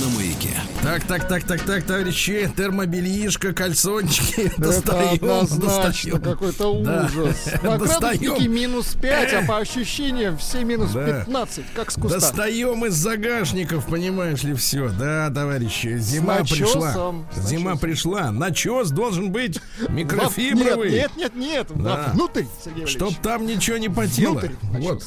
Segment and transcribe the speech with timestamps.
[0.00, 0.50] на маяке.
[0.82, 4.40] Так, так, так, так, так, товарищи, термобельишко, кальсончики.
[4.46, 6.20] Это достаем, однозначно достаем.
[6.22, 7.06] какой-то Да.
[7.12, 7.36] ужас.
[7.62, 8.20] На Достаем.
[8.20, 11.20] градуснике минус 5, а по ощущениям все минус Да.
[11.24, 12.20] 15, как с куста.
[12.20, 14.88] Достаем из загашников, понимаешь ли, все.
[14.90, 17.14] Да, товарищи, зима пришла.
[17.36, 18.30] Зима пришла.
[18.30, 20.90] Начес должен быть микрофибровый.
[20.90, 21.82] Нет, нет, нет, нет.
[21.84, 22.10] Да.
[22.14, 22.86] Внутрь, Сергей.
[22.86, 24.42] Чтоб там ничего не потело.
[24.62, 25.02] Вот.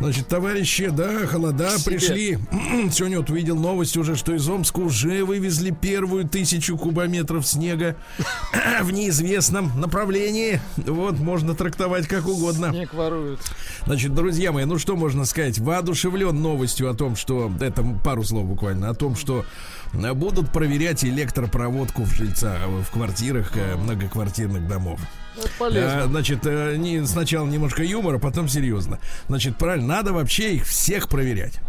[0.00, 2.38] Значит, товарищи, да, холода пришли.
[2.92, 7.96] Сегодня вот увидел новость уже, что из Омска уже вывезли первую тысячу кубометров снега
[8.82, 10.60] в неизвестном направлении.
[10.76, 12.70] Вот, можно трактовать как угодно.
[12.70, 13.40] Снег воруют.
[13.86, 15.58] Значит, друзья мои, ну что можно сказать?
[15.58, 17.52] Воодушевлен новостью о том, что...
[17.60, 18.90] Это пару слов буквально.
[18.90, 19.44] О том, что
[19.92, 25.00] будут проверять электропроводку в жильца, в квартирах э, многоквартирных домов.
[25.36, 26.06] Это А, полезно.
[26.06, 28.98] Значит, э, не, сначала немножко юмора, потом серьезно.
[29.28, 31.60] Значит, правильно, надо вообще их всех проверять.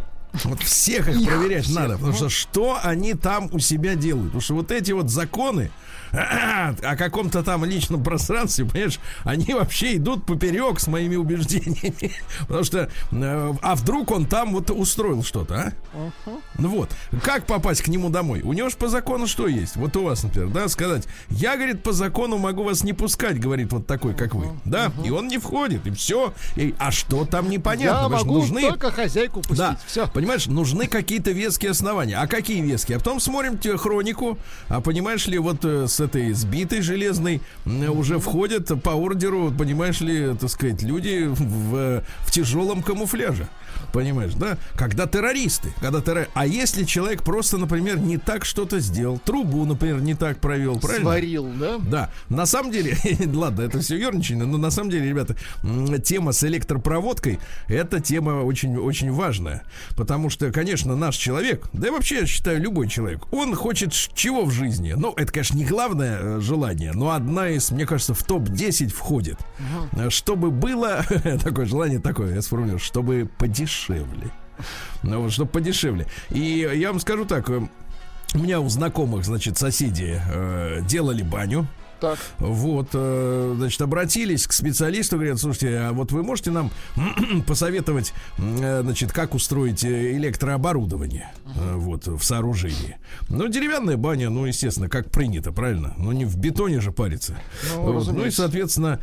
[0.44, 2.18] Вот всех их проверять надо, потому ну.
[2.18, 4.28] что что они там у себя делают?
[4.28, 5.70] Потому что вот эти вот законы
[6.84, 12.12] о каком-то там личном пространстве, понимаешь, они вообще идут поперек с моими убеждениями.
[12.42, 16.12] Потому что, э, а вдруг он там вот устроил что-то, а?
[16.58, 16.92] Ну вот,
[17.24, 18.42] как попасть к нему домой?
[18.44, 19.76] У него же по закону что есть?
[19.76, 23.74] Вот у вас, например, да, сказать, я, говорит, по закону могу вас не пускать, говорит
[23.74, 26.34] вот такой, как вы, да, и он не входит, и все.
[26.56, 28.04] И, а что там непонятно?
[28.04, 29.58] Я могу нужны только хозяйку пустить.
[29.58, 30.08] да, Все.
[30.08, 32.18] понимаешь, нужны какие-то веские основания.
[32.18, 32.98] А какие веские?
[32.98, 37.90] А потом смотрим те хронику, а понимаешь ли, вот э, с этой сбитой железной м,
[37.98, 43.48] уже входят по ордеру, понимаешь ли, так сказать, люди в, э, в тяжелом камуфляже.
[43.94, 44.58] Понимаешь, да?
[44.76, 46.28] Когда террористы, когда террор...
[46.34, 51.12] А если человек просто, например, не так что-то сделал, трубу, например, не так провел, правильно?
[51.12, 51.78] Сварил, да?
[51.78, 52.98] Да, на самом деле,
[53.34, 55.36] ладно, это все ерничание, но на самом деле, ребята,
[56.04, 59.62] тема с электропроводкой это тема очень, очень важная.
[59.96, 64.46] Потому что, конечно, наш человек, да и вообще, я считаю, любой человек, он хочет чего
[64.46, 64.96] в жизни?
[64.98, 69.38] Ну, это, конечно, не главное э, желание, но одна из, мне кажется, в топ-10 входит.
[69.92, 71.06] Э, Чтобы было,
[71.44, 73.83] такое желание такое, я сформулирую, чтобы подешевле.
[75.02, 76.08] Ну, вот, чтобы подешевле.
[76.30, 77.62] И я вам скажу так, э,
[78.34, 81.68] у меня у знакомых, значит, соседи э, делали баню.
[82.04, 82.20] Так.
[82.40, 86.70] Вот, э, значит, обратились к специалисту, говорят, слушайте, а вот вы можете нам
[87.48, 91.32] посоветовать, э, значит, как устроить э, электрооборудование
[91.76, 92.98] вот в сооружении.
[93.30, 95.94] Ну, деревянная баня, ну, естественно, как принято, правильно?
[95.98, 97.38] Ну, не в бетоне же парится.
[97.74, 98.08] Ну, Вот.
[98.12, 99.00] Ну, и, соответственно,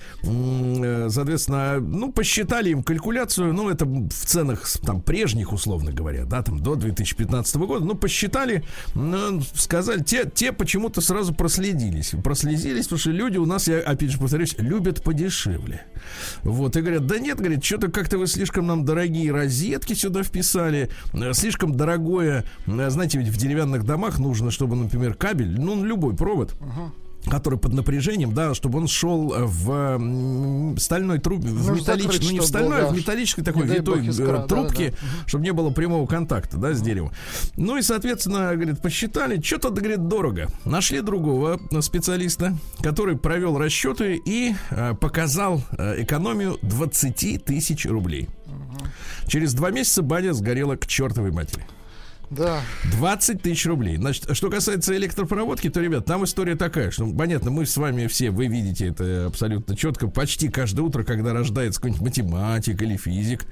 [1.11, 6.61] соответственно, ну, посчитали им калькуляцию, ну, это в ценах там прежних, условно говоря, да, там
[6.61, 8.63] до 2015 года, ну, посчитали,
[8.95, 14.11] ну, сказали, те, те почему-то сразу проследились, прослезились, потому что люди у нас, я опять
[14.11, 15.87] же повторюсь, любят подешевле.
[16.43, 20.91] Вот, и говорят, да нет, говорит, что-то как-то вы слишком нам дорогие розетки сюда вписали,
[21.13, 26.17] э, слишком дорогое, э, знаете, ведь в деревянных домах нужно, чтобы, например, кабель, ну, любой
[26.17, 26.57] провод,
[27.27, 32.41] который под напряжением, да, чтобы он шел э, в стальной трубе, в металлической, ну не
[32.41, 32.97] в стальной, а в да.
[32.97, 36.81] металлической такой витой э, искра, да, трубке, да, чтобы не было прямого контакта, да, с
[36.81, 37.13] деревом.
[37.57, 40.49] Ну и, соответственно, говорит, посчитали, что-то, говорит, дорого.
[40.65, 48.29] Нашли другого э, специалиста, который провел расчеты и э, показал э, экономию 20 тысяч рублей.
[49.27, 51.65] Через два месяца баня сгорела к чертовой матери.
[52.31, 52.63] Да.
[52.93, 53.97] 20 тысяч рублей.
[53.97, 58.31] Значит, что касается электропроводки, то, ребят, там история такая, что, понятно, мы с вами все,
[58.31, 63.47] вы видите это абсолютно четко, почти каждое утро, когда рождается какой-нибудь математик или физик,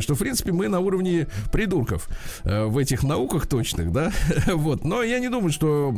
[0.00, 2.08] что, в принципе, мы на уровне придурков
[2.42, 4.12] э, в этих науках точных, да,
[4.46, 4.84] вот.
[4.84, 5.94] Но я не думаю, что...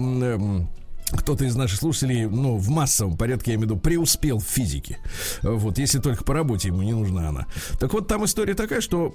[1.11, 4.99] кто-то из наших слушателей, ну, в массовом порядке, я имею в виду, преуспел в физике.
[5.43, 7.47] Вот, если только по работе ему не нужна она.
[7.79, 9.11] Так вот, там история такая, что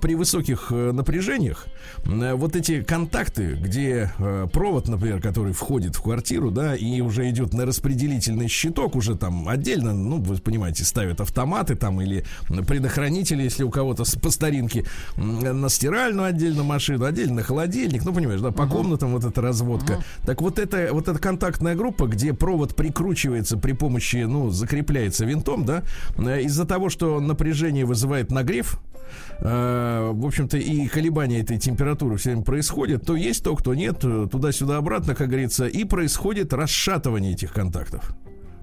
[0.00, 1.66] при высоких э, напряжениях
[2.04, 7.28] м, вот эти контакты, где э, провод, например, который входит в квартиру, да, и уже
[7.30, 12.24] идет на распределительный щиток, уже там отдельно, ну, вы понимаете, ставят автоматы там или
[12.66, 14.84] предохранители, если у кого-то по старинке
[15.16, 20.04] на стиральную отдельно машину, отдельно на холодильник, ну, понимаешь, да, по комнатам вот эта разводка.
[20.24, 25.64] Так вот это, вот эта контактная группа, где провод прикручивается при помощи, ну, закрепляется винтом,
[25.64, 25.82] да,
[26.18, 28.78] э, из-за того, что напряжение вызывает нагрев,
[29.38, 34.00] э, в общем-то, и колебания этой температуры все время происходят, то есть то, кто нет,
[34.02, 38.14] э, туда-сюда обратно, как говорится, и происходит расшатывание этих контактов.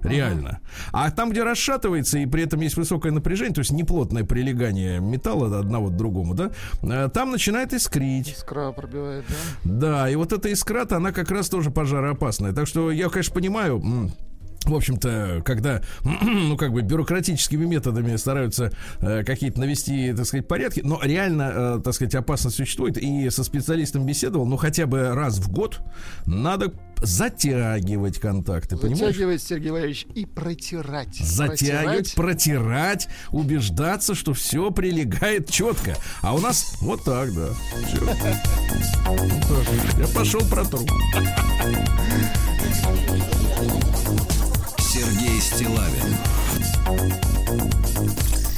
[0.02, 0.60] Реально.
[0.92, 5.58] А там, где расшатывается, и при этом есть высокое напряжение, то есть неплотное прилегание металла
[5.58, 6.50] одного к другому, да,
[6.82, 8.28] э, там начинает искрить.
[8.28, 9.70] Искра пробивает, да?
[9.72, 12.52] Да, и вот эта искра-то, она как раз тоже пожароопасная.
[12.52, 13.82] Так что я, конечно, понимаю,
[14.70, 20.80] в общем-то, когда, ну, как бы бюрократическими методами стараются э, какие-то навести, так сказать, порядки,
[20.84, 22.98] но реально, э, так сказать, опасность существует.
[22.98, 25.80] И со специалистом беседовал, ну, хотя бы раз в год
[26.26, 26.72] надо
[27.02, 29.00] затягивать контакты, понимаешь?
[29.00, 31.16] Затягивать, Сергей Валерьевич, и протирать.
[31.16, 35.96] Затягивать, протирать, убеждаться, что все прилегает четко.
[36.20, 37.48] А у нас вот так, да.
[39.98, 40.86] Я пошел протру.
[45.54, 46.16] Стилавин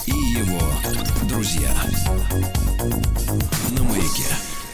[0.06, 0.61] и его
[1.29, 1.75] друзья
[3.70, 4.25] на маяке.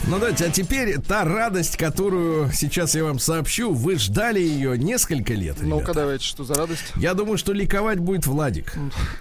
[0.06, 5.32] Ну давайте, а теперь та радость, которую сейчас я вам сообщу, вы ждали ее несколько
[5.32, 5.56] лет.
[5.60, 6.92] Ну-ка, давайте, что за радость?
[6.96, 8.74] Я думаю, что ликовать будет Владик.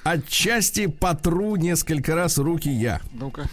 [0.04, 3.00] Отчасти потру несколько раз руки я.
[3.14, 3.48] Ну-ка.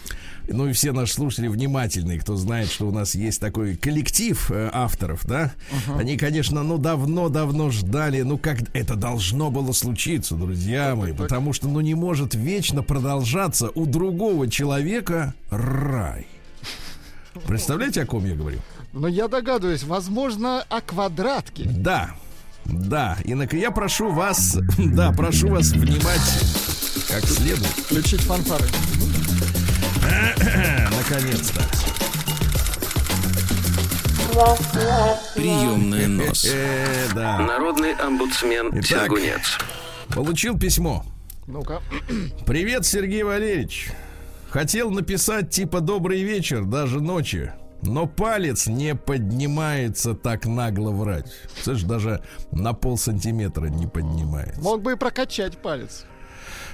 [0.47, 4.69] Ну и все наши слушатели внимательные, кто знает, что у нас есть такой коллектив э,
[4.73, 5.53] авторов, да?
[5.97, 11.67] Они, конечно, ну давно-давно ждали, ну как это должно было случиться, друзья мои, потому что
[11.67, 16.27] ну не может вечно продолжаться у другого человека рай.
[17.45, 18.59] Представляете, о ком я говорю?
[18.93, 21.65] Но я догадываюсь, возможно, о квадратке.
[21.65, 22.11] Да,
[22.65, 23.17] да.
[23.25, 26.43] И на- я прошу вас, да, прошу вас внимать
[27.07, 27.65] как следует.
[27.67, 28.65] Включить фанфары.
[30.91, 31.61] Наконец-то.
[35.35, 36.45] Приемная нос.
[36.45, 37.39] Э, да.
[37.39, 38.85] Народный омбудсмен Итак.
[38.85, 39.57] Сергунец.
[40.09, 41.03] Получил письмо.
[41.47, 41.81] Ну-ка.
[42.45, 43.89] Привет, Сергей Валерьевич.
[44.49, 47.51] Хотел написать типа добрый вечер, даже ночи.
[47.81, 51.31] Но палец не поднимается так нагло врать.
[51.61, 54.61] Слышь, даже на пол сантиметра не поднимается.
[54.61, 56.05] Мог бы и прокачать палец.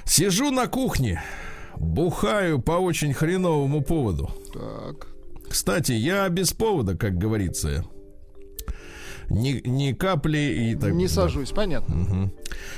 [0.04, 1.22] Сижу на кухне,
[1.78, 4.30] бухаю по очень хреновому поводу.
[4.52, 5.08] Так.
[5.48, 7.84] Кстати, я без повода, как говорится.
[9.30, 11.12] Ни, ни капли и так Не да.
[11.12, 12.30] сажусь, понятно.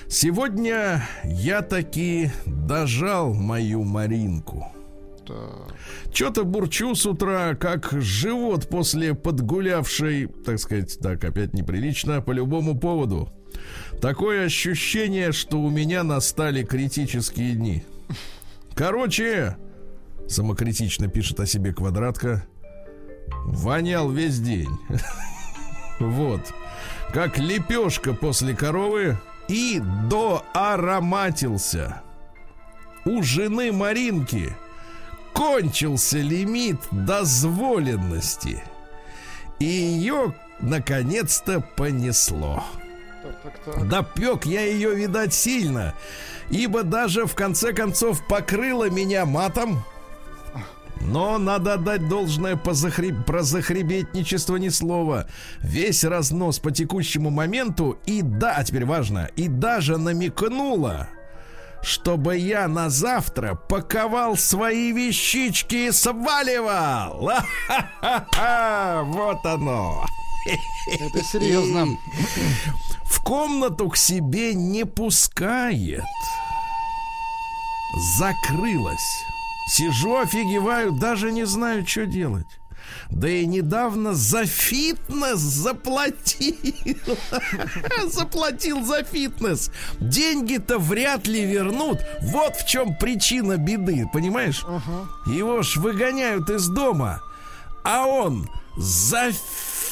[0.09, 4.67] Сегодня я таки дожал мою Маринку.
[6.13, 12.79] Что-то бурчу с утра, как живот после подгулявшей, так сказать, так, опять неприлично, по любому
[12.79, 13.29] поводу.
[14.01, 17.85] Такое ощущение, что у меня настали критические дни.
[18.77, 19.57] Короче,
[20.29, 22.47] самокритично пишет о себе квадратка,
[23.47, 24.79] вонял весь день.
[25.99, 26.43] Вот.
[27.11, 29.17] Как лепешка после коровы
[29.49, 29.81] и
[30.11, 32.03] доароматился.
[33.07, 34.55] У жены Маринки
[35.33, 38.63] кончился лимит дозволенности.
[39.59, 42.63] И ее наконец-то понесло.
[43.23, 43.89] Так, так, так.
[43.89, 45.95] Допек я ее, видать, сильно,
[46.51, 49.85] ибо даже в конце концов покрыла меня матом.
[51.01, 53.25] Но надо отдать должное по захреб...
[53.27, 55.29] про захребетничество ни слова.
[55.61, 61.09] Весь разнос по текущему моменту и да, а теперь важно, и даже намекнула,
[61.83, 67.31] чтобы я на завтра паковал свои вещички и сваливал.
[69.05, 70.07] Вот оно.
[71.01, 71.87] Это серьезно.
[73.05, 76.05] В комнату к себе не пускает.
[77.97, 79.25] Закрылась.
[79.69, 82.47] Сижу, офигеваю, даже не знаю, что делать.
[83.11, 86.57] Да и недавно за фитнес заплатил.
[88.07, 89.71] Заплатил за фитнес.
[89.99, 91.99] Деньги-то вряд ли вернут.
[92.21, 94.65] Вот в чем причина беды, понимаешь?
[95.27, 97.23] Его ж выгоняют из дома.
[97.83, 99.33] А он за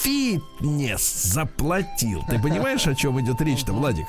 [0.03, 2.23] фитнес заплатил.
[2.29, 4.07] Ты понимаешь, о чем идет речь-то, Владик?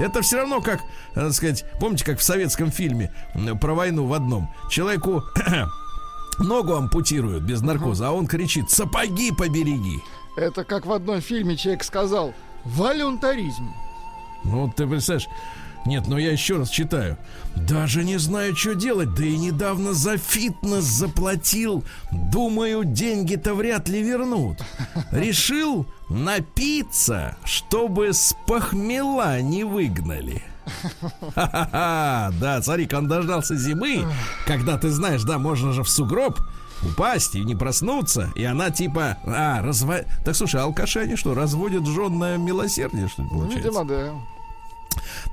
[0.00, 3.12] Это все равно как, э, так сказать, помните, как в советском фильме
[3.60, 4.50] про войну в одном.
[4.70, 5.22] Человеку
[6.38, 10.00] ногу ампутируют без наркоза, а он кричит «Сапоги побереги!»
[10.36, 12.32] Это как в одном фильме человек сказал
[12.64, 13.74] волюнтаризм.
[14.44, 15.28] Ну, ты представляешь,
[15.86, 17.16] нет, но я еще раз читаю.
[17.56, 21.84] Даже не знаю, что делать, да и недавно за фитнес заплатил.
[22.10, 24.58] Думаю, деньги-то вряд ли вернут.
[25.10, 30.42] Решил напиться, чтобы с похмела не выгнали.
[31.34, 34.04] Да, смотри, он дождался зимы,
[34.46, 36.38] когда ты знаешь, да, можно же в сугроб
[36.82, 40.00] упасть и не проснуться, и она типа, а, разво...
[40.24, 43.68] Так слушай, алкаши они что, разводят жен на милосердие, что ли, получается?
[43.68, 44.12] Видимо, да.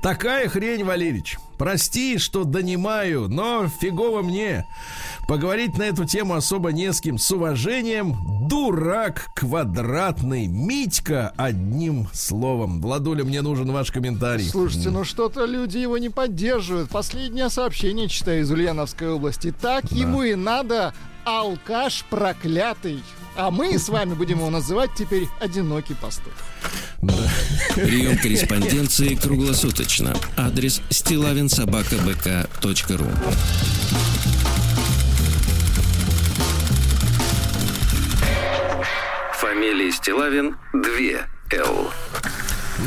[0.02, 1.38] Такая хрень, Валерич.
[1.58, 4.64] Прости, что донимаю, но фигово мне.
[5.26, 7.18] Поговорить на эту тему особо не с кем.
[7.18, 8.16] С уважением,
[8.48, 10.46] дурак квадратный.
[10.46, 12.80] Митька, одним словом.
[12.80, 14.44] Владуля, мне нужен ваш комментарий.
[14.44, 16.90] Слушайте, ну что-то люди его не поддерживают.
[16.90, 19.52] Последнее сообщение читаю из Ульяновской области.
[19.52, 19.96] Так да.
[19.96, 23.02] ему и надо, алкаш проклятый.
[23.38, 26.32] А мы с вами будем его называть теперь «Одинокий пастух».
[27.76, 30.16] Прием корреспонденции круглосуточно.
[30.36, 33.06] Адрес стилавинсобакабк.ру
[39.34, 40.80] Фамилия Стилавин 2
[41.60, 41.92] Л.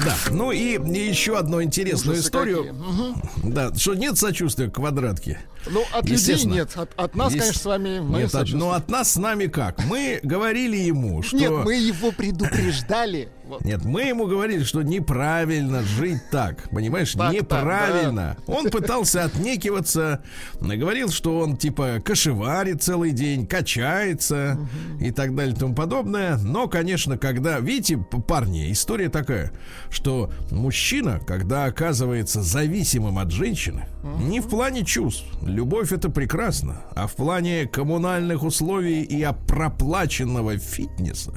[0.05, 2.73] Да, ну и еще одну интересную Ужасы историю.
[2.73, 3.51] Угу.
[3.51, 5.39] Да, что нет сочувствия к квадратке.
[5.69, 6.71] Ну, от людей нет.
[6.75, 7.43] От, от нас, Есть...
[7.43, 9.83] конечно, с вами мы Нет, от, ну от нас с нами как?
[9.85, 11.37] Мы говорили ему, что...
[11.37, 13.29] Нет, мы его предупреждали.
[13.61, 16.69] Нет, мы ему говорили, что неправильно жить так.
[16.69, 18.35] Понимаешь, так, неправильно.
[18.37, 18.53] Так, да.
[18.53, 20.23] Он пытался отнекиваться,
[20.59, 25.03] говорил, что он типа кошеварит целый день, качается угу.
[25.03, 26.37] и так далее и тому подобное.
[26.37, 29.51] Но, конечно, когда, видите, парни, история такая,
[29.89, 34.23] что мужчина, когда оказывается зависимым от женщины, угу.
[34.23, 41.33] не в плане чувств, любовь это прекрасно, а в плане коммунальных условий и проплаченного фитнеса,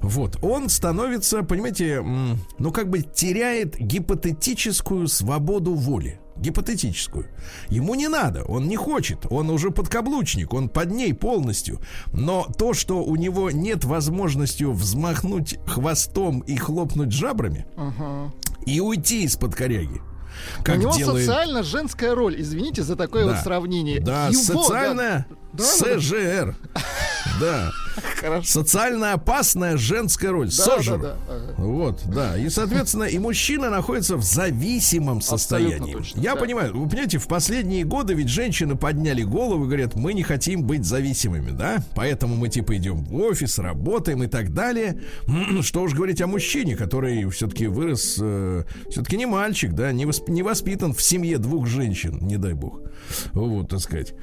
[0.00, 2.02] вот, он становится, понимаете,
[2.58, 6.20] ну как бы теряет гипотетическую свободу воли.
[6.36, 7.26] Гипотетическую.
[7.68, 11.80] Ему не надо, он не хочет, он уже подкаблучник, он под ней полностью.
[12.12, 18.30] Но то, что у него нет возможности взмахнуть хвостом и хлопнуть жабрами uh-huh.
[18.66, 20.00] и уйти из-под коряги,
[20.62, 21.26] как У него делает...
[21.26, 22.40] социально женская роль.
[22.40, 23.32] Извините за такое да.
[23.32, 24.00] вот сравнение.
[24.00, 25.36] Да, Его, социальная да.
[25.54, 26.56] СЖР.
[27.40, 27.70] Да.
[28.20, 28.46] Хорошо.
[28.46, 30.46] Социально опасная женская роль.
[30.46, 30.98] Да, Сожер.
[30.98, 31.16] Да, да.
[31.28, 31.54] Ага.
[31.58, 32.36] Вот, да.
[32.36, 35.92] И, соответственно, и мужчина находится в зависимом состоянии.
[35.92, 36.40] Точно, Я да.
[36.40, 40.62] понимаю, вы понимаете, в последние годы ведь женщины подняли голову и говорят, мы не хотим
[40.62, 41.82] быть зависимыми, да?
[41.94, 45.00] Поэтому мы типа идем в офис, работаем и так далее.
[45.62, 50.28] Что уж говорить о мужчине, который все-таки вырос, э, все-таки не мальчик, да, не, восп,
[50.28, 52.80] не воспитан в семье двух женщин, не дай бог.
[53.32, 54.14] Вот, так сказать.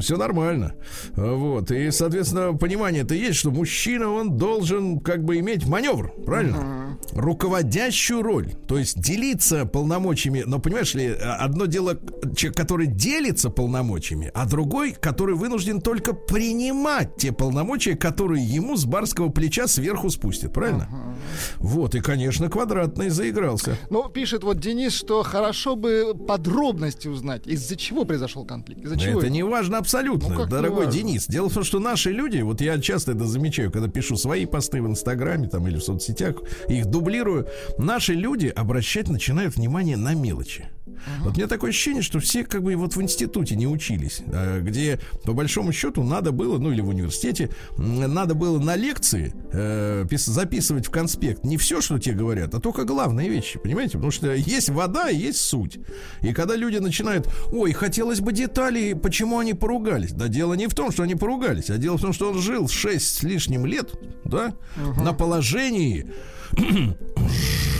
[0.00, 0.65] Все нормально.
[1.14, 1.70] Вот.
[1.70, 6.56] И, соответственно, понимание-то есть, что мужчина, он должен как бы иметь маневр, правильно?
[6.56, 7.20] Uh-huh.
[7.20, 8.54] Руководящую роль.
[8.66, 10.44] То есть делиться полномочиями.
[10.46, 11.98] Но, понимаешь ли, одно дело,
[12.36, 18.84] человек, который делится полномочиями, а другой, который вынужден только принимать те полномочия, которые ему с
[18.84, 20.88] барского плеча сверху спустят, правильно?
[20.90, 21.16] Uh-huh.
[21.58, 23.76] Вот, и, конечно, квадратный заигрался.
[23.90, 28.84] Ну, пишет вот Денис, что хорошо бы подробности узнать, из-за чего произошел конфликт.
[28.84, 31.26] Из-за чего это не важно абсолютно, ну, дорогой Денис.
[31.26, 34.82] Дело в том, что наши люди, вот я часто это замечаю, когда пишу свои посты
[34.82, 36.36] в Инстаграме там или в соцсетях,
[36.68, 37.48] их дублирую,
[37.78, 40.68] наши люди обращать начинают внимание на мелочи.
[40.86, 41.24] Uh-huh.
[41.24, 44.60] Вот у меня такое ощущение, что все как бы вот в институте не учились, а,
[44.60, 50.06] где по большому счету надо было, ну или в университете, надо было на лекции э,
[50.10, 53.92] записывать в конспект не все, что тебе говорят, а только главные вещи, понимаете?
[53.92, 55.78] Потому что есть вода и есть суть.
[56.22, 60.12] И когда люди начинают, ой, хотелось бы деталей, почему они поругались.
[60.12, 62.68] Да дело не в том, что они поругались, а дело в том, что он жил
[62.68, 63.92] 6 с лишним лет,
[64.24, 65.02] да, uh-huh.
[65.02, 66.06] на положении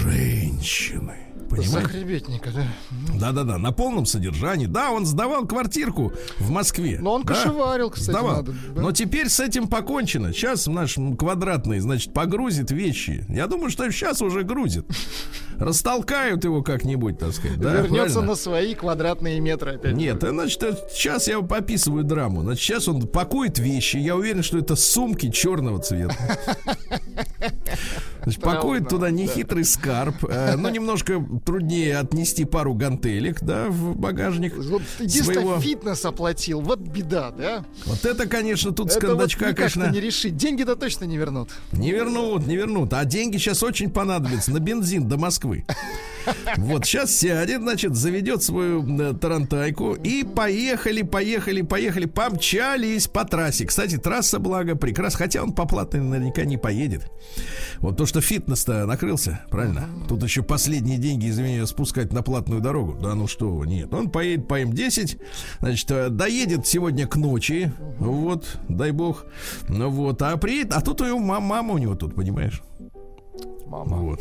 [0.03, 1.26] женщины.
[1.57, 1.89] Понимаете?
[1.93, 2.67] Захребетника, да.
[3.19, 4.67] Да-да-да, на полном содержании.
[4.67, 6.99] Да, он сдавал квартирку в Москве.
[7.01, 7.35] Но он да?
[7.35, 8.11] кошеварил, кстати.
[8.11, 8.37] Сдавал.
[8.37, 8.81] Надо, да?
[8.81, 10.33] Но теперь с этим покончено.
[10.33, 13.25] Сейчас наш квадратный, значит, погрузит вещи.
[13.29, 14.87] Я думаю, что сейчас уже грузит.
[15.59, 17.59] Растолкают его как-нибудь, так сказать.
[17.59, 18.23] Да, Вернется правильно?
[18.23, 19.95] на свои квадратные метры опять.
[19.95, 22.43] Нет, значит, сейчас я пописываю драму.
[22.43, 23.97] Значит, сейчас он пакует вещи.
[23.97, 26.15] Я уверен, что это сумки черного цвета.
[28.27, 30.25] Значит, пакует туда нехитрый скарб.
[30.29, 34.57] Э, ну, немножко труднее отнести пару гантелек, да, в багажник.
[34.57, 36.61] Вот единственное, фитнес оплатил.
[36.61, 37.65] Вот беда, да?
[37.85, 39.91] Вот это, конечно, тут это с кондачка, вот конечно...
[39.93, 40.37] не решить.
[40.37, 41.51] Деньги-то точно не вернут.
[41.71, 42.93] Не вернут, не вернут.
[42.95, 45.65] А деньги сейчас очень понадобятся на бензин до Москвы.
[46.57, 53.65] Вот сейчас сядет, значит, заведет свою э, тарантайку и поехали, поехали, поехали, помчались по трассе.
[53.65, 57.11] Кстати, трасса, благо, прекрасна, хотя он по платной наверняка не поедет.
[57.79, 59.89] Вот то, что фитнес-то накрылся, правильно?
[60.09, 62.99] Тут еще последние деньги, извини, спускать на платную дорогу.
[63.01, 63.93] Да ну что, нет.
[63.93, 65.21] Он поедет по М10,
[65.61, 69.27] значит, э, доедет сегодня к ночи, вот, дай бог.
[69.69, 72.63] Ну вот, а приедет, а тут у него мама у него тут, понимаешь?
[73.67, 73.97] Мама.
[73.99, 74.21] Вот.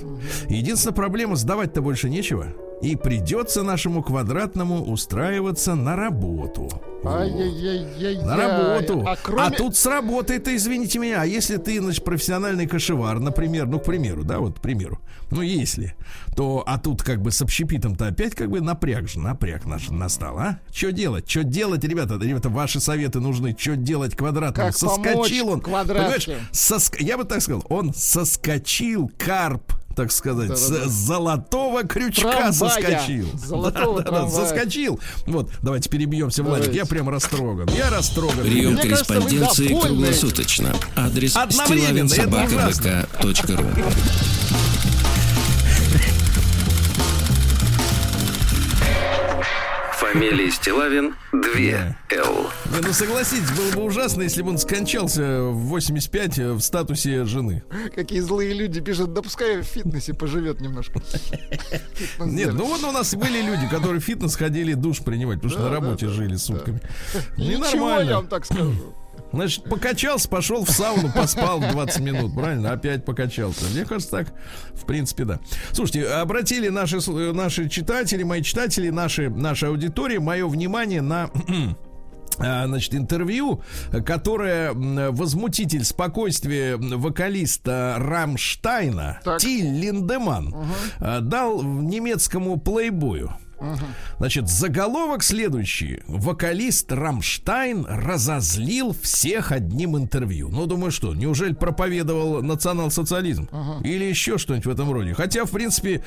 [0.49, 2.47] Единственная проблема, сдавать-то больше нечего.
[2.81, 6.69] И придется нашему квадратному устраиваться на работу.
[7.05, 8.17] Ай-яй-яй-яй.
[8.23, 9.03] На работу.
[9.07, 9.55] А, А, кроме...
[9.55, 11.21] тут сработает, извините меня.
[11.21, 14.99] А если ты, значит, профессиональный кошевар, например, ну, к примеру, да, вот, к примеру,
[15.31, 15.95] ну, если,
[16.35, 20.37] то, а тут как бы с общепитом-то опять как бы напряг же, напряг наш настал,
[20.37, 20.59] а?
[20.73, 21.29] Что делать?
[21.29, 22.17] Что делать, ребята?
[22.21, 23.55] Ребята, ваши советы нужны.
[23.57, 24.71] Что делать квадратному?
[24.71, 25.61] Как помочь Соскочил он.
[25.61, 26.25] квадратке?
[26.25, 30.89] Понимаешь, соск- я бы так сказал, он соскочил карп так сказать, с Да-да-да.
[30.89, 32.51] золотого крючка Трамвая.
[32.51, 33.29] соскочил.
[33.33, 34.45] С золотого Да-да-да, трамвая.
[34.45, 34.99] Соскочил.
[35.25, 36.73] Вот, давайте перебьемся, Владик.
[36.73, 37.69] Я прям растроган.
[37.69, 38.41] Я растроган.
[38.43, 39.87] Прием кажется, корреспонденции довольны.
[39.87, 40.75] круглосуточно.
[40.97, 43.65] Адрес Одновременно, это стилавинсобакавк.ру
[50.15, 52.49] Фамилия Стилавин 2 Л.
[52.71, 57.63] Не, ну согласитесь, было бы ужасно, если бы он скончался в 85 в статусе жены.
[57.93, 61.01] Какие злые люди пишут, да пускай в фитнесе поживет немножко.
[62.19, 65.59] Нет, ну вот у нас были люди, которые в фитнес ходили душ принимать, потому что
[65.59, 66.79] Да, на да, работе да, жили сутками.
[67.35, 68.15] Ничего, я нормально.
[68.15, 68.95] вам так скажу.
[69.31, 72.71] Значит, покачался, пошел в сауну, поспал 20 минут, правильно?
[72.71, 73.65] Опять покачался.
[73.73, 74.33] Мне кажется, так,
[74.73, 75.39] в принципе, да.
[75.71, 76.99] Слушайте, обратили наши,
[77.33, 81.29] наши читатели, мои читатели, наши, наша аудитория, мое внимание на
[82.39, 83.61] а, Значит, интервью,
[84.05, 89.39] которое возмутитель спокойствия вокалиста Рамштайна Так.
[89.39, 90.55] Тиль Линдеман
[90.99, 93.35] а, дал немецкому плейбою.
[94.17, 96.01] Значит, заголовок следующий.
[96.07, 100.49] Вокалист Рамштайн разозлил всех одним интервью.
[100.49, 103.49] Ну, думаю, что, неужели проповедовал национал-социализм?
[103.83, 105.13] Или еще что-нибудь в этом роде?
[105.13, 106.03] Хотя, в принципе,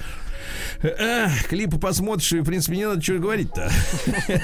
[0.82, 3.70] э, клипы посмотришь, и, в принципе, не надо что говорить-то.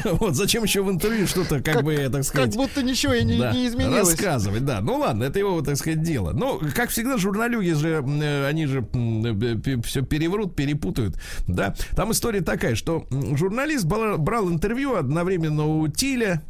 [0.14, 2.56] Вот, зачем еще в интервью что-то, как бы, так Как сказать...
[2.56, 4.10] будто ничего и не, Да, не изменилось.
[4.10, 4.80] Рассказывать, да.
[4.80, 6.32] Ну ладно, это его, так сказать, дело.
[6.32, 8.86] Но, как всегда, журналюги же, э, они же
[9.84, 11.16] все переврут, перепутают.
[11.46, 11.74] Да.
[11.96, 16.42] Там история такая, что м, журналист брал, интервью одновременно у Тиля,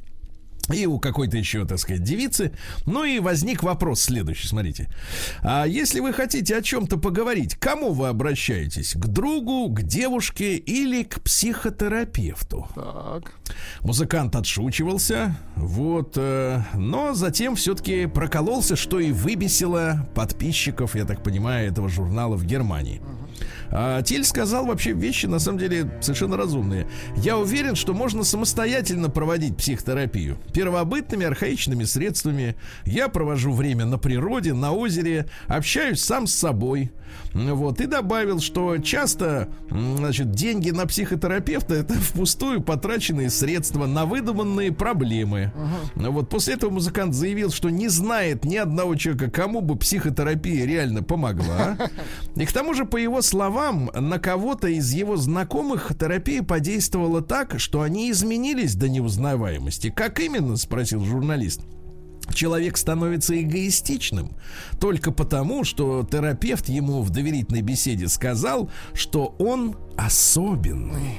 [0.72, 2.52] и у какой-то еще, так сказать, девицы.
[2.86, 4.88] Ну и возник вопрос следующий, смотрите.
[5.42, 8.94] А если вы хотите о чем-то поговорить, к кому вы обращаетесь?
[8.94, 12.66] К другу, к девушке или к психотерапевту?
[12.74, 13.32] Так.
[13.80, 21.68] Музыкант отшучивался, вот, э, но затем все-таки прокололся, что и выбесило подписчиков, я так понимаю,
[21.68, 23.02] этого журнала в Германии.
[23.70, 26.86] А Тиль сказал вообще вещи, на самом деле, совершенно разумные.
[27.16, 30.38] Я уверен, что можно самостоятельно проводить психотерапию.
[30.52, 32.56] Первобытными, архаичными средствами.
[32.84, 36.92] Я провожу время на природе, на озере, общаюсь сам с собой.
[37.32, 44.72] Вот, и добавил, что часто, значит, деньги на психотерапевта это впустую потраченные средства на выдуманные
[44.72, 45.52] проблемы.
[45.94, 51.02] Вот после этого музыкант заявил, что не знает ни одного человека, кому бы психотерапия реально
[51.02, 51.76] помогла.
[52.36, 57.58] И к тому же, по его словам, на кого-то из его знакомых терапия подействовала так,
[57.58, 59.90] что они изменились до неузнаваемости.
[59.90, 61.60] Как именно, спросил журналист.
[62.32, 64.36] Человек становится эгоистичным
[64.80, 71.18] только потому, что терапевт ему в доверительной беседе сказал, что он особенный.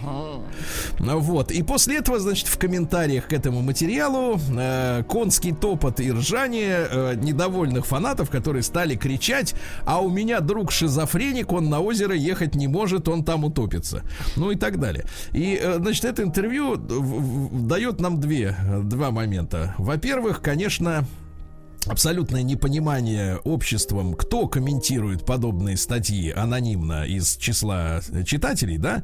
[0.99, 1.51] Ну Вот.
[1.51, 7.15] И после этого, значит, в комментариях к этому материалу э, конский топот и ржание э,
[7.15, 12.67] недовольных фанатов, которые стали кричать, а у меня друг шизофреник, он на озеро ехать не
[12.67, 14.03] может, он там утопится.
[14.35, 15.05] Ну и так далее.
[15.33, 19.73] И, э, значит, это интервью дает нам две, э, два момента.
[19.77, 21.05] Во-первых, конечно,
[21.85, 29.03] абсолютное непонимание обществом, кто комментирует подобные статьи анонимно из числа читателей, да,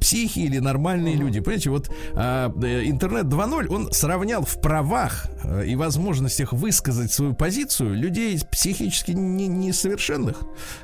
[0.00, 1.40] психи или нормальные люди.
[1.40, 7.34] Понимаете, вот а, э, интернет 2.0, он сравнял в правах э, и возможностях высказать свою
[7.34, 10.40] позицию людей психически не- несовершенных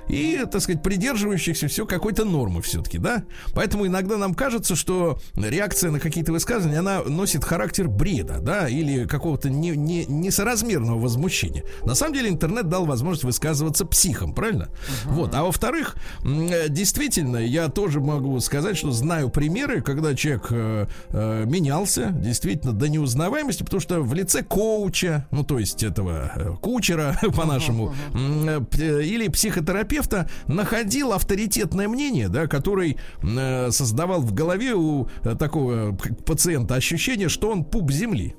[0.08, 3.24] и, так сказать, придерживающихся все какой-то нормы все-таки, да.
[3.54, 9.06] Поэтому иногда нам кажется, что реакция на какие-то высказывания, она носит характер бреда, да, или
[9.06, 11.64] какого-то не, не, несоразмерного возмущения.
[11.84, 14.68] На самом деле интернет дал возможность высказываться психом, правильно?
[15.04, 15.34] Вот.
[15.34, 21.44] А во-вторых, э, действительно, я тоже могу сказать, что знаю примеры, когда человек э, э,
[21.46, 27.16] менялся, действительно, до неузнаваемости, потому что в лице коуча, ну, то есть этого э, кучера,
[27.36, 35.08] по-нашему, м, э, или психотерапевта, находил авторитетное мнение, да, который э, создавал в голове у
[35.22, 38.34] э, такого пациента ощущение, что он пуп земли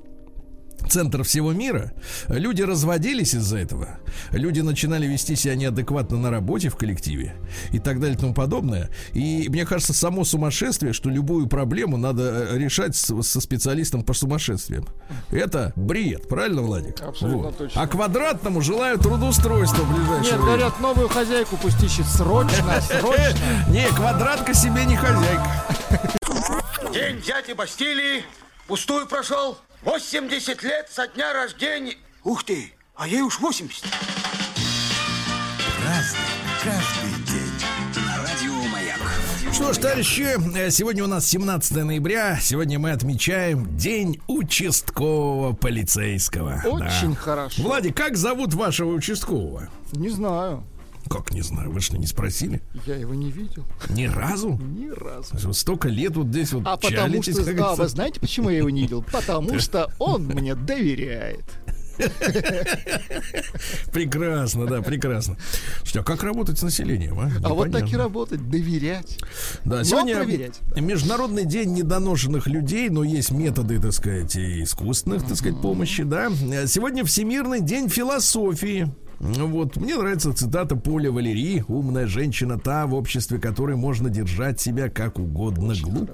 [0.90, 1.94] центр всего мира.
[2.28, 4.00] Люди разводились из-за этого.
[4.32, 7.36] Люди начинали вести себя неадекватно на работе, в коллективе
[7.72, 8.90] и так далее и тому подобное.
[9.14, 14.14] И мне кажется, само сумасшествие, что любую проблему надо э, решать с- со специалистом по
[14.14, 14.88] сумасшествиям.
[15.32, 17.02] Это бред, правильно, Владик?
[17.02, 17.82] Абсолютно точно.
[17.82, 20.46] А квадратному желаю трудоустройства в ближайшее Нет, время.
[20.46, 23.66] говорят, новую хозяйку пусть ищет срочно, срочно.
[23.70, 25.66] Не, квадратка себе не хозяйка.
[26.94, 28.24] День дяди Бастилии
[28.68, 29.58] пустую прошел.
[29.86, 31.96] 80 лет со дня рождения.
[32.24, 33.84] Ух ты, а ей уж 80.
[35.86, 36.20] Разный,
[36.64, 38.06] каждый день.
[38.06, 39.00] На радио Маяк.
[39.54, 42.40] Что ж, товарищи, э, сегодня у нас 17 ноября.
[42.42, 46.62] Сегодня мы отмечаем День участкового полицейского.
[46.66, 47.20] Очень Да.
[47.20, 47.62] хорошо.
[47.62, 49.70] Владик, как зовут вашего участкового?
[49.92, 50.64] Не знаю.
[51.14, 52.64] Как не знаю, вы что, не спросили?
[52.88, 53.64] Я его не видел.
[53.90, 54.60] Ни разу?
[54.60, 55.54] Ни разу.
[55.54, 58.82] Столько лет вот здесь вот А потому что, а, вы знаете, почему я его не
[58.82, 59.06] видел?
[59.12, 61.46] Потому что он мне доверяет.
[63.94, 65.38] Прекрасно, да, прекрасно.
[65.84, 67.30] Что, а как работать с населением, а?
[67.44, 69.20] А вот так и работать, доверять.
[69.66, 70.62] Да, Но сегодня проверять.
[70.76, 76.32] Международный день недоношенных людей, но есть методы, так сказать, и искусственных, так сказать, помощи, да.
[76.66, 78.92] Сегодня Всемирный день философии.
[79.20, 81.64] Вот, мне нравится цитата Поля Валерии.
[81.68, 86.14] Умная женщина та, в обществе которой можно держать себя как угодно глупо.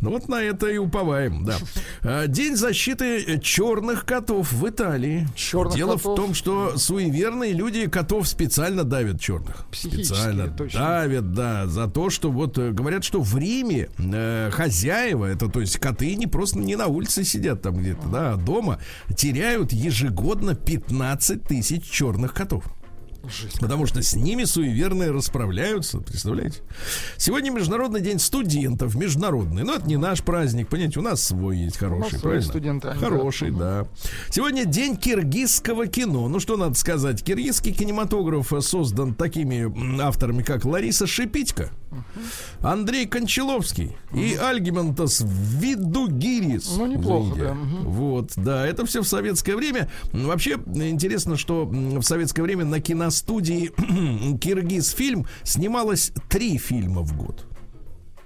[0.00, 1.56] Ну вот на это и уповаем, да.
[2.02, 5.26] А, День защиты черных котов в Италии.
[5.34, 6.12] Чёрных Дело котов?
[6.12, 9.66] в том, что суеверные люди котов специально давят черных.
[9.72, 10.80] Специально точно.
[10.80, 15.60] давят, да, за то, что вот э, говорят, что в Риме э, хозяева, это то
[15.60, 18.78] есть коты не просто не на улице сидят там где-то, да, а дома
[19.16, 22.64] теряют ежегодно 15 тысяч черных котов.
[23.60, 26.60] Потому что с ними суеверные расправляются, представляете?
[27.16, 29.64] Сегодня Международный день студентов, международный.
[29.64, 32.42] Но это не наш праздник, понимаете, у нас свой есть хороший, правильно?
[32.42, 33.86] студенты, Хороший, да.
[34.30, 36.28] Сегодня день киргизского кино.
[36.28, 41.70] Ну что надо сказать, киргизский кинематограф создан такими авторами, как Лариса Шипитько,
[42.60, 46.76] Андрей Кончаловский и Альгимантас Видугирис.
[46.76, 47.84] Ну, неплохо, да, мгм.
[47.88, 49.90] Вот, да, это все в советское время.
[50.12, 53.72] Вообще интересно, что в советское время на киностудии
[54.38, 57.46] Киргиз фильм снималось три фильма в год.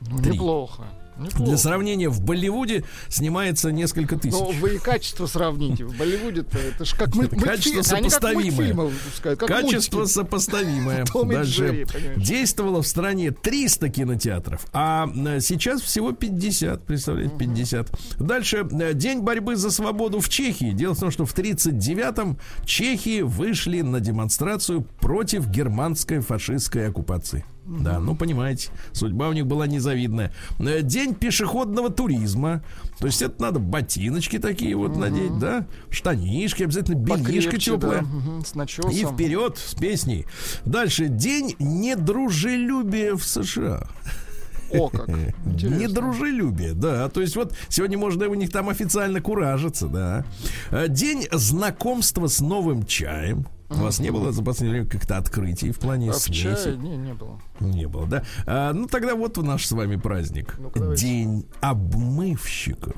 [0.00, 0.32] Ну, Три.
[0.32, 0.84] неплохо.
[1.18, 1.44] Неплохо.
[1.44, 4.38] Для сравнения, в Болливуде снимается несколько тысяч.
[4.38, 5.84] Ну, вы и качество сравните.
[5.84, 8.96] В Болливуде-то это ж как мы, качество сопоставимое.
[9.36, 11.04] Качество сопоставимое.
[11.28, 17.90] Даже действовало в стране 300 кинотеатров, а э, сейчас всего 50, представляете, 50.
[18.18, 20.72] Дальше э, День борьбы за свободу в Чехии.
[20.72, 27.44] Дело в том, что в 39-м чехи вышли на демонстрацию против германской фашистской оккупации.
[27.68, 30.32] Да, ну понимаете, судьба у них была незавидная.
[30.58, 32.62] Э, День пешеходного туризма.
[32.98, 38.00] То есть это надо ботиночки такие вот надеть, да, штанишки, обязательно бельишко Покрепче, теплое.
[38.00, 38.90] да, мгм, с начесом.
[38.90, 40.24] И вперед с песней.
[40.64, 41.08] Дальше.
[41.08, 43.86] День недружелюбия в США.
[44.72, 45.08] О, как.
[45.46, 45.76] Интересно.
[45.78, 47.08] Недружелюбие, да.
[47.08, 50.24] То есть вот сегодня можно у них там официально куражиться, да.
[50.70, 53.46] Э, День знакомства с новым чаем.
[53.70, 56.42] У вас не было за последнее время как-то открытий в плане А в смеси?
[56.42, 57.38] чае не, не было.
[57.60, 58.22] Не было, да?
[58.46, 60.56] А, ну тогда вот наш с вами праздник.
[60.74, 61.04] Давайте.
[61.04, 62.94] День обмывщиков.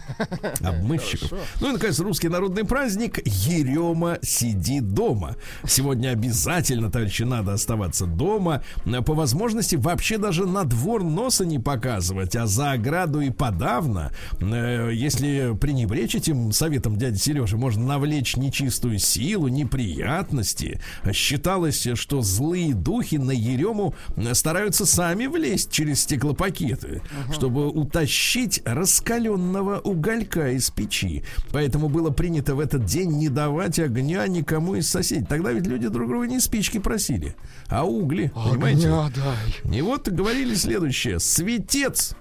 [0.60, 1.30] Обмывщиков.
[1.30, 1.46] Хорошо.
[1.60, 5.36] Ну и, наконец, русский народный праздник Ерема сиди дома.
[5.66, 8.62] Сегодня обязательно, товарищи, надо оставаться дома.
[9.06, 14.12] По возможности вообще даже на двор носа не показывать, а за ограду и подавно.
[14.40, 20.80] Э, Если пренебречь этим советом дяди Сережи, можно навлечь нечистую силу, неприятности.
[21.12, 23.94] Считалось, что злые духи на Ерему
[24.32, 31.24] стараются сами влезть через стеклопакеты, чтобы утащить раскаленного уголька из печи.
[31.50, 35.26] Поэтому было принято в этот день не давать огня никому из соседей.
[35.26, 37.36] Тогда ведь люди друг друга не спички просили,
[37.68, 38.32] а угли.
[38.34, 38.88] Понимаете?
[38.88, 39.76] Огня дай.
[39.76, 41.20] И вот говорили следующее.
[41.20, 42.14] Светец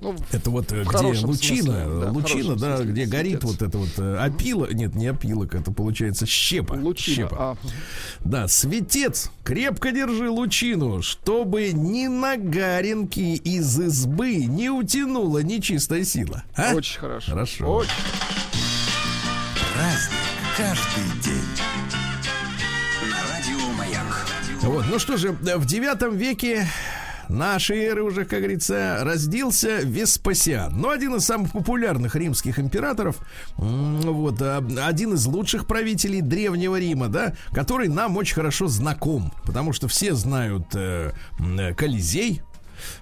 [0.00, 3.50] Ну, это вот э, где лучина, смысле, да, лучина, да, смысле, где горит светец.
[3.50, 6.74] вот это вот э, опила, нет, не опилок, это получается щепа.
[6.74, 7.16] лучина.
[7.16, 7.36] щепа.
[7.38, 7.56] А,
[8.24, 16.44] Да, светец, крепко держи лучину, чтобы ни на гаринки из избы не утянула нечистая сила.
[16.56, 16.74] А?
[16.74, 17.30] Очень хорошо.
[17.32, 17.74] Хорошо.
[17.74, 17.90] Очень.
[19.74, 21.42] Праздник каждый день.
[23.10, 24.26] На радио Маяк.
[24.62, 26.66] Вот, ну что же, в девятом веке
[27.30, 30.72] нашей эры уже, как говорится, родился Веспасиан.
[30.76, 33.18] Ну, один из самых популярных римских императоров,
[33.56, 39.72] вот, а, один из лучших правителей Древнего Рима, да, который нам очень хорошо знаком, потому
[39.72, 42.42] что все знают э, э, Колизей,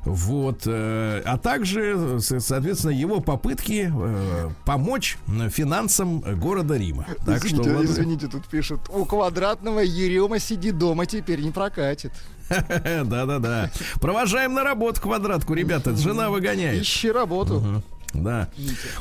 [0.04, 5.18] вот, э, а также, со- соответственно, его попытки э, помочь
[5.50, 7.06] финансам города Рима.
[7.24, 8.80] Так извините, что, извините, тут пишут.
[8.88, 12.12] У квадратного Ерема сиди дома теперь не прокатит.
[13.04, 13.70] Да-да-да.
[14.00, 15.94] Провожаем на работу квадратку, ребята.
[15.96, 16.82] Жена выгоняет.
[16.82, 17.82] Ищи работу.
[18.14, 18.48] Да.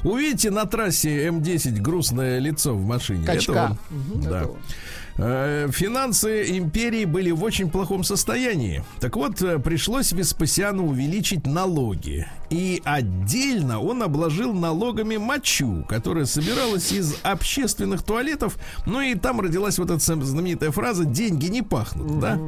[0.04, 3.26] Увидите на трассе М10 грустное лицо в машине.
[3.26, 3.52] Качка.
[3.52, 3.78] Это он.
[3.90, 4.38] Мгм, Да.
[4.42, 4.58] это он.
[5.18, 8.84] Э, Финансы империи были в очень плохом состоянии.
[9.00, 12.28] Так вот, э, пришлось Веспасиану увеличить налоги.
[12.50, 18.58] И отдельно он обложил налогами мочу, которая собиралась из общественных туалетов.
[18.86, 22.40] Ну и там родилась вот эта знаменитая фраза «деньги не пахнут», да?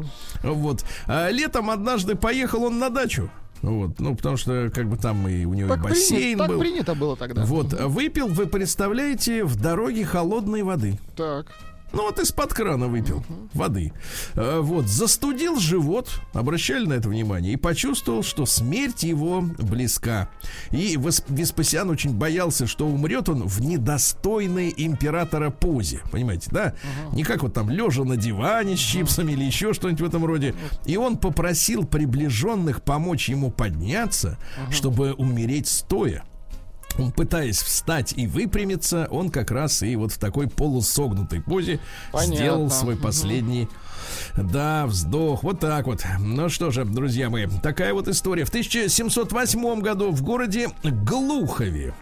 [0.44, 0.86] Вот.
[1.08, 3.30] А летом однажды поехал он на дачу.
[3.62, 6.48] Вот, ну, потому что, как бы там и у него и Так, принято, бассейн так
[6.48, 6.60] был.
[6.60, 7.44] принято было тогда.
[7.44, 10.98] Вот, выпил, вы представляете, в дороге холодной воды.
[11.18, 11.48] Так.
[11.92, 13.24] Ну вот из-под крана выпил
[13.54, 13.94] воды.
[14.36, 20.30] Э, Вот, застудил живот, обращали на это внимание, и почувствовал, что смерть его близка.
[20.72, 26.02] И Вес- Веспасиан очень боялся, что умрет он в недостойной императора позе.
[26.12, 26.74] Понимаете, да?
[27.14, 30.54] Не как вот там лежа на диване с чипсами или еще что-нибудь в этом роде.
[30.86, 34.38] И он попросил приближенных помочь ему подняться,
[34.72, 36.24] чтобы умереть стоя.
[37.16, 41.80] Пытаясь встать и выпрямиться, он как раз и вот в такой полусогнутой позе
[42.12, 42.36] Понятно.
[42.36, 43.68] сделал свой последний
[44.36, 45.44] да, вздох.
[45.44, 46.06] Вот так вот.
[46.20, 48.46] Ну что же, друзья мои, такая вот история.
[48.46, 51.94] В 1708 году в городе Глухове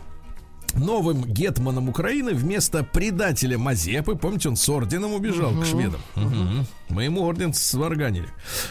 [0.75, 6.01] новым гетманом Украины вместо предателя Мазепы, помните, он с орденом убежал к шведам.
[6.15, 6.65] Мгм.
[6.89, 8.30] Мы ему орден сварганили.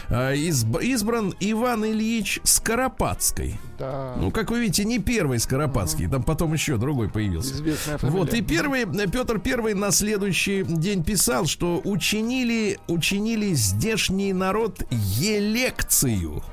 [0.09, 3.59] А, изб- избран Иван Ильич Скоропадский.
[3.77, 4.15] Да.
[4.17, 7.53] Ну, как вы видите, не первый Скоропадский, там потом еще другой появился.
[7.53, 8.19] Известная фамилия.
[8.19, 16.43] Вот, и первый, Петр Первый на следующий день писал, что учинили, учинили здешний народ елекцию.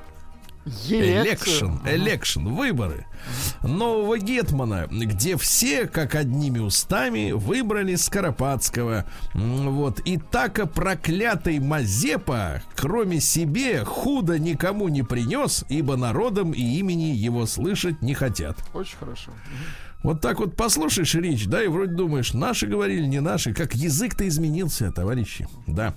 [0.64, 3.06] Election, election, выборы
[3.62, 9.04] нового гетмана, где все, как одними устами, выбрали Скоропадского.
[9.34, 10.00] Вот.
[10.00, 17.46] И так проклятый Мазепа, кроме себе, худо никому не принес, ибо народом и имени его
[17.46, 18.56] слышать не хотят.
[18.72, 19.32] Очень хорошо.
[20.02, 24.28] Вот так вот послушаешь речь, да, и вроде думаешь, наши говорили, не наши, как язык-то
[24.28, 25.48] изменился, товарищи.
[25.66, 25.94] Да.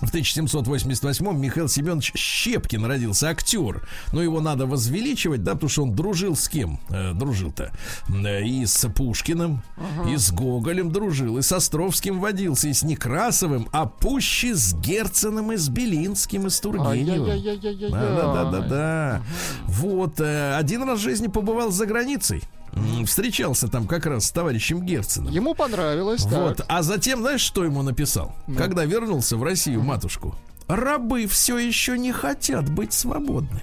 [0.00, 3.86] В 1788-м Михаил Семенович Щепкин родился, актер.
[4.12, 6.78] Но его надо возвеличивать, да, потому что он дружил с кем?
[6.90, 7.72] Э, дружил-то.
[8.08, 9.62] Э, И с Пушкиным,
[10.10, 15.52] и с Гоголем дружил, и с Островским водился, и с Некрасовым, а пуще с Герценом,
[15.52, 17.30] и с Белинским, и с Тургеневым.
[17.30, 17.90] Ай-яй-яй-яй-яй-яй.
[17.90, 19.22] Да, да, да, да, да.
[19.66, 22.42] Вот, э, один раз в жизни побывал за границей.
[23.06, 25.32] Встречался там как раз с товарищем Герценом.
[25.32, 26.66] Ему понравилось, Вот, так.
[26.68, 28.34] а затем, знаешь, что ему написал?
[28.56, 30.34] Когда вернулся в Россию матушку.
[30.68, 33.62] Рабы все еще не хотят быть свободными.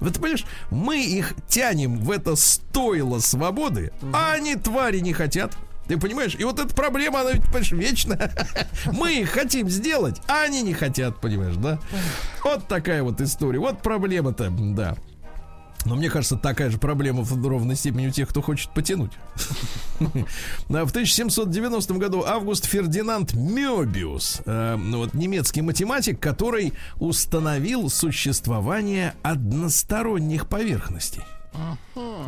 [0.00, 5.56] Вот понимаешь, мы их тянем в это стойло свободы, а они твари не хотят.
[5.86, 6.34] Ты понимаешь?
[6.38, 8.30] И вот эта проблема, она ведь, понимаешь, вечна.
[8.92, 11.78] Мы их хотим сделать, а они не хотят, понимаешь, да?
[12.42, 13.58] Вот такая вот история.
[13.58, 14.96] Вот проблема-то, да.
[15.84, 19.12] Но мне кажется, такая же проблема в ровной степени у тех, кто хочет потянуть.
[20.68, 30.48] В 1790 году Август Фердинанд Мёбиус, э, ну вот немецкий математик, который установил существование односторонних
[30.48, 31.22] поверхностей.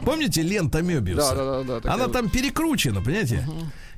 [0.05, 1.35] Помните лента Мёбиуса?
[1.35, 3.47] Да, да, да, Она там перекручена, понимаете?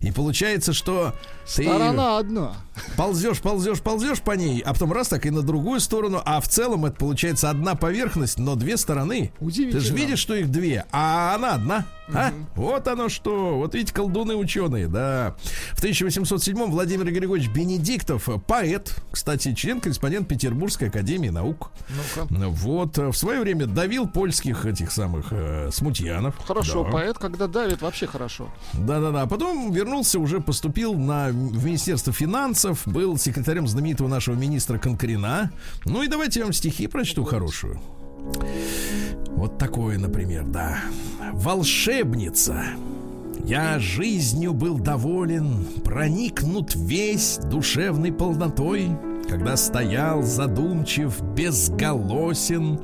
[0.01, 1.13] И получается, что
[1.45, 2.53] ты Сторона одна.
[2.97, 6.49] ползешь, ползешь, ползешь по ней, а потом раз так и на другую сторону, а в
[6.49, 9.33] целом это получается одна поверхность, но две стороны.
[9.41, 9.81] Удивительно.
[9.81, 11.87] Ты же видишь, что их две, а она одна.
[12.15, 12.33] А?
[12.55, 13.57] Вот оно что.
[13.59, 15.35] Вот видите, колдуны ученые, да.
[15.75, 21.71] В 1807-м Владимир Григорьевич Бенедиктов, поэт, кстати, член-корреспондент Петербургской академии наук.
[21.91, 22.27] Ну-ка.
[22.49, 26.35] Вот, э, в свое время давил польских этих самых э, смутьянов.
[26.47, 26.91] Хорошо, Да.
[26.91, 28.49] поэт, когда давит, вообще хорошо.
[28.73, 29.27] Да-да-да.
[29.27, 29.88] Потом вернулся,
[30.19, 35.51] уже поступил на в Министерство финансов, был секретарем знаменитого нашего министра Конкрина.
[35.85, 37.81] Ну и давайте я вам стихи прочту хорошую.
[39.29, 40.79] Вот такое, например, да.
[41.33, 42.65] Волшебница.
[43.45, 48.91] Я жизнью был доволен, проникнут весь душевной полнотой,
[49.29, 52.81] когда стоял задумчив, безголосен,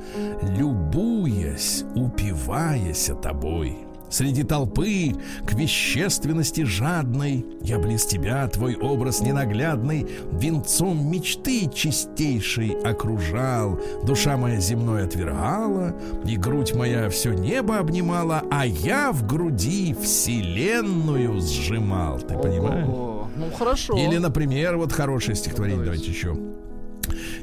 [0.57, 3.84] любуясь, упиваясь тобой.
[4.09, 5.15] Среди толпы
[5.45, 14.59] к вещественности жадной Я близ тебя, твой образ ненаглядный Венцом мечты чистейшей окружал Душа моя
[14.59, 22.37] земной отвергала И грудь моя все небо обнимала А я в груди вселенную сжимал Ты
[22.37, 22.87] понимаешь?
[23.35, 23.97] Ну хорошо.
[23.97, 26.37] Или, например, вот хорошее стихотворение, давайте еще.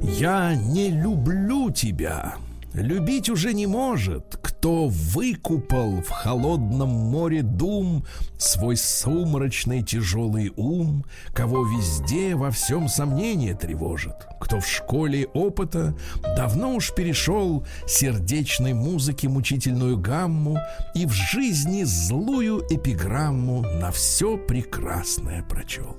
[0.01, 2.37] Я не люблю тебя.
[2.75, 8.07] Любить уже не может, кто выкупал в холодном море дум
[8.39, 11.05] свой сумрачный тяжелый ум,
[11.35, 15.95] кого везде во всем сомнение тревожит, кто в школе опыта
[16.37, 20.59] давно уж перешел сердечной музыки мучительную гамму
[20.95, 25.97] и в жизни злую эпиграмму на все прекрасное прочел.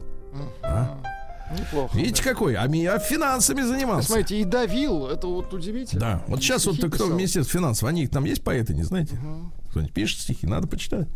[0.64, 1.00] А?
[1.52, 1.98] Неплохо.
[1.98, 2.56] Видите, какой?
[2.56, 4.08] А, а финансами занимался.
[4.08, 6.00] Смотрите, и давил, это вот удивительно.
[6.00, 7.14] Да, вот сейчас вот кто в.
[7.14, 9.18] Министерстве финансов, они там есть поэты, не знаете?
[9.74, 11.08] Кто-нибудь пишет стихи, надо почитать.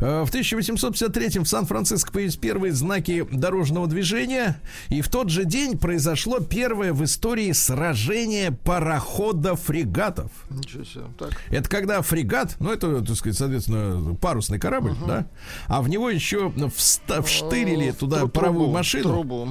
[0.00, 5.76] Э, В 1853 в Сан-Франциско появились первые знаки дорожного движения, и в тот же день
[5.76, 10.30] произошло первое в истории сражение пароходов-фрегатов.
[10.50, 11.04] Ничего себе.
[11.18, 11.32] Так.
[11.50, 15.26] Это когда фрегат, ну это, так сказать, соответственно, парусный корабль, да,
[15.66, 19.04] а в него еще вста- вштырили туда тру- паровую трубу, машину.
[19.04, 19.48] Трубу.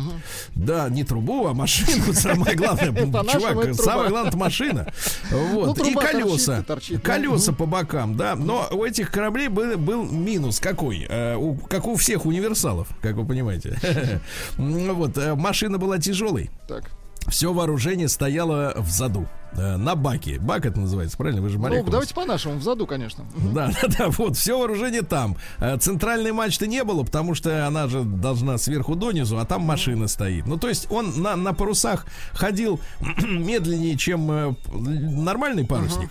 [0.56, 2.12] Да, не трубу, а машину.
[2.14, 2.92] Самое главное,
[3.32, 4.92] чувак, самое главное, машина.
[5.32, 5.78] Вот.
[5.78, 6.64] Ну, И колеса.
[7.04, 8.36] Колеса по бокам, да.
[8.48, 11.06] Но у этих кораблей был, был минус какой?
[11.10, 13.78] Э, у- как у всех универсалов, как вы понимаете.
[14.58, 16.50] Вот, э, машина была тяжелой.
[16.68, 16.90] Так.
[17.28, 19.28] Все вооружение стояло в заду.
[19.54, 20.40] Э, На баке.
[20.40, 21.42] Бак это называется, правильно?
[21.42, 21.84] Вы же моряк.
[21.84, 23.26] у Ну, давайте по-нашему, в заду, конечно.
[23.54, 25.38] Да, да, да, вот, все вооружение там.
[25.60, 30.08] Э, Центральной мачты не было, потому что она же должна сверху донизу, а там машина
[30.08, 30.46] стоит.
[30.48, 32.80] Ну, то есть он на, на парусах ходил
[33.22, 36.10] медленнее, чем э, нормальный парусник,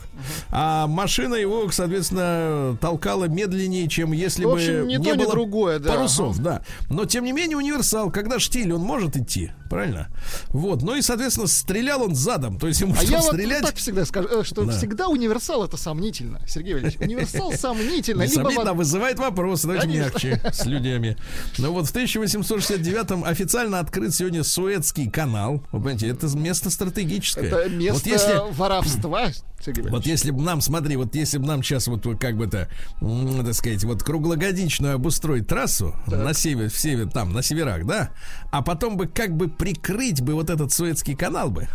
[0.51, 5.79] а машина его, соответственно, толкала медленнее, чем если В бы общем, не то, было другое,
[5.79, 5.91] да.
[5.91, 6.63] парусов, да.
[6.91, 10.09] Но, тем не менее, универсал, когда штиль, он может идти, правильно?
[10.49, 13.63] Вот, ну и, соответственно, стрелял он задом, то есть ему А вот стрелять...
[13.63, 14.73] так всегда скажу, э, что Да.
[14.73, 17.01] всегда универсал это сомнительно, Сергей Валерьевич.
[17.01, 18.23] Универсал сомнительно.
[18.23, 21.17] либо Несомненно, вот- вызывает вопросы, давайте мягче с людьми.
[21.59, 25.63] Но вот в 1869-м официально открыт сегодня Суэцкий канал.
[25.73, 27.45] Вы понимаете, это место стратегическое.
[27.47, 29.29] Это место Вот если, воровства,
[29.65, 32.69] Сергей вот если бы нам, смотри, вот если бы нам сейчас вот как бы это,
[33.01, 38.11] м, так сказать, вот круглогодичную обустроить трассу на север, в север, там, на северах, да,
[38.53, 41.69] а потом бы как бы прикрыть бы вот этот Суэцкий канал бы,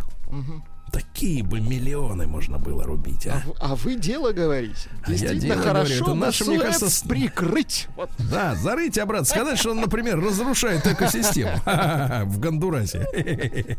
[0.92, 3.42] такие бы миллионы можно было рубить, а.
[3.42, 4.88] А вы- А вы дело говорите.
[5.04, 6.14] А я Действительно дело хорошо говорю.
[6.20, 7.88] Наше, мне кажется, с- прикрыть.
[7.96, 8.10] Вот.
[8.30, 9.24] Да, зарыть обратно.
[9.26, 11.50] Сказать, что он, например, разрушает экосистему
[12.26, 13.06] в Гондурасе.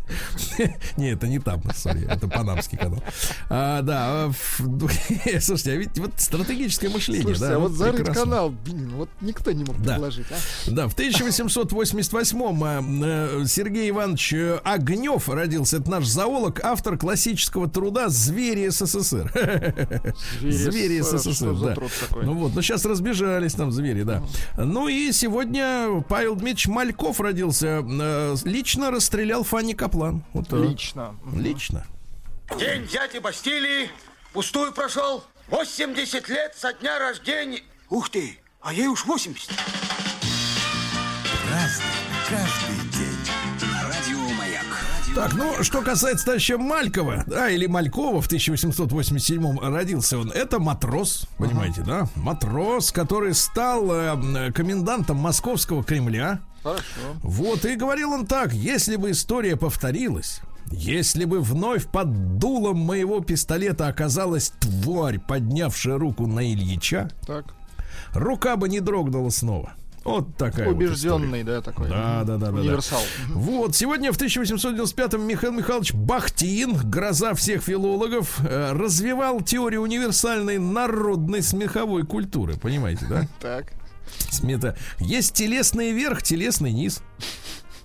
[0.98, 3.04] Не, это не там, сори, это Панамский канал.
[3.50, 4.00] А, Да,
[4.30, 4.32] а,
[5.40, 9.52] слушайте, а ведь вот стратегическое мышление, Слушайте, да, а вот зарыть канал, блин, вот никто
[9.52, 10.72] не мог предложить, а?
[10.72, 12.64] Да, в 1888-м
[13.04, 15.78] э, э, Сергей Иванович э, Огнев родился.
[15.78, 19.30] Это наш зоолог, автор классического труда «Звери СССР».
[20.40, 21.76] Звери СССР, да.
[22.22, 24.24] Ну вот, но сейчас разбежались там звери, да.
[24.56, 27.84] Ну и сегодня Павел Дмитриевич Мальков родился.
[27.86, 30.24] Э, Лично расстрелял Фанни Каплан.
[30.32, 30.54] Вот.
[30.54, 31.16] Лично.
[31.36, 31.86] Лично.
[32.58, 33.90] День дяди Бастилии
[34.32, 35.26] пустую прошел.
[35.50, 37.64] 80 лет со дня рождения.
[37.90, 39.50] Ух ты, а ей уж 80.
[41.52, 41.86] Разный,
[42.30, 42.63] каждый.
[45.16, 51.28] Так, ну, что касается товарища Малькова, да, или Малькова, в 1887 родился он, это матрос,
[51.38, 52.08] понимаете, да?
[52.16, 56.40] Матрос, который стал э, комендантом московского Кремля.
[56.64, 56.84] Хорошо.
[57.22, 63.20] Вот, и говорил он так, если бы история повторилась, если бы вновь под дулом моего
[63.20, 67.54] пистолета оказалась тварь, поднявшая руку на Ильича, Так.
[68.14, 69.74] рука бы не дрогнула снова.
[70.04, 70.88] Вот такая вот история.
[70.90, 71.90] Убежденный, да, такой.
[71.90, 72.60] Да, да, да, да, да.
[72.60, 73.02] Универсал.
[73.30, 81.42] Вот, сегодня в 1895-м Михаил Михайлович Бахтин, гроза всех филологов, э, развивал теорию универсальной народной
[81.42, 82.56] смеховой культуры.
[82.58, 83.28] Понимаете, да?
[83.40, 83.74] Так.
[84.30, 84.78] Смета.
[85.00, 87.02] Есть телесный верх, телесный низ.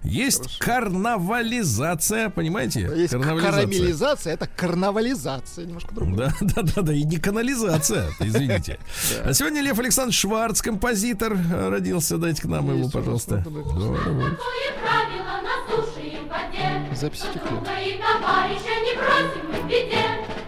[0.03, 2.81] Есть карнавализация, понимаете?
[2.95, 3.53] Есть Карнавализация.
[3.53, 6.17] карамелизация, это карнавализация, немножко другое.
[6.17, 8.79] Да, да, да, да, и не канализация, извините.
[9.25, 12.19] А сегодня Лев Александрович Шварц, композитор, родился.
[12.19, 13.43] Дайте к нам его, пожалуйста.
[13.47, 13.97] ну,
[16.21, 16.95] в воде.
[16.95, 17.27] Записи
[19.69, 20.05] беде.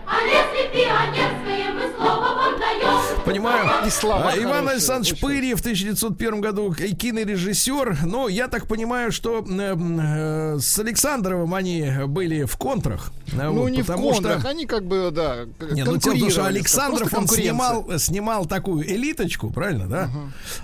[0.07, 2.90] А если пионерское мы слово вам даем.
[3.25, 3.87] Понимаю.
[3.87, 5.21] И слова А, Иван Александрович.
[5.21, 7.99] Пырьев в 1901 году и кинорежиссер.
[8.07, 13.13] Но я так понимаю, что э, э, с Александровым они были в контрах.
[13.33, 15.95] А, Ну, вот, не в потому что- контрах, они как бы, да, к- Не, ну
[15.95, 20.11] в том, что Александров он снимал, снимал такую элиточку, правильно, да?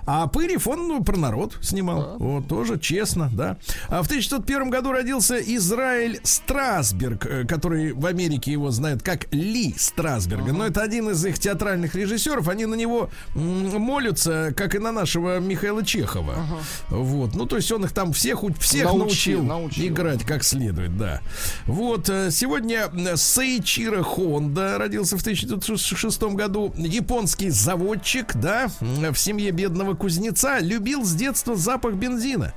[0.07, 2.17] А Пырев он ну, про народ снимал.
[2.19, 3.57] Вот, тоже честно, да.
[3.89, 9.75] А в 1901 году родился Израиль Страсберг, э, который в Америке его знают как Ли
[9.77, 10.53] Страсберга.
[10.53, 12.46] Но это один из их театральных режиссеров.
[12.49, 16.35] Они на него молятся, как и на нашего Михаила Чехова.
[16.89, 17.35] Вот.
[17.35, 19.87] Ну, то есть он их там всех, всех Научил, научил, научил.
[19.87, 21.21] играть как следует, да.
[21.67, 26.73] Вот, э, сегодня э, Сейчиро Хонда родился в 1906 году.
[26.77, 32.53] Японский заводчик, да, в семье бедного кузнеца, любил с детства запах бензина.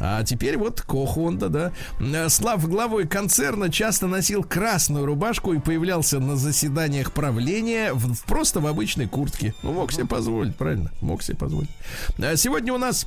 [0.00, 1.72] А теперь вот Ко Хонда, да.
[2.00, 8.60] Э, Слав главой концерна часто носил красную рубашку и появлялся на заседаниях правления в- просто
[8.60, 9.33] в обычной куртке.
[9.62, 10.90] Ну, мог себе позволить, правильно?
[11.00, 11.70] Мог себе позволить.
[12.18, 13.06] А сегодня у нас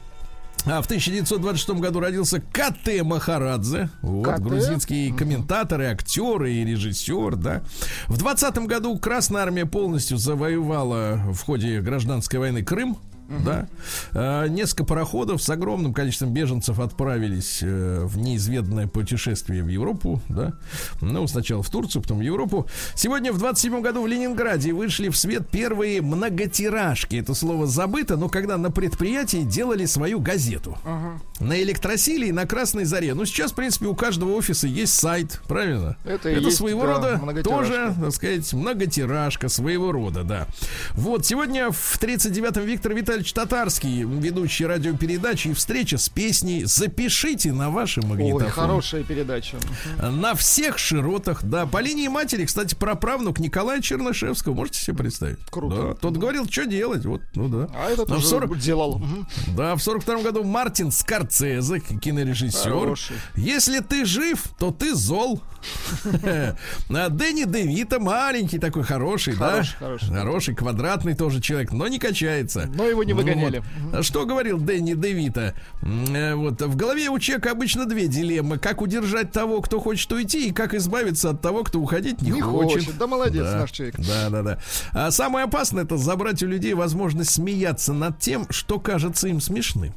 [0.65, 4.43] А в 1926 году родился Кате Махарадзе, вот, Кате?
[4.43, 7.61] грузинский комментатор и актер и режиссер, да.
[8.07, 12.97] В 20 году Красная Армия полностью завоевала в ходе гражданской войны Крым,
[13.29, 13.67] да.
[14.13, 20.53] А, несколько пароходов с огромным количеством беженцев отправились э, в неизведанное путешествие в Европу, да.
[21.01, 22.67] Ну, сначала в Турцию, потом в Европу.
[22.95, 27.15] Сегодня в 27 году в Ленинграде вышли в свет первые многотиражки.
[27.15, 30.77] Это слово забыто, но когда на предприятии делали свою газету.
[31.39, 33.13] На электросиле и на Красной Заре.
[33.13, 35.97] Ну, сейчас, в принципе, у каждого офиса есть сайт, правильно?
[36.03, 40.47] Это и есть, своего да, рода тоже, так сказать, многотиражка своего рода, да.
[40.93, 47.69] Вот, сегодня в 39-м Виктор Витальевич Татарский, ведущий радиопередачи и встреча с песней «Запишите на
[47.69, 48.49] ваши Ой, магнитофоны».
[48.51, 49.57] хорошая передача.
[50.01, 51.65] На всех широтах, да.
[51.65, 54.53] По линии матери, кстати, праправнук Николая Чернышевского.
[54.53, 55.39] Можете себе представить?
[55.49, 55.89] Круто.
[55.89, 55.93] Да.
[55.95, 57.05] Тот говорил, что делать.
[57.05, 57.69] Вот, ну да.
[57.75, 59.01] А этот уже 40 делал.
[59.55, 62.71] Да, в 42 году Мартин Скорцезе, кинорежиссер.
[62.71, 63.15] Хороший.
[63.35, 65.41] Если ты жив, то ты зол.
[66.89, 69.85] А Дэнни Девита маленький такой, хороший, Хороший, да?
[69.85, 70.07] хороший.
[70.09, 72.69] Хороший, квадратный тоже человек, но не качается.
[72.73, 73.63] Но его не Ну выгоняли.
[73.91, 74.05] вот.
[74.05, 75.53] Что говорил Дэнни Девита?
[75.81, 80.49] Э, Вот в голове у человека обычно две дилеммы: как удержать того, кто хочет уйти,
[80.49, 82.97] и как избавиться от того, кто уходить не, Не хочет.
[82.97, 83.95] Да молодец наш человек.
[83.99, 84.59] Да, да, да.
[84.93, 89.93] А самое опасное это забрать у людей возможность смеяться над тем, что кажется им смешным.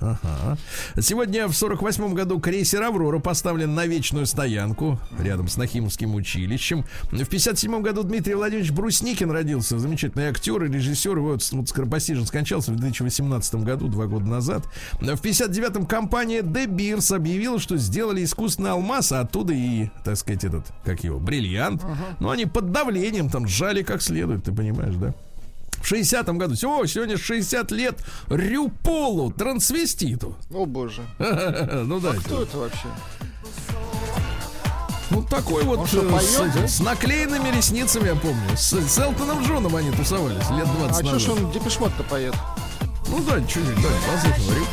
[0.00, 0.56] Ага.
[1.00, 6.84] Сегодня в 48 году крейсер Аврора поставлен на вечную стоянку рядом с Нахимовским училищем.
[7.10, 11.18] В 57 году Дмитрий Владимирович Брусникин родился, замечательный актер и режиссер.
[11.18, 14.62] Вот, вот скоропостижно скончался в 2018 году, два года назад.
[15.00, 20.44] В 59-м компания De Beers объявила, что сделали искусственный алмаз, а оттуда и, так сказать,
[20.44, 21.82] этот, как его, бриллиант.
[22.20, 25.14] Но они под давлением там сжали как следует, ты понимаешь, да?
[25.82, 30.36] В 60-м году, все, сегодня 60 лет Рюполу, трансвеститу.
[30.50, 31.02] О боже.
[31.18, 32.88] Ну да, Кто это вообще?
[35.10, 36.66] Ну такой вот Он что, э, поет, да?
[36.68, 38.56] с, с наклеенными ресницами, я помню.
[38.56, 41.20] С, с Элтоном Джоном они тусовались лет 20 А что назад.
[41.20, 42.34] ж он Депешмот-то поет?
[43.08, 44.66] Ну да, чуть-чуть, да, послушай, Рю-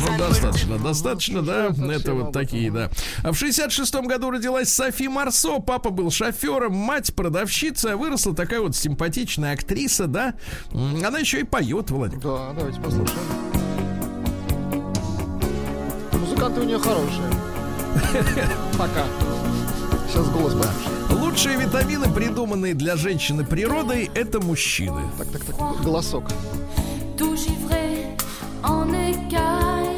[0.00, 1.66] Ну, достаточно, достаточно, да.
[1.92, 2.90] Это вот такие, да.
[3.22, 5.58] А в 66-м году родилась Софи Марсо.
[5.60, 7.92] Папа был шофером, мать продавщица.
[7.92, 10.34] а Выросла такая вот симпатичная актриса, да.
[10.72, 12.20] Она еще и поет, Владик.
[12.20, 13.18] Да, давайте послушаем.
[16.20, 17.30] Музыканты у нее хорошие.
[18.78, 19.04] Пока.
[20.08, 21.22] Сейчас голос послушаем.
[21.22, 25.02] Лучшие витамины, придуманные для женщины природой, это мужчины.
[25.18, 25.82] Так, так, так.
[25.82, 26.24] Голосок.
[27.16, 28.16] Tout givré
[28.62, 29.97] en écailles,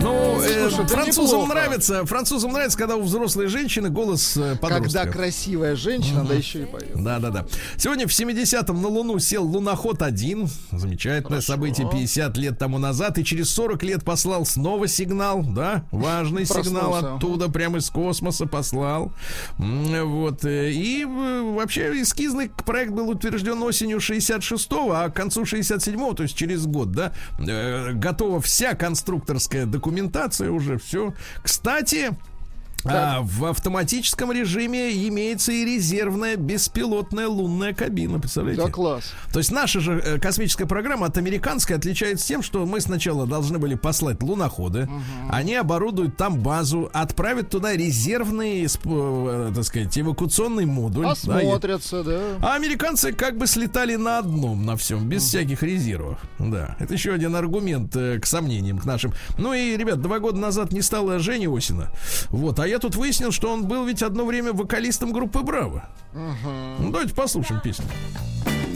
[0.00, 1.54] Ну, э, Слушай, да французам неплохо.
[1.54, 5.00] нравится, французам нравится, когда у взрослой женщины голос э, подростка.
[5.00, 6.92] Когда красивая женщина, да еще и поет.
[6.94, 7.46] Да, да, да.
[7.76, 10.48] Сегодня в 70-м на Луну сел луноход-1.
[10.70, 13.18] Замечательное событие 50 лет тому назад.
[13.18, 15.84] И через 40 лет послал снова сигнал, да?
[15.90, 17.14] Важный сигнал Проснулся.
[17.16, 19.12] оттуда, прямо из космоса послал.
[19.58, 20.44] Вот.
[20.44, 26.22] э, И э, вообще эскизный проект был утвержден осенью 66-го, а к концу 67-го, то
[26.22, 29.87] есть через год, да, э, готова вся конструкторская документация
[30.50, 31.12] уже, все.
[31.42, 32.16] Кстати,
[32.84, 38.62] а, в автоматическом режиме имеется и резервная беспилотная лунная кабина, представляете?
[38.62, 39.12] Да, класс.
[39.32, 43.58] То есть наша же э, космическая программа от американской отличается тем, что мы сначала должны
[43.58, 44.88] были послать луноходы,
[45.28, 51.06] они оборудуют там базу, отправят туда резервный, э, так сказать, эвакуационный модуль.
[51.06, 52.20] Осмотрятся, да.
[52.40, 56.18] а американцы как бы слетали на одном, на всем, без всяких резервов.
[56.38, 59.12] Да, это еще один аргумент э, к сомнениям, к нашим.
[59.36, 61.90] Ну и, ребят, два года назад не стало Жени Осина.
[62.28, 65.88] Вот, а я тут выяснил, что он был ведь одно время вокалистом группы Браво.
[66.12, 67.86] Ну, давайте послушаем песню.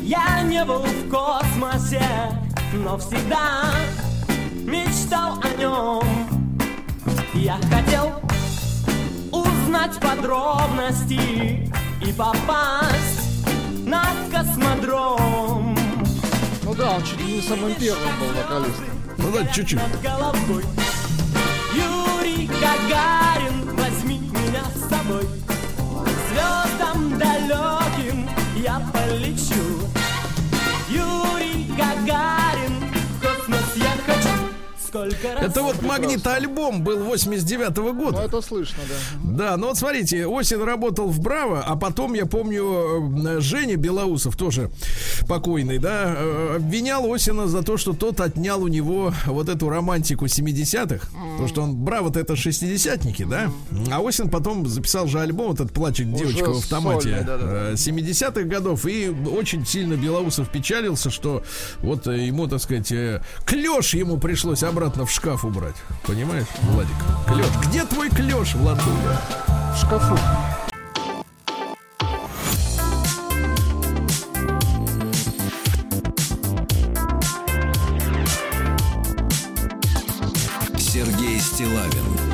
[0.02, 2.02] Я не был в космосе,
[2.72, 3.72] но всегда
[4.64, 6.02] мечтал о нем.
[7.34, 8.20] Я хотел
[9.30, 11.70] узнать подробности
[12.00, 13.46] и попасть
[13.86, 15.76] на космодром.
[16.64, 18.84] Ну да, он чуть ли не самым первым был вокалистом.
[19.18, 19.80] Ну да, чуть-чуть.
[21.74, 23.76] Юрий Гагарин,
[24.92, 28.28] К Звездам далеким
[28.62, 29.88] я полечу.
[30.90, 34.28] Юрий Гагарин, в космос я хочу.
[34.86, 35.11] Сколько
[35.42, 38.20] Это вот магнитоальбом был 89-го Ну, года.
[38.22, 39.32] это слышно, да.
[39.50, 44.36] Да, ну вот смотрите, Осин работал в Браво, а потом, я помню, э, Женя Белоусов,
[44.36, 44.70] тоже
[45.28, 50.26] покойный, да, э, обвинял Осина за то, что тот отнял у него вот эту романтику
[50.26, 51.08] 70-х.
[51.32, 53.50] Потому что он, Браво-то это шестидесятники, да?
[53.90, 57.70] А Осин потом записал же альбом, вот этот «Плачет девочка в автомате» сольный, да-да-да.
[57.70, 58.86] э, 70-х годов.
[58.86, 61.42] И очень сильно Белоусов печалился, что
[61.80, 62.92] вот ему, так сказать,
[63.46, 65.76] клеш ему пришлось обратно в шкаф убрать.
[66.06, 66.94] Понимаешь, Владик?
[67.26, 67.46] Клеш.
[67.66, 69.18] Где твой клеш, Владуля?
[69.74, 70.18] В шкафу.
[80.78, 82.31] Сергей Стилавин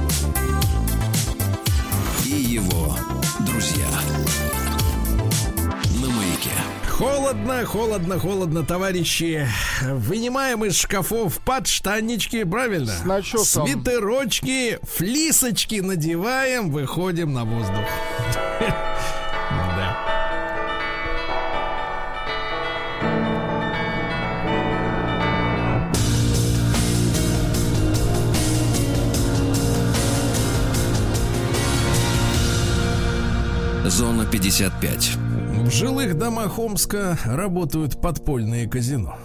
[6.99, 9.47] Холодно, холодно, холодно, товарищи.
[9.83, 12.91] Вынимаем из шкафов подштаннички, правильно?
[12.91, 13.69] С начесом.
[13.69, 17.85] Свитерочки, флисочки надеваем, выходим на воздух.
[33.89, 35.28] Зона 55.
[35.69, 39.19] В жилых домах Омска работают подпольные казино.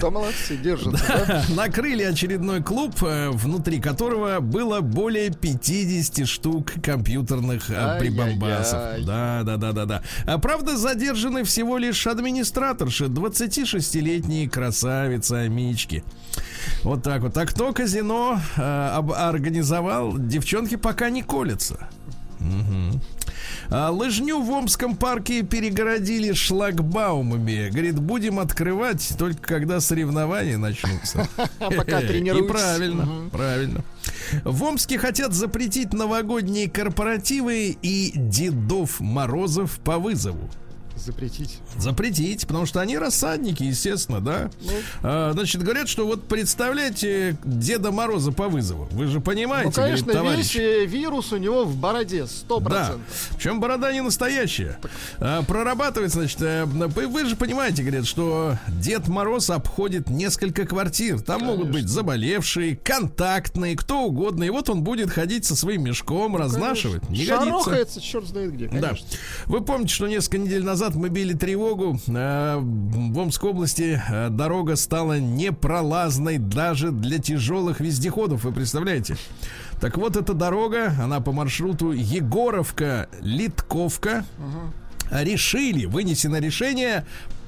[0.00, 1.44] Да молодцы, держатся, да?
[1.54, 8.00] Накрыли очередной клуб, э, внутри которого было более 50 штук компьютерных э, Ай-яй-яй.
[8.00, 9.04] прибамбасов.
[9.04, 10.02] Да, да, да, да, да.
[10.24, 16.04] А правда, задержаны всего лишь администраторши, 26-летние красавицы Амички.
[16.84, 17.36] Вот так вот.
[17.36, 18.62] А кто казино э,
[19.14, 20.16] организовал?
[20.16, 21.90] Девчонки пока не колятся.
[23.72, 27.68] А, лыжню в Омском парке перегородили шлагбаумами.
[27.70, 31.28] Говорит, будем открывать только когда соревнования начнутся.
[31.58, 32.52] Пока И тренируются.
[32.52, 33.30] правильно, Мгм.
[33.30, 33.84] правильно.
[34.44, 40.50] В Омске хотят запретить новогодние корпоративы и Дедов Морозов по вызову.
[41.04, 41.58] Запретить.
[41.78, 44.50] Запретить, потому что они рассадники, естественно, да.
[44.62, 44.70] Ну.
[45.02, 48.86] А, значит, говорят, что вот представляете Деда Мороза по вызову.
[48.92, 50.54] Вы же Ну, понимаете, говорит конечно, товарищ.
[50.54, 52.66] весь э, вирус у него в бороде, сто Да.
[52.70, 53.02] процентов.
[53.36, 54.78] Причем борода не настоящая.
[55.18, 61.20] А, прорабатывается, значит, э, вы вы же понимаете, говорят, что Дед Мороз обходит несколько квартир.
[61.20, 64.44] Там могут быть заболевшие, контактные, кто угодно.
[64.44, 67.08] И вот он будет ходить со своим мешком, разнашивать.
[67.08, 67.36] Не годится.
[67.36, 68.88] Шарохается, черт знает где, Да.
[68.88, 69.06] конечно.
[69.46, 71.98] Вы помните, что несколько недель назад мы били тревогу.
[72.08, 78.44] Э, В Омской области э, дорога стала непролазной даже для тяжелых вездеходов.
[78.44, 79.16] Вы представляете?
[79.80, 84.24] Так вот, эта дорога, она по маршруту Егоровка-Литковка.
[85.10, 87.04] Решили, вынесено решение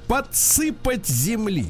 [0.07, 1.67] подсыпать земли.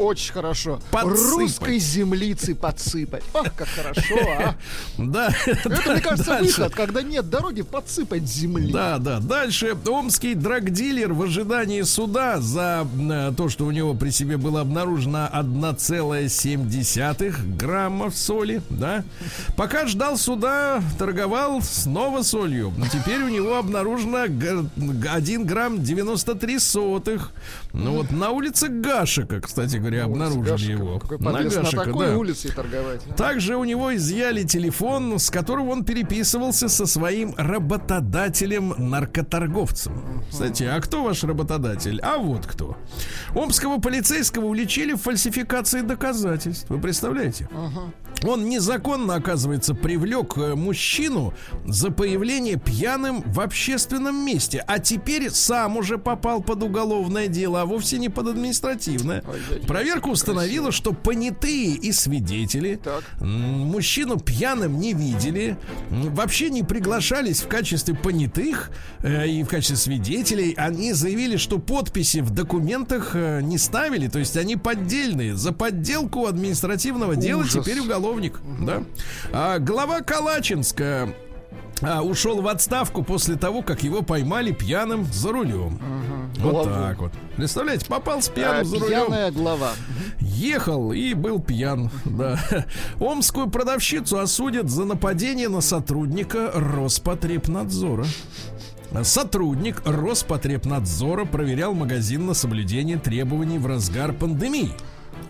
[0.00, 0.80] Очень хорошо.
[0.90, 1.30] Подсыпать.
[1.30, 3.22] Русской землицы подсыпать.
[3.34, 4.54] Ох, как хорошо, а.
[4.98, 5.28] Да.
[5.44, 8.72] Это, мне кажется, выход, когда нет дороги, подсыпать земли.
[8.72, 9.20] Да, да.
[9.20, 14.62] Дальше омский драгдилер в ожидании суда за э, то, что у него при себе было
[14.62, 19.04] обнаружено 1,7 граммов соли, да.
[19.56, 22.72] Пока ждал суда, торговал снова солью.
[22.78, 24.64] Но теперь у него обнаружено г-
[25.10, 27.32] 1 грамм 93 сотых.
[27.72, 30.98] Ну вот на улице Гашика, кстати говоря, обнаружили Гашика, его.
[30.98, 32.16] Какой На Гашика, такой да.
[32.16, 33.02] улице торговать.
[33.16, 40.22] Также у него изъяли телефон, с которого он переписывался со своим работодателем-наркоторговцем.
[40.30, 42.00] Кстати, а кто ваш работодатель?
[42.02, 42.76] А вот кто.
[43.34, 46.66] Омского полицейского уличили в фальсификации доказательств.
[46.68, 47.48] Вы представляете?
[48.22, 51.32] Он незаконно, оказывается, привлек э, мужчину
[51.66, 54.62] за появление пьяным в общественном месте.
[54.66, 59.22] А теперь сам уже попал под уголовное дело, а вовсе не под административное.
[59.26, 63.02] Ой-ой-ой, Проверка установила, что понятые и свидетели Так.
[63.20, 65.56] мужчину пьяным не видели,
[65.90, 68.70] вообще не приглашались в качестве понятых
[69.02, 70.54] э, и в качестве свидетелей.
[70.56, 75.36] Они заявили, что подписи в документах э, не ставили, то есть они поддельные.
[75.36, 77.64] За подделку административного дела Ужас.
[77.64, 77.80] теперь
[78.10, 78.40] уголовник.
[78.60, 78.82] Да?
[79.32, 81.08] А глава Калачинска
[81.82, 85.78] а, ушел в отставку после того, как его поймали пьяным за рулем.
[86.38, 86.70] Вот Главу.
[86.70, 87.12] так вот.
[87.36, 89.06] Представляете, попал с А, пьяным за рулем.
[89.06, 89.70] Пьяная глава.
[90.20, 92.38] Ехал и был пьян, да.
[92.98, 98.06] Омскую продавщицу осудят за нападение на сотрудника Роспотребнадзора.
[99.04, 104.72] Сотрудник Роспотребнадзора проверял магазин на соблюдение требований в разгар пандемии.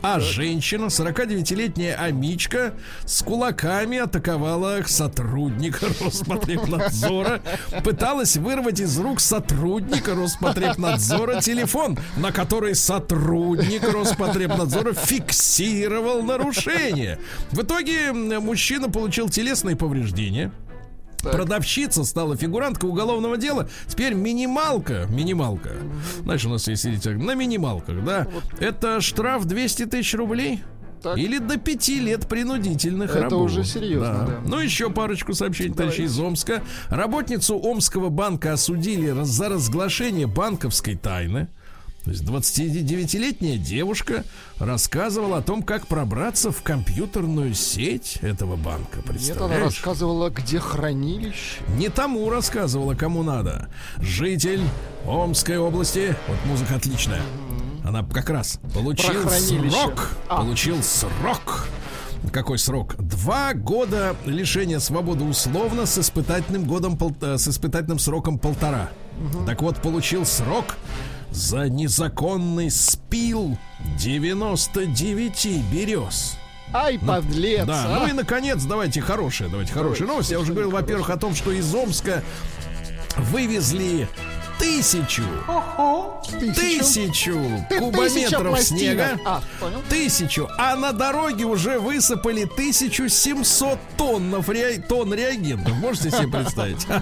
[0.02, 2.72] А женщина, 49-летняя Амичка,
[3.04, 7.42] с кулаками атаковала сотрудника Роспотребнадзора.
[7.84, 17.18] Пыталась вырвать из рук сотрудника Роспотребнадзора телефон, на который сотрудник Роспотребнадзора фиксировал нарушение.
[17.50, 20.50] В итоге мужчина получил телесные повреждения.
[21.22, 23.68] Продавщица стала фигуранткой уголовного дела.
[23.86, 25.70] Теперь минималка, минималка.
[26.22, 28.26] Знаешь, у нас есть сидите на минималках, да?
[28.58, 30.60] Это штраф 200 тысяч рублей.
[31.02, 31.16] Так.
[31.16, 33.50] Или до пяти лет принудительных Это работ.
[33.50, 34.40] уже серьезно, да.
[34.46, 36.62] Ну, еще парочку сообщений, товарищи из Омска.
[36.88, 41.48] Работницу Омского банка осудили за разглашение банковской тайны.
[42.04, 44.24] То есть 29-летняя девушка
[44.58, 49.00] рассказывала о том, как пробраться в компьютерную сеть этого банка.
[49.18, 51.62] Нет, она рассказывала, где хранилище.
[51.76, 53.68] Не тому рассказывала, кому надо.
[53.98, 54.62] Житель
[55.06, 56.16] Омской области.
[56.26, 57.22] Вот музыка отличная.
[57.84, 60.10] Она как раз получил срок.
[60.28, 60.42] А.
[60.42, 61.68] Получил срок.
[62.32, 62.96] Какой срок?
[62.98, 68.90] Два года лишения свободы условно с испытательным годом э, с испытательным сроком полтора.
[69.46, 70.76] Так вот, получил срок
[71.30, 73.56] за незаконный спил
[73.98, 76.36] 99 берез.
[76.72, 77.98] Ай, подлец, Да, а.
[78.00, 80.32] ну и наконец, давайте хорошие, давайте хорошие новости.
[80.32, 82.22] Я уже говорил, во-первых, о том, что из Омска
[83.16, 84.08] вывезли
[84.60, 85.24] тысячу,
[86.38, 89.18] тысячу кубометров снега.
[89.24, 89.42] А.
[89.88, 94.44] Тысячу, а на дороге уже высыпали 1700 тонн,
[94.88, 95.74] тонн реагентов.
[95.76, 96.86] Можете себе представить?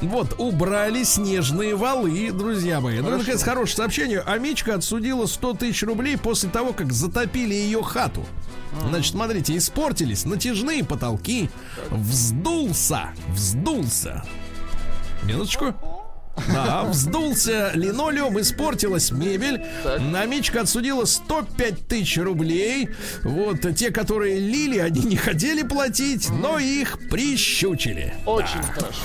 [0.00, 3.00] Вот, убрали снежные валы, друзья мои.
[3.00, 4.20] Ну, наконец, хорошее сообщение.
[4.20, 8.24] Амичка отсудила 100 тысяч рублей после того, как затопили ее хату.
[8.88, 11.50] Значит, смотрите, испортились натяжные потолки.
[11.90, 14.24] Вздулся, вздулся.
[15.24, 15.74] Минуточку.
[16.48, 19.62] Да, вздулся линолеум, испортилась мебель.
[19.98, 22.88] Намечка отсудила 105 тысяч рублей.
[23.22, 28.14] Вот те, которые лили, они не хотели платить, но их прищучили.
[28.26, 29.00] Очень хорошо.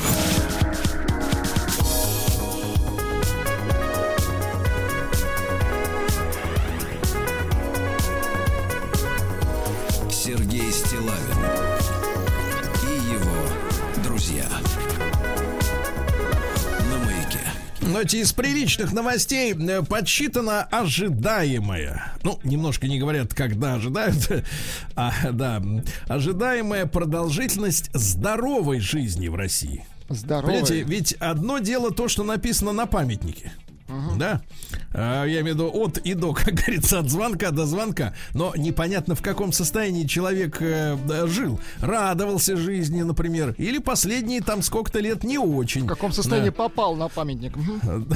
[18.03, 22.11] Знаете, из приличных новостей э, подсчитано ожидаемое.
[22.23, 24.29] Ну, немножко не говорят, когда ожидают.
[24.95, 25.63] А, да,
[26.07, 29.85] ожидаемая продолжительность здоровой жизни в России.
[30.09, 30.47] Здорово.
[30.47, 33.53] Понимаете, ведь одно дело то, что написано на памятнике.
[34.17, 34.41] Да,
[34.93, 38.13] А, я имею в виду от и до, как говорится, от звонка до звонка.
[38.33, 41.59] Но непонятно, в каком состоянии человек э, жил.
[41.79, 43.55] Радовался жизни, например.
[43.57, 45.83] Или последние там сколько-то лет не очень.
[45.83, 46.55] В каком состоянии Да.
[46.55, 47.55] попал на памятник?
[47.55, 48.07] Мгм.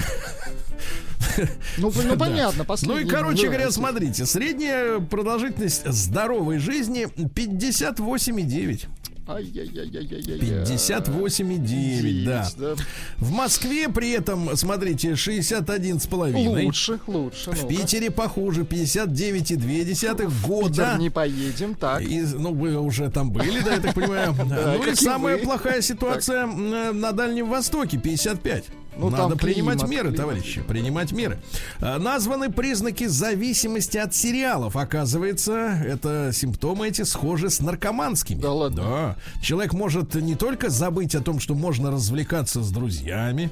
[1.77, 3.03] Ну, ну, понятно, Ну последний.
[3.03, 8.87] и, короче да, говоря, смотрите, средняя продолжительность здоровой жизни 58,9.
[9.27, 10.63] Ай-яй-яй-яй-яй-яй.
[10.63, 12.47] 58,9, да.
[12.57, 12.75] да.
[13.17, 16.65] В Москве при этом, смотрите, 61,5.
[16.65, 17.51] Лучше, лучше.
[17.51, 17.67] В ну-ка.
[17.67, 20.69] Питере похуже, 59,2 года.
[20.69, 22.01] Питер не поедем, так.
[22.01, 24.35] И, ну, вы уже там были, да, я так понимаю.
[24.47, 28.65] Ну и самая плохая ситуация на Дальнем Востоке, 55.
[28.99, 30.17] Ну, Надо там принимать климат, меры, климат.
[30.17, 31.37] товарищи, принимать меры.
[31.79, 34.75] А, Названы признаки зависимости от сериалов.
[34.75, 35.53] Оказывается,
[35.85, 38.39] это симптомы эти схожи с наркоманскими.
[38.41, 38.83] Да ладно?
[38.83, 39.15] Да.
[39.41, 43.49] Человек может не только забыть о том, что можно развлекаться с друзьями,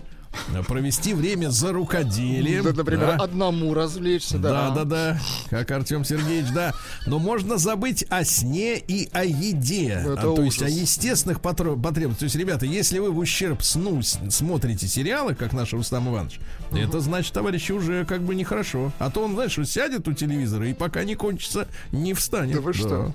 [0.68, 2.64] провести время за рукоделием.
[2.64, 3.24] Да, например, да.
[3.24, 4.76] одному развлечься, Да, да.
[4.76, 5.20] да, да,
[5.50, 6.74] как Артем Сергеевич, да.
[7.06, 9.90] Но можно забыть о сне и о еде.
[10.06, 10.72] Это А, то есть ужас.
[10.72, 12.18] о естественных потребностях.
[12.20, 16.40] То есть, ребята, если вы в ущерб сну смотрите сериалы, как наш Рустам Иванович,
[16.72, 18.92] это значит, товарищи, уже как бы нехорошо.
[19.00, 22.56] А то он, знаешь, сядет у телевизора и пока не кончится, не встанет.
[22.56, 23.14] Да вы что?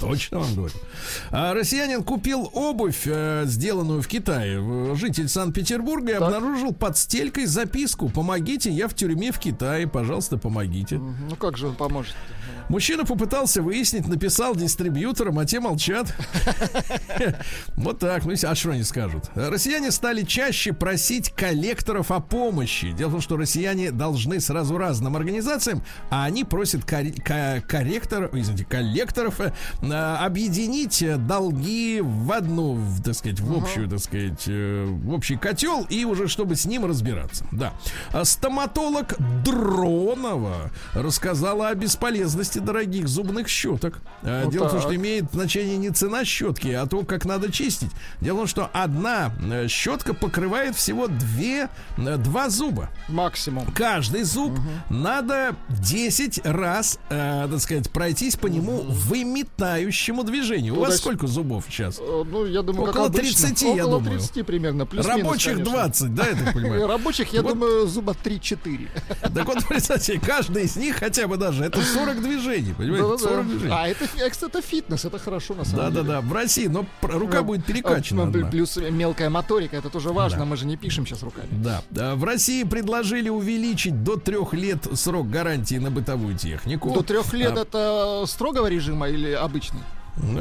[0.00, 0.74] Точно вам говорю.
[1.30, 4.94] А, россиянин купил обувь, э, сделанную в Китае.
[4.96, 10.98] Житель Санкт-Петербурга и обнаружил под стелькой записку «Помогите, я в тюрьме в Китае, пожалуйста, помогите».
[10.98, 12.14] Ну как же он поможет?
[12.68, 16.14] Мужчина попытался выяснить, написал дистрибьюторам, а те молчат.
[17.76, 18.24] Вот так.
[18.24, 19.30] Ну, а что они скажут?
[19.34, 22.92] Россияне стали чаще просить коллекторов о помощи.
[22.92, 28.30] Дело в том, что россияне должны сразу разным организациям, а они просят кор- ко- корректор,
[28.32, 29.52] извините, коллекторов э,
[29.92, 35.36] объединить э, долги в одну, в, так сказать, в общую, так сказать, э, в общий
[35.36, 37.46] котел и уже чтобы с ним разбираться.
[37.52, 37.72] Да.
[38.12, 39.14] А Стоматолог
[39.44, 44.00] Дронова рассказала о бесполезности дорогих зубных щеток.
[44.22, 44.88] Э, Вот Дело в том, так.
[44.88, 47.90] что имеет значение не цена щетки, а то, как надо чистить.
[48.20, 52.90] Дело в том, что одна э, щетка покрывает всего две, э, два зуба.
[53.08, 53.66] Максимум.
[53.72, 54.52] Каждый зуб
[54.90, 58.82] надо 10 раз, э, так сказать, пройтись по нему
[59.78, 60.74] выметающему движению.
[60.76, 61.98] У вас Туда- сколько зубов сейчас?
[61.98, 63.48] Э, Ну, я думаю, как Около обычно.
[63.48, 64.18] 30, я думаю.
[64.18, 64.86] 30 примерно.
[64.92, 65.72] Рабочих конечно.
[65.72, 66.86] 20, да, я так понимаю?
[66.88, 67.54] Рабочих, я Вот.
[67.54, 68.88] думаю, зуба 3-4.
[69.34, 73.18] Так вот, представьте, каждый из них хотя бы даже, это 40 движений, понимаете?
[73.24, 73.72] 40 движений.
[73.72, 74.04] А это,
[74.46, 76.02] это фитнес, это хорошо на самом деле.
[76.02, 78.24] Да-да-да, в России, но рука Ну, будет а, перекачана.
[78.24, 78.50] ну, одна.
[78.50, 80.44] Плюс мелкая моторика, это тоже важно, Да.
[80.44, 81.48] мы же не пишем сейчас руками.
[81.50, 81.82] Да.
[81.90, 86.90] Да, В России предложили увеличить до трех лет срок гарантии на бытовую технику.
[86.90, 89.32] До трех лет А, это строгого режима или
[89.68, 89.82] обычный?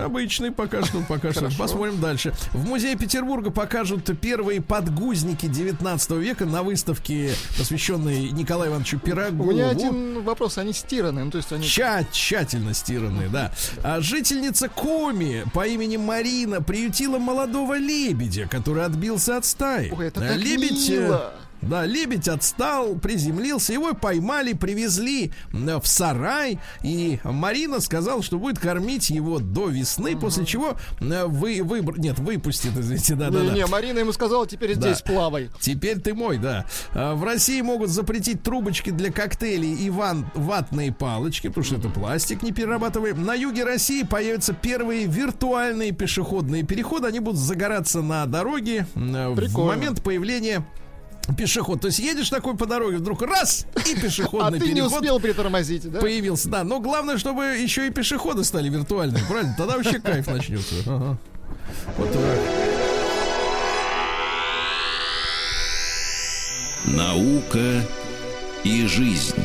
[0.03, 1.49] Обычный пока что, пока что.
[1.57, 2.33] Посмотрим дальше.
[2.53, 9.51] В музее Петербурга покажут первые подгузники 19 века на выставке, посвященной Николаю Ивановичу У Пирогову.
[9.51, 11.63] меня один вопрос, они стираны, ну то есть они...
[11.63, 13.51] Тща- тщательно стиранные, да.
[13.83, 19.93] А жительница Коми по имени Марина приютила молодого лебедя, который отбился от стаи.
[19.95, 21.33] Ой, это так Лебедь, э, мило.
[21.61, 28.59] Да, лебедь отстал, приземлился, его поймали, привезли э, в сарай, и Марина сказала, что будет
[28.59, 31.99] кормить его до весны, после чего э, вы, выбр...
[31.99, 33.53] нет, выпустит, извините, да, да, да.
[33.53, 34.89] Не, Марина ему сказала, теперь Да.
[34.91, 35.49] здесь плавай.
[35.59, 36.65] Теперь ты мой, да.
[36.93, 41.89] А, В России могут запретить трубочки для коктейлей и ван- ватные палочки, потому что это
[41.89, 43.23] пластик не перерабатываем.
[43.25, 47.07] На юге России появятся первые виртуальные пешеходные переходы.
[47.07, 49.71] Они будут загораться на дороге э, в Прикольно.
[49.75, 50.65] момент появления
[51.35, 51.81] пешеход.
[51.81, 55.89] То есть едешь такой по дороге, вдруг раз, и А пешеходный ты не успел притормозить,
[55.91, 55.99] да?
[55.99, 56.49] появился.
[56.49, 59.55] Да, но главное, чтобы еще и пешеходы стали виртуальными, правильно?
[59.57, 60.75] Тогда вообще кайф начнется.
[60.85, 61.17] Ага.
[61.97, 62.21] Вот так.
[66.85, 67.81] Наука
[68.63, 69.35] и жизнь.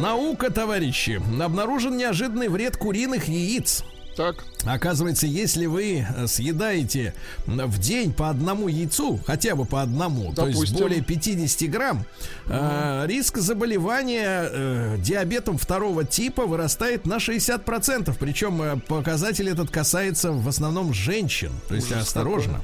[0.00, 1.22] Наука, товарищи.
[1.40, 3.84] Обнаружен неожиданный вред куриных яиц.
[4.16, 4.36] Так.
[4.64, 7.14] Оказывается, если вы э, съедаете
[7.46, 10.78] в день по одному яйцу, хотя бы по одному, то есть Допустим.
[10.78, 12.04] более 50 грамм,
[12.46, 18.16] э, риск заболевания э, диабетом второго типа вырастает на 60%.
[18.18, 21.52] Причем э, показатель этот касается в основном женщин.
[21.68, 22.60] То есть осторожно.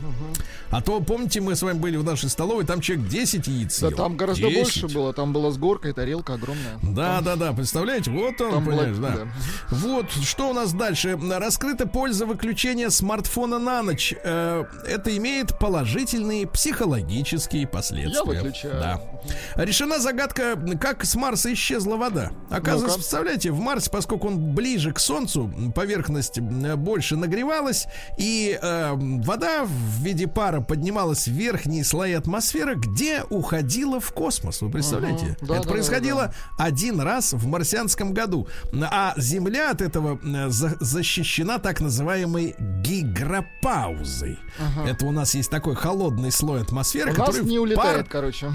[0.71, 3.89] А то, помните, мы с вами были в нашей столовой, там человек 10 яиц Да
[3.89, 3.97] съел.
[3.99, 4.57] там гораздо 10.
[4.63, 5.13] больше было.
[5.13, 6.79] Там была с горкой, тарелка огромная.
[6.83, 9.11] Да, да, да, представляете, вот он, Там была- понимаешь, да.
[9.25, 9.29] да.
[9.71, 11.19] Вот, что у нас дальше?
[11.43, 14.15] Раскрыта польза выключения смартфона на ночь.
[14.23, 18.33] Э, это имеет положительные психологические последствия.
[18.33, 18.75] Я выключаю.
[18.75, 19.01] Да.
[19.57, 22.31] Решена загадка, как с Марса исчезла вода.
[22.49, 22.95] Оказывается, Ну-ка.
[22.95, 27.87] представляете, в Марсе, поскольку он ближе к Солнцу, поверхность больше нагревалась,
[28.19, 34.63] и э, вода в виде пара поднималась в верхние слои атмосферы, где уходила в космос.
[34.63, 35.37] Вы представляете?
[35.41, 35.47] Ага.
[35.49, 38.47] Да, Это да, происходило да, один раз в марсианском году.
[38.81, 40.51] А Земля от этого э,
[41.33, 44.39] защищена так называемой гигропаузой.
[44.87, 48.07] Это у нас есть такой холодный слой атмосферы, У нас который не в улетает, пар
[48.09, 48.53] короче.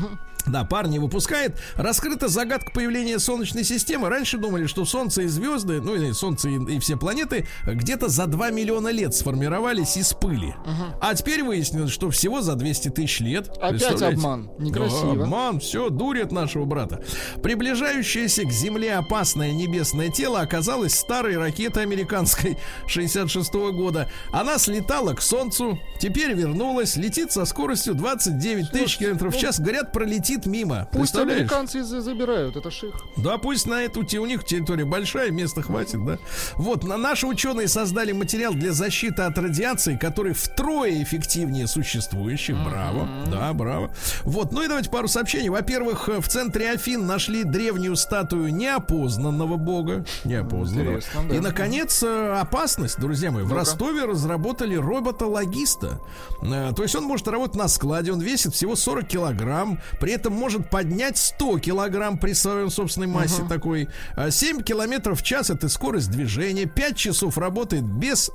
[0.48, 1.58] Да, пар не выпускает.
[1.76, 4.10] Раскрыта загадка появления Солнечной системы.
[4.10, 8.28] Раньше думали, что Солнце и звезды, ну и Солнце и, и все планеты где-то за
[8.28, 10.56] 2 миллиона лет сформировались из пыли.
[11.02, 13.50] А теперь выяснилось, что всего за 200 тысяч лет.
[13.62, 14.50] Опять обман.
[14.58, 15.16] Некрасиво.
[15.16, 17.04] Да, обман, все, дурят нашего брата.
[17.44, 24.10] Приближающееся к Земле опасное небесное тело оказалось старой ракетой американской 66 года.
[24.32, 29.60] Она слетала к Солнцу, теперь вернулась, летит со скоростью 29 тысяч километров в ну, час.
[29.60, 30.88] Говорят, пролетит мимо.
[30.92, 32.96] Пусть американцы за- забирают, это ж их.
[33.18, 36.18] Да, пусть на эту у них территория большая, места хватит, да.
[36.56, 42.56] Вот, на наши ученые создали материал для защиты от радиации, который втрое эффективнее существующих.
[42.64, 43.92] Браво, да, браво.
[44.24, 45.50] Вот, ну и давайте пару сообщений.
[45.50, 50.06] Во-первых, э, в центре Афин нашли древнюю статую неопознанного бога.
[50.24, 51.02] Неопознанного.
[51.30, 51.36] Да.
[51.36, 53.44] И, наконец, э, опасность, друзья мои.
[53.44, 53.54] В.
[53.54, 56.00] Ростове разработали робота-логиста.
[56.42, 60.27] Э, То есть он может работать на складе, он весит всего 40 килограмм, при этом
[60.30, 63.90] может поднять 100 килограмм при своем собственной массе такой.
[64.16, 68.30] А 7 километров в час это скорость движения, 5 часов работает без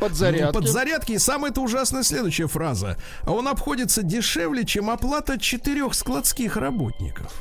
[0.00, 0.52] Подзарядки.
[0.52, 1.12] подзарядки.
[1.12, 2.96] И самое это ужасная следующая фраза.
[3.22, 7.32] А он обходится дешевле, чем оплата четырех складских работников.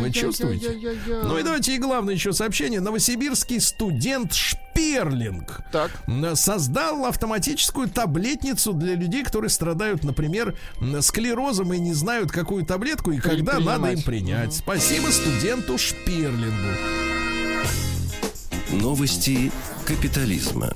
[0.00, 0.76] Вы чувствуете?
[1.24, 2.80] Ну и давайте и главное еще сообщение.
[2.80, 5.90] Новосибирский студент Шперлинг Так.
[6.34, 10.56] создал автоматическую таблетницу для людей, которые страдают, например,
[11.00, 14.04] склерозом и не знают, какую таблетку и когда надо им принимать.
[14.04, 14.54] принять.
[14.54, 16.68] Спасибо студенту Шперлингу.
[18.70, 19.52] Новости
[19.84, 20.72] капитализма.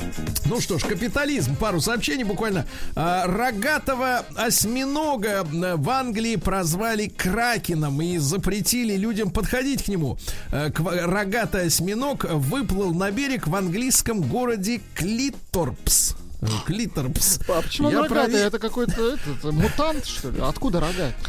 [0.46, 1.56] Ну что ж, капитализм.
[1.56, 2.66] Пару сообщений буквально.
[2.94, 10.18] А, Рогатого осьминога э, в Англии прозвали Кракеном и запретили людям подходить к нему.
[10.52, 16.14] Э, Рогатый осьминог выплыл на берег в английском городе Клиторпс.
[16.42, 17.40] Э, Клиторпс.
[17.48, 18.34] А почему Я рогатый?
[18.34, 20.40] прове- Это какой-то этот, мутант, что ли?
[20.40, 21.12] Откуда рога?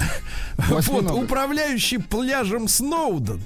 [0.70, 3.40] Вот, управляющий пляжем Сноуден,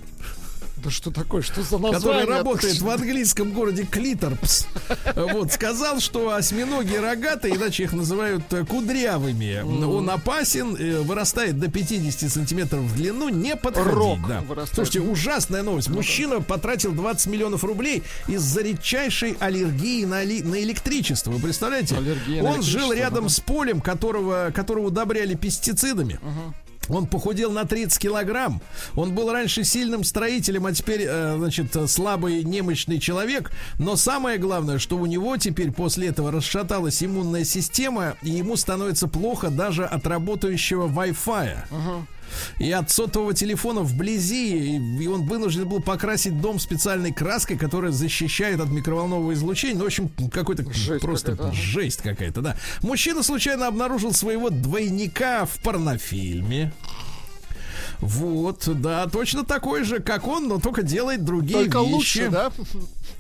[0.83, 1.41] Да что такое?
[1.41, 2.25] Что за который название?
[2.25, 4.65] работает в английском городе Клиторпс,
[5.15, 9.61] вот, сказал, что осьминоги рогатые, иначе их называют э, кудрявыми.
[9.61, 13.93] Он опасен, э, вырастает до 50 сантиметров в длину, не подходить.
[13.93, 14.43] Рог да.
[14.73, 15.89] Слушайте, ужасная новость.
[15.89, 21.31] Мужчина потратил 20 миллионов рублей из-за редчайшей аллергии на, ли- на электричество.
[21.31, 21.95] Вы представляете?
[21.95, 23.29] Аллергия Он жил рядом ага.
[23.33, 26.19] с полем, которого, которого удобряли пестицидами.
[26.89, 28.61] Он похудел на 30 килограмм.
[28.95, 33.51] Он был раньше сильным строителем, а теперь, э, значит, слабый, немощный человек.
[33.79, 39.07] Но самое главное, что у него теперь после этого расшаталась иммунная система, и ему становится
[39.07, 41.57] плохо даже от работающего Wi-Fi.
[42.59, 47.91] И от сотового телефона вблизи, и и он вынужден был покрасить дом специальной краской, которая
[47.91, 49.75] защищает от микроволнового излучения.
[49.75, 50.63] Ну, в общем, какой-то
[50.99, 52.55] просто какая-то, жесть какая-то, да.
[52.81, 56.73] Мужчина случайно обнаружил своего двойника в порнофильме.
[57.99, 61.91] Вот, да, точно такой же, как он, но только делает другие Только вещи.
[61.91, 62.51] лучше, да?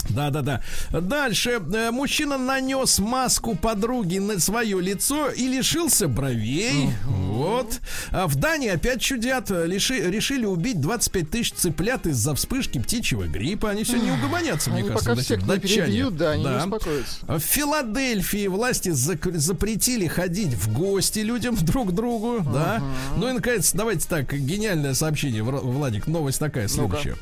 [0.09, 0.61] Да, да, да.
[0.91, 1.61] Дальше.
[1.73, 6.89] Э, Мужчина нанес маску подруги на свое лицо и лишился бровей.
[7.05, 7.79] Вот.
[8.11, 9.49] А в Дании опять чудят.
[9.49, 13.69] Лиши- решили убить 25 тысяч цыплят из-за вспышки птичьего гриппа.
[13.69, 15.09] Они все не угомонятся, мне Они кажется.
[15.11, 15.75] пока всех не датчане.
[15.85, 16.63] перебьют, да, они не Да.
[16.65, 17.25] успокоятся.
[17.27, 22.81] В Филадельфии власти зак- запретили ходить в гости людям друг к другу, да.
[23.17, 27.15] Ну и наконец, давайте так, гениальное сообщение, Владик, новость такая следующая.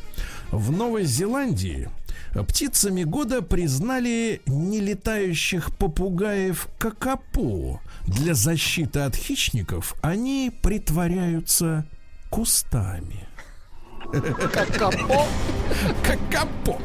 [0.52, 1.90] В Новой Зеландии
[2.34, 7.82] птицами года признали нелетающих попугаев какапо.
[8.06, 11.86] Для защиты от хищников они притворяются
[12.30, 13.28] кустами.
[14.12, 14.68] Как
[16.30, 16.80] капо.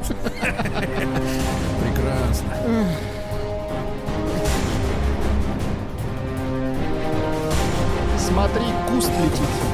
[1.81, 2.89] Прекрасно.
[8.19, 9.74] Смотри, куст летит.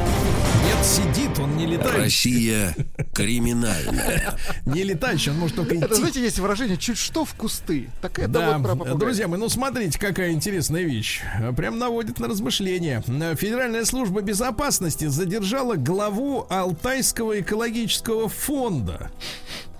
[0.65, 1.97] Нет, сидит, он не летает.
[1.97, 2.75] Россия
[3.15, 4.37] криминальная.
[4.67, 5.85] Не летающий, он может только идти.
[5.85, 7.89] Это, знаете, есть выражение «чуть что в кусты».
[8.01, 8.95] Так это Да, вот про попугая.
[8.95, 11.23] друзья мои, ну смотрите, какая интересная вещь.
[11.57, 13.03] Прям наводит на размышления.
[13.03, 19.11] Федеральная служба безопасности задержала главу Алтайского экологического фонда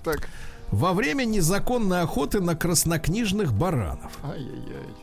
[0.03, 0.29] Так,
[0.71, 4.11] во время незаконной охоты на краснокнижных баранов.
[4.23, 5.00] ай-яй-яй.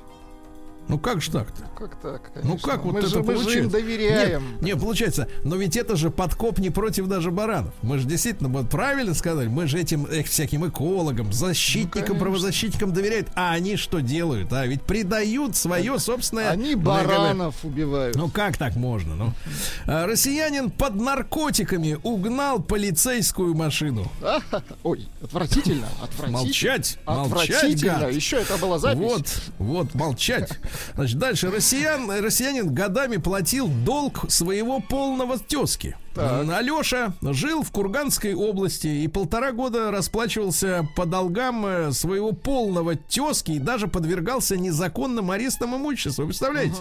[0.89, 1.63] Ну как же так-то?
[1.79, 2.71] Как так, Ну конечно.
[2.71, 3.51] как вот мы это же, мы получается?
[3.53, 4.43] же им доверяем.
[4.53, 7.75] Нет, не, получается, но ведь это же подкоп не против даже баранов.
[7.83, 12.25] Мы же действительно, вот правильно сказали, мы же этим эх, всяким экологам, защитникам, Ну, конечно.
[12.25, 13.29] правозащитникам доверяют.
[13.35, 14.53] А они что делают?
[14.53, 16.51] А ведь предают свое собственное...
[16.51, 18.17] Они баранов убивают.
[18.17, 19.15] Ну как так можно?
[19.15, 19.33] Ну,
[19.87, 24.11] А, россиянин под наркотиками угнал полицейскую машину.
[24.23, 24.41] А,
[24.83, 26.39] Ой, отвратительно, отвратительно.
[26.39, 27.99] Молчать, молчать, Отвратительно.
[28.01, 28.13] гад.
[28.13, 28.99] Еще это была запись.
[28.99, 29.27] Вот,
[29.59, 30.51] вот, молчать.
[30.95, 31.51] Значит, дальше.
[31.51, 35.97] Россиян, россиянин годами платил долг своего полного тезки.
[36.15, 36.49] Так.
[36.51, 43.53] Алеша жил в Курганской области и полтора года расплачивался по долгам э, своего полного тезки
[43.53, 46.23] и даже подвергался незаконным арестам имущества.
[46.23, 46.77] Вы представляете?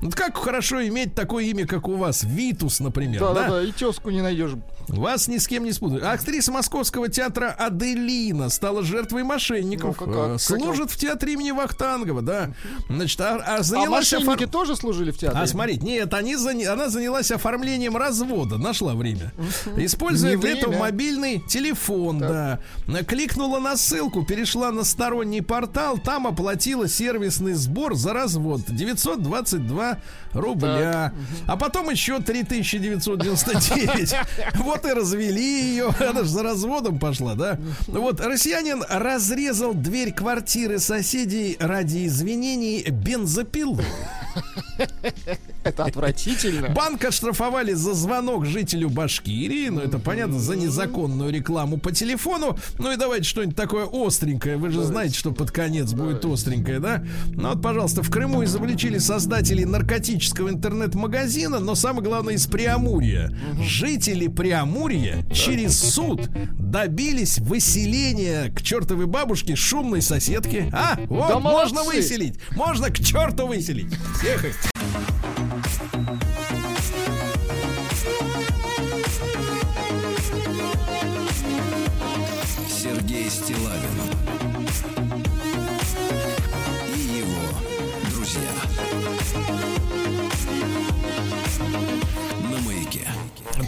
[0.00, 2.22] Вот как хорошо иметь такое имя, как у вас.
[2.24, 3.20] Витус, например.
[3.20, 3.42] Да, да?
[3.42, 4.52] да, да, и тезку не найдешь.
[4.88, 6.04] Вас ни с кем не спутают.
[6.04, 9.98] Актриса Московского театра Аделина стала жертвой мошенников.
[10.00, 10.30] Ну-ка, как?
[10.36, 12.50] Э, Служит в театре имени Вахтангова, да.
[12.88, 15.40] Значит, а, а А занялась офор- мошенники тоже служили в театре?
[15.40, 19.32] а смотрите, нет, они заня- она занялась оформлением развода, нашла время.
[19.76, 22.58] Используя для этого мобильный телефон, да.
[23.06, 29.98] Кликнула на ссылку, перешла на сторонний портал, там оплатила сервисный сбор за развод 922
[30.32, 31.12] рубля.
[31.46, 34.14] А потом еще 3999.
[34.62, 35.90] Вот и развели ее.
[36.00, 37.58] Она же за разводом пошла, да?
[37.88, 43.84] Вот россиянин разрезал дверь квартиры соседей ради извинений бензопилой.
[45.64, 46.68] Это отвратительно.
[46.70, 49.70] Банк оштрафовали за звонок жителю Башкирии.
[49.70, 52.56] Ну, это понятно, за незаконную рекламу по телефону.
[52.78, 54.56] Ну и давайте что-нибудь такое остренькое.
[54.56, 57.04] Вы же знаете, что под конец будет остренькое, да?
[57.32, 63.36] Ну вот, пожалуйста, в Крыму изобличили создателей наркотического интернет-магазина, но самое главное из Преамурья.
[63.60, 70.70] Жители Преамурья через суд добились выселения к чертовой бабушке шумной соседки.
[70.72, 71.96] А, вот, Да можно молодцы.
[72.00, 72.38] выселить.
[72.52, 73.92] Можно к черту выселить.
[74.20, 74.54] Всех их.
[83.32, 83.88] Стилагин
[86.94, 87.42] и его
[88.10, 88.40] друзья.
[92.50, 93.08] На маяке.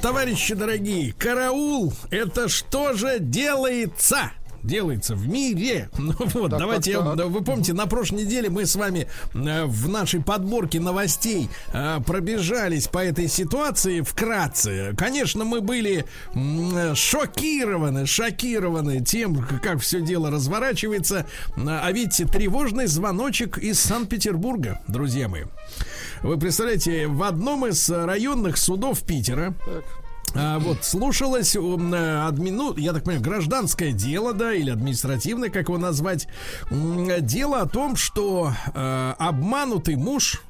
[0.02, 4.32] Товарищи дорогие, караул, это что же делается?
[4.64, 5.88] Делается в мире.
[5.98, 7.26] Ну вот, Так, давайте, так, я- так.
[7.28, 12.88] вы помните, на прошлой неделе мы с вами э, в нашей подборке новостей э, пробежались
[12.88, 14.94] по этой ситуации вкратце.
[14.96, 16.04] Конечно, мы были
[16.34, 21.26] э, шокированы, шокированы тем, как все дело разворачивается.
[21.56, 25.44] А ведь тревожный звоночек из Санкт-Петербурга, друзья мои.
[26.22, 29.84] Вы представляете, в одном из районных судов Питера Так.
[30.34, 35.68] А, вот, слушалось, э, адми- ну, я так понимаю, гражданское дело, да, или административное, как
[35.68, 36.26] его назвать,
[36.70, 40.42] м, дело о том, что э, обманутый муж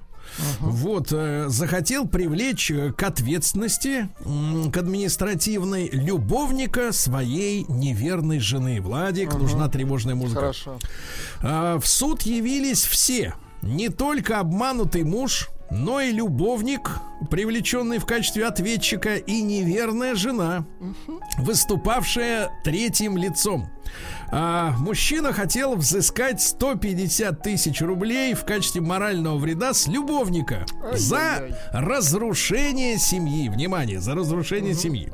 [0.58, 4.08] вот, э, захотел привлечь э, к ответственности,
[4.72, 8.80] к административной, любовника своей неверной жены.
[8.80, 10.40] Владик, нужна тревожная музыка.
[10.40, 10.78] Хорошо.
[11.40, 13.34] А, В суд явились все.
[13.62, 16.98] Не только обманутый муж, но и любовник,
[17.30, 20.66] привлеченный в качестве ответчика, и неверная жена,
[21.38, 23.73] выступавшая третьим лицом.
[24.30, 31.56] А, мужчина хотел взыскать 150 тысяч рублей в качестве морального вреда с любовника за Ай-яй-яй.
[31.72, 33.48] разрушение семьи.
[33.48, 35.12] Внимание, за разрушение семьи.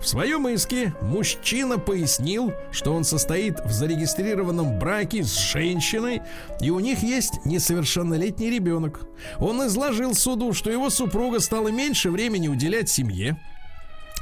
[0.00, 6.22] В своем иске мужчина пояснил, что он состоит в зарегистрированном браке с женщиной,
[6.60, 9.02] и у них есть несовершеннолетний ребенок.
[9.38, 13.38] Он изложил суду, что его супруга стала меньше времени уделять семье,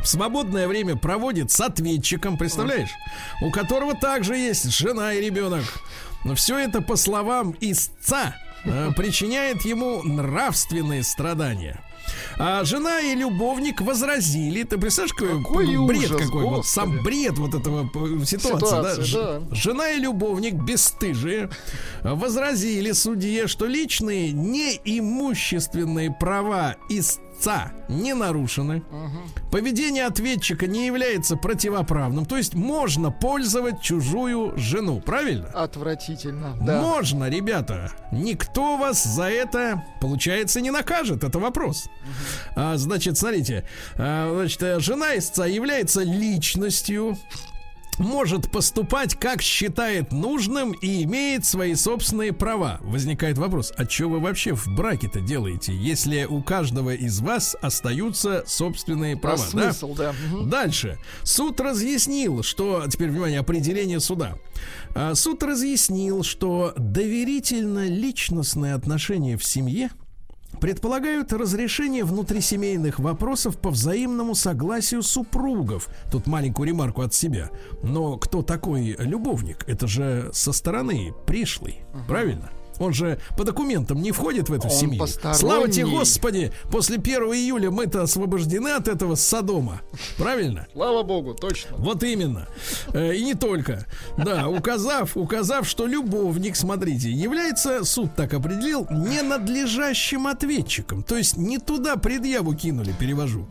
[0.05, 2.91] свободное время проводит с ответчиком, представляешь,
[3.43, 5.65] у которого также есть жена и ребенок.
[6.25, 11.81] Но все это, по словам истца, э, причиняет ему нравственные страдания.
[12.39, 14.63] А жена и любовник возразили.
[14.63, 16.45] Ты представляешь, какой, Какой бред ужас, какой?
[16.45, 19.15] Вот сам бред вот этого э, ситуации.
[19.15, 19.41] да?
[19.41, 19.55] Да.
[19.55, 21.51] Жена и любовник бесстыжие
[22.03, 27.21] возразили судье, что личные неимущественные права истца
[27.89, 28.83] не нарушены.
[29.51, 32.25] Поведение ответчика не является противоправным.
[32.27, 35.49] То есть можно пользовать чужую жену, правильно?
[35.49, 36.57] Отвратительно.
[36.61, 36.81] Да.
[36.81, 37.93] Можно, ребята.
[38.13, 41.25] Никто вас за это, получается, не накажет.
[41.25, 41.89] Это вопрос.
[42.55, 43.65] А, значит, смотрите.
[43.97, 47.17] а, значит, жена истца является личностью
[47.99, 52.79] может поступать, как считает нужным и имеет свои собственные права.
[52.83, 58.45] Возникает вопрос, а что вы вообще в браке-то делаете, если у каждого из вас остаются
[58.47, 59.43] собственные А права?
[59.53, 59.73] да?
[59.73, 60.15] смысл, да.
[60.45, 60.99] Дальше.
[61.23, 62.85] Суд разъяснил, что...
[62.91, 64.37] Теперь, внимание, определение суда.
[64.95, 69.91] А, Суд разъяснил, что доверительно-личностные отношения в семье
[70.61, 75.89] предполагают разрешение внутрисемейных вопросов по взаимному согласию супругов.
[76.11, 77.51] Тут маленькую ремарку от себя.
[77.83, 79.65] Но кто такой любовник?
[79.67, 82.51] Это же со стороны пришлый, правильно?
[82.81, 84.99] Он же по документам не входит в эту Он семью.
[84.99, 85.39] посторонний.
[85.39, 89.83] Слава тебе, Господи, после 1 июля мы-то освобождены от этого Содома.
[90.17, 90.67] Правильно?
[90.73, 91.77] Слава богу, точно.
[91.77, 92.49] Вот именно.
[92.95, 93.87] Э, И не только.
[94.17, 101.03] Да, указав, указав, что любовник, смотрите, является, суд так определил, ненадлежащим ответчиком.
[101.03, 103.47] То есть не туда предъяву кинули, перевожу.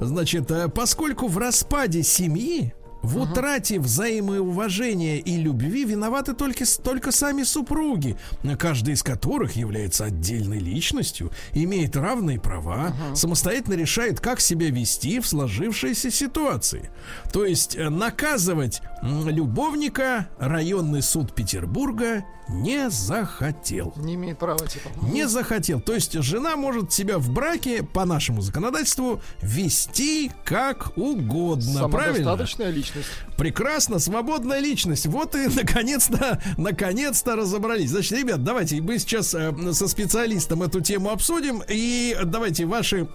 [0.00, 2.72] Значит, э, поскольку в распаде семьи
[3.02, 8.16] в утрате взаимоуважения и любви виноваты только, только сами супруги,
[8.58, 15.26] каждый из которых является отдельной личностью, имеет равные права, самостоятельно решает, как себя вести в
[15.26, 16.90] сложившейся ситуации.
[17.32, 23.92] То есть э, наказывать любовника районный суд Петербурга не захотел.
[23.96, 24.88] Не имеет права, типа.
[25.02, 25.80] Не захотел.
[25.80, 31.88] То есть жена может себя в браке по нашему законодательству вести как угодно.
[31.88, 32.24] Правильно?
[32.24, 32.97] Самодостаточная личность.
[33.36, 35.06] Прекрасно, свободная личность.
[35.06, 37.90] Вот и наконец-то, наконец-то разобрались.
[37.90, 41.62] Значит, ребят, давайте мы сейчас э, со специалистом эту тему обсудим.
[41.68, 43.06] И давайте ваши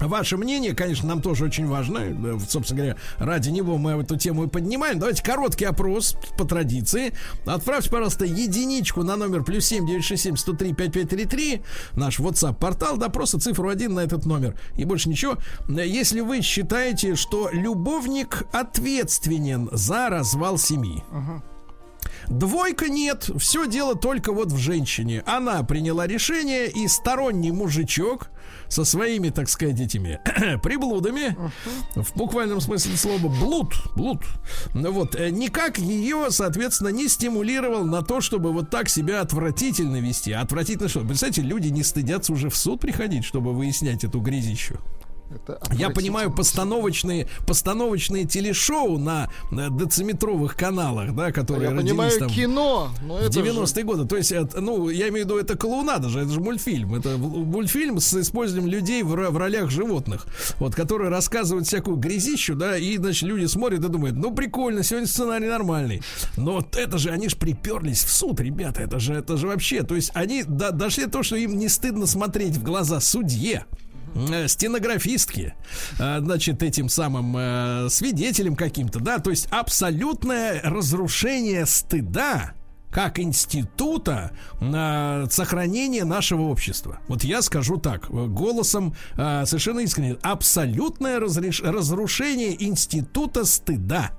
[0.00, 2.00] Ваше мнение, конечно, нам тоже очень важно.
[2.10, 4.98] Да, Собственно говоря, ради него мы эту тему и поднимаем.
[4.98, 7.12] Давайте короткий опрос по традиции.
[7.46, 11.62] Отправьте, пожалуйста, единичку на номер плюс 7 967 103 5533.
[11.94, 12.96] Наш WhatsApp портал.
[12.96, 14.58] Да, просто цифру один на этот номер.
[14.76, 15.38] И больше ничего.
[15.68, 21.02] Если вы считаете, что любовник ответственен за развал семьи.
[22.28, 25.22] Двойка нет, все дело только вот в женщине.
[25.26, 28.30] Она приняла решение, и сторонний мужичок
[28.74, 30.20] со своими, так сказать, этими
[30.62, 31.36] приблудами,
[31.94, 34.22] в буквальном смысле слова блуд, блуд,
[34.74, 40.00] ну вот, э, никак ее, соответственно, не стимулировал на то, чтобы вот так себя отвратительно
[40.00, 40.32] вести.
[40.32, 41.00] А Отвратительно что?
[41.00, 44.78] Представляете, люди не стыдятся уже в суд приходить, чтобы выяснять эту грязищу.
[45.72, 52.28] Я понимаю постановочные, постановочные телешоу на, на дециметровых каналах, да, которые Я родились понимаю там
[52.30, 54.04] кино, но это же- 90-е годы.
[54.06, 56.94] То есть, это, ну, я имею в виду, это клоунада же, это же мультфильм.
[56.94, 60.26] Это мультфильм с использованием людей в, в ролях животных,
[60.58, 65.08] вот, которые рассказывают всякую грязищу, да, и, значит, люди смотрят и думают, ну, прикольно, сегодня
[65.08, 66.02] сценарий нормальный.
[66.36, 69.82] Но вот это же, они же приперлись в суд, ребята, это же, это же вообще,
[69.82, 73.64] то есть, они до- дошли до того, что им не стыдно смотреть в глаза судье,
[74.46, 75.54] стенографистки,
[75.98, 82.54] э, значит, этим самым э, свидетелем каким-то, да, то есть абсолютное разрушение стыда
[82.94, 87.00] как института э, сохранения нашего общества.
[87.08, 94.12] Вот я скажу так, э, голосом э, совершенно искренне, абсолютное разреш- разрушение института стыда.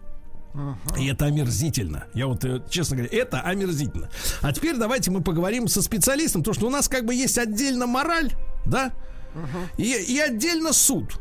[0.98, 2.06] И это омерзительно.
[2.14, 4.10] Я вот, э, честно говоря, это омерзительно.
[4.42, 7.88] А теперь давайте мы поговорим со специалистом, потому что у нас как бы есть отдельно
[7.88, 8.32] мораль,
[8.66, 8.92] да,
[9.78, 11.20] и, и отдельно суд.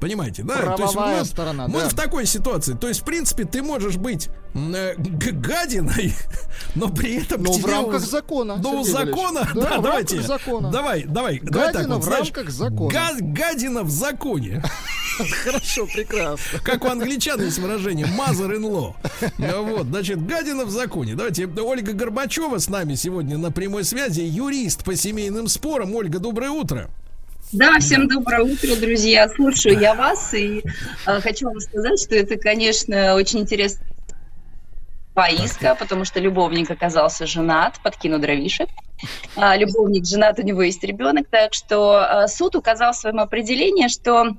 [0.00, 0.56] Понимаете, да?
[0.56, 1.88] Правовая мы, сторона, мы да.
[1.88, 2.74] в такой ситуации.
[2.74, 6.12] То есть, в принципе, ты можешь быть э, гадиной,
[6.74, 10.20] но при этом Но в рамках уз- закона, Да, у закона, Да, да, давайте.
[10.20, 10.70] закона.
[10.70, 12.90] Давай, давай, давай так Гадина вот, в знаешь, рамках закона.
[12.92, 14.62] га- гадина в законе.
[15.44, 16.58] Хорошо, прекрасно.
[16.62, 18.94] Как у англичан есть выражение mother in law.
[19.38, 21.14] Ну Вот, значит, гадина в законе.
[21.14, 25.94] Давайте, Ольга Горбачева с нами сегодня на прямой связи, юрист по семейным спорам.
[25.94, 26.90] Ольга, доброе утро.
[27.52, 29.28] Да, всем доброе утро, друзья.
[29.28, 30.62] Слушаю я вас и
[31.06, 33.84] э, хочу вам сказать, что это, конечно, очень интересно
[35.14, 38.68] поиска, потому что любовник оказался женат, подкину дровишек.
[39.36, 43.88] А, любовник женат, у него есть ребенок, так что э, суд указал в своем определении,
[43.88, 44.36] что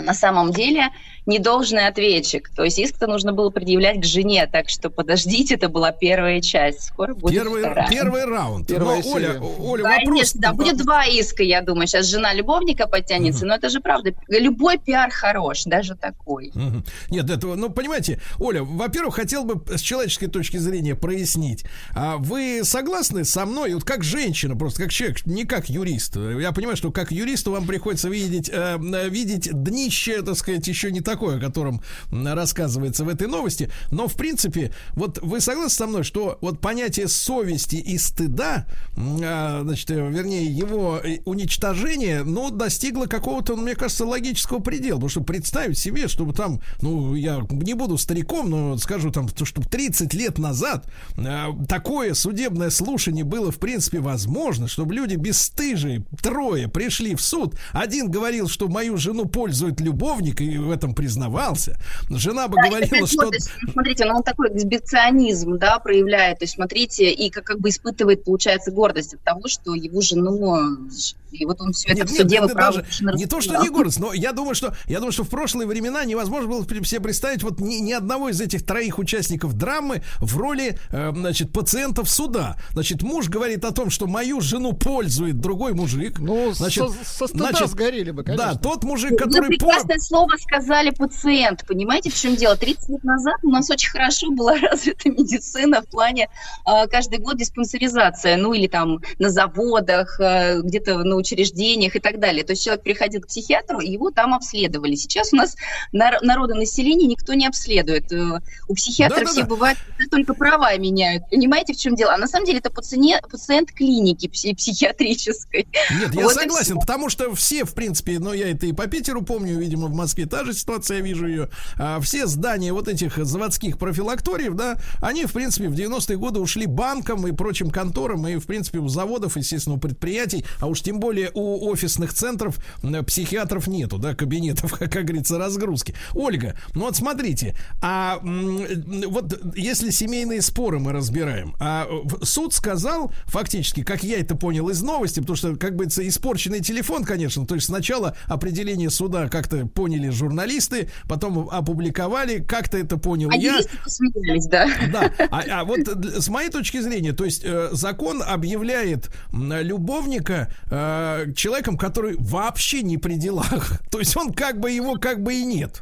[0.00, 0.88] на самом деле
[1.26, 2.50] недолжный ответчик.
[2.54, 6.82] То есть иск-то нужно было предъявлять к жене, так что подождите, это была первая часть.
[6.84, 7.88] Скоро будет Первый, вторая.
[7.88, 8.66] первый раунд.
[8.66, 9.40] Первая Но, Оля.
[9.40, 10.08] Оля, Да, вопрос.
[10.08, 11.86] конечно, да, будет два иска, я думаю.
[11.86, 14.12] Сейчас жена любовника подтянется, но это же правда.
[14.28, 16.50] Любой пиар хорош, даже такой.
[16.54, 16.84] Мгм.
[17.10, 21.64] Нет, это, ну, понимаете, Оля, во-первых, хотел бы с человеческой точки зрения прояснить.
[21.94, 26.16] А вы согласны со мной, вот как женщина, просто как человек, не как юрист.
[26.16, 28.76] Я понимаю, что как юристу вам приходится видеть, э,
[29.08, 29.48] видеть
[29.82, 33.70] днище, так сказать, еще не такое, о котором рассказывается в этой новости.
[33.90, 38.66] Но, в принципе, вот вы согласны со мной, что вот понятие совести и стыда,
[38.96, 44.96] а, значит, э, вернее, его э, уничтожение, ну, достигло какого-то, ну, мне кажется, логического предела.
[44.96, 49.44] Потому что представить себе, чтобы там, ну, я не буду стариком, но скажу там, то,
[49.44, 56.04] что 30 лет назад э, такое судебное слушание было, в принципе, возможно, чтобы люди бесстыжие,
[56.22, 57.56] трое, пришли в суд.
[57.72, 61.78] Один говорил, что мою жену пользует любовник, и в этом признавался.
[62.08, 63.24] Жена бы Да, говорила, опять что...
[63.26, 66.38] вот, есть, смотрите, ну он такой эксбиционизм, да, проявляет.
[66.38, 70.88] То есть, смотрите, и как, как бы испытывает, получается, гордость от того, что его жену,
[71.32, 73.70] и вот он все это Нет, в нет, суде это даже не то, что не
[73.70, 77.42] гордость, но я думаю, что я думаю, что в прошлые времена невозможно было себе представить
[77.42, 82.56] вот ни, ни одного из этих троих участников драмы в роли, э, значит, пациентов суда.
[82.72, 86.18] Значит, муж говорит о том, что мою жену пользует другой мужик.
[86.18, 88.52] Ну, значит, со, со стыда сгорели бы, конечно.
[88.52, 91.64] да, тот мужик, который по- прекрасное слово сказали пациент.
[91.66, 92.56] Понимаете, в чем дело?
[92.56, 96.28] 30 лет назад у нас очень хорошо была развита медицина в плане
[96.66, 102.18] э, каждый год диспансеризация, ну или там на заводах, э, где-то на учреждениях и так
[102.20, 102.44] далее.
[102.44, 104.94] То есть человек приходил к психиатру, и его там обследовали.
[104.94, 105.56] Сейчас у нас
[105.92, 108.12] нар- народонаселение никто не обследует.
[108.12, 109.32] Э, У психиатров Да-да-да.
[109.40, 109.78] все бывает
[110.10, 111.24] только права меняют.
[111.30, 112.12] Понимаете, в чем дело?
[112.14, 115.66] А на самом деле это пациент, пациент клиники пси- психиатрической.
[115.98, 119.22] Нет, я Вот согласен, потому что все, в принципе, ну я это и по Питеру
[119.22, 121.48] помню, видимо, в Москве та же ситуация, я вижу ее.
[121.78, 126.66] А, все здания вот этих заводских профилакториев, да, они, в принципе, в 90-е годы ушли
[126.66, 131.00] банкам и прочим конторам, и, в принципе, у заводов, естественно, у предприятий, а уж тем
[131.00, 132.58] более у офисных центров
[133.06, 135.94] психиатров нету, да, кабинетов, как говорится, разгрузки.
[136.12, 141.88] Ольга, ну вот смотрите, а вот если семейные споры мы разбираем, а
[142.22, 147.04] суд сказал, фактически, как я это понял из новости, потому что, как бы, испорченный телефон,
[147.04, 153.36] конечно, то есть сначала определение суда как-то поняли журналисты, потом опубликовали, как-то это понял А
[153.36, 153.58] я.
[153.82, 154.68] посмеялись, да.
[154.92, 161.32] Да, а, а вот с моей точки зрения, то есть э, закон объявляет любовника э,
[161.34, 163.80] человеком, который вообще не при делах.
[163.90, 165.80] То есть он как бы его как бы и нет.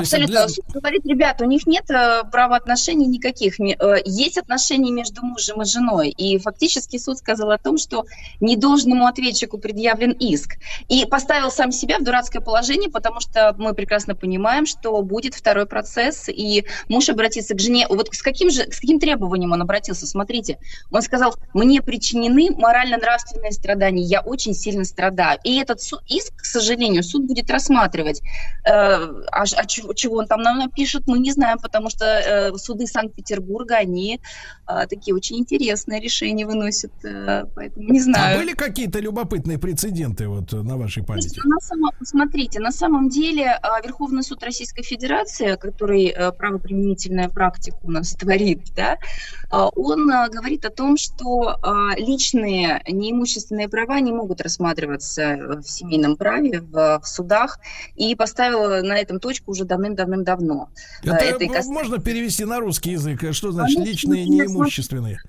[0.00, 0.46] Абсолютно.
[0.46, 3.58] для- говорит, ребят, у них нет э, правоотношений никаких.
[3.60, 6.10] Э, Есть отношения между мужем и женой.
[6.10, 8.04] И фактически суд сказал о том, что
[8.40, 10.58] недолжному ответчику предъявлен иск.
[10.88, 15.66] И поставил сам себя в дурацкое положение, потому что мы прекрасно понимаем, что будет второй
[15.66, 17.86] процесс, и муж обратится к жене.
[17.88, 20.06] Вот с каким же, с каким требованием он обратился?
[20.06, 20.58] Смотрите,
[20.90, 25.38] он сказал, мне причинены морально-нравственные страдания, я очень сильно страдаю.
[25.44, 28.20] И этот иск, к сожалению, суд будет рассматривать.
[28.64, 32.56] Э, а, а чего, чего он там нам напишет, мы не знаем, потому что э,
[32.56, 34.20] суды Санкт-Петербурга, они
[34.68, 38.38] э, такие очень интересные решения выносят, э, поэтому не А знаю.
[38.38, 41.40] были какие-то любопытные прецеденты вот э, на вашей памяти?
[41.44, 47.76] На самом- смотрите, на самом деле а, Верховный суд Российской Федерации, который э, правоприменительная практика
[47.82, 48.96] у нас творит, да,
[49.45, 55.62] а, он а, говорит о том, что а, личные неимущественные права не могут рассматриваться в
[55.62, 57.58] семейном праве, в, в судах,
[57.94, 60.70] и поставил на этом точку уже давным-давным-давно.
[61.02, 63.22] Это это можно перевести на русский язык.
[63.24, 65.20] А Что значит личные неимущественные?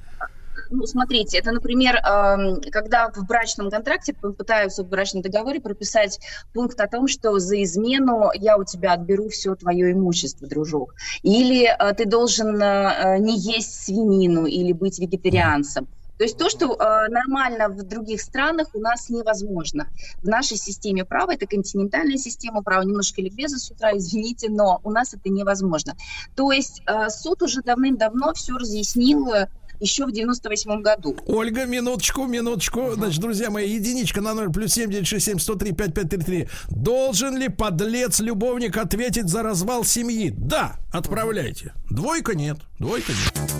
[0.70, 6.20] Ну, смотрите, это, например, эм, когда в брачном контракте пытаются в брачном договоре прописать
[6.54, 10.96] пункт о том, что за измену я у тебя отберу все твое имущество, дружок.
[11.24, 15.88] Или э, ты должен э, не есть свинину или быть вегетарианцем.
[16.18, 19.88] То есть то, что э, нормально в других странах, у нас невозможно.
[20.24, 24.92] В нашей системе права, это континентальная система права, немножко ликбеза с утра, извините, но у
[24.92, 25.96] нас это невозможно.
[26.36, 29.48] То есть э, суд уже давным-давно все разъяснил э,
[29.80, 31.16] еще в 98 году.
[31.26, 32.92] Ольга, минуточку, минуточку.
[32.94, 36.48] Значит, друзья мои, единичка на 0 плюс 7 967 103 5533.
[36.70, 40.34] Должен ли подлец-любовник ответить за развал семьи?
[40.36, 41.74] Да, отправляйте.
[41.90, 43.52] Двойка нет, двойка нет.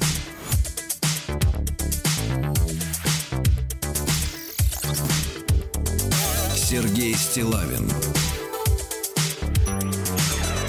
[6.56, 7.90] Сергей Стилавин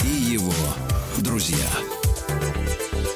[0.05, 0.55] и его
[1.19, 1.57] друзья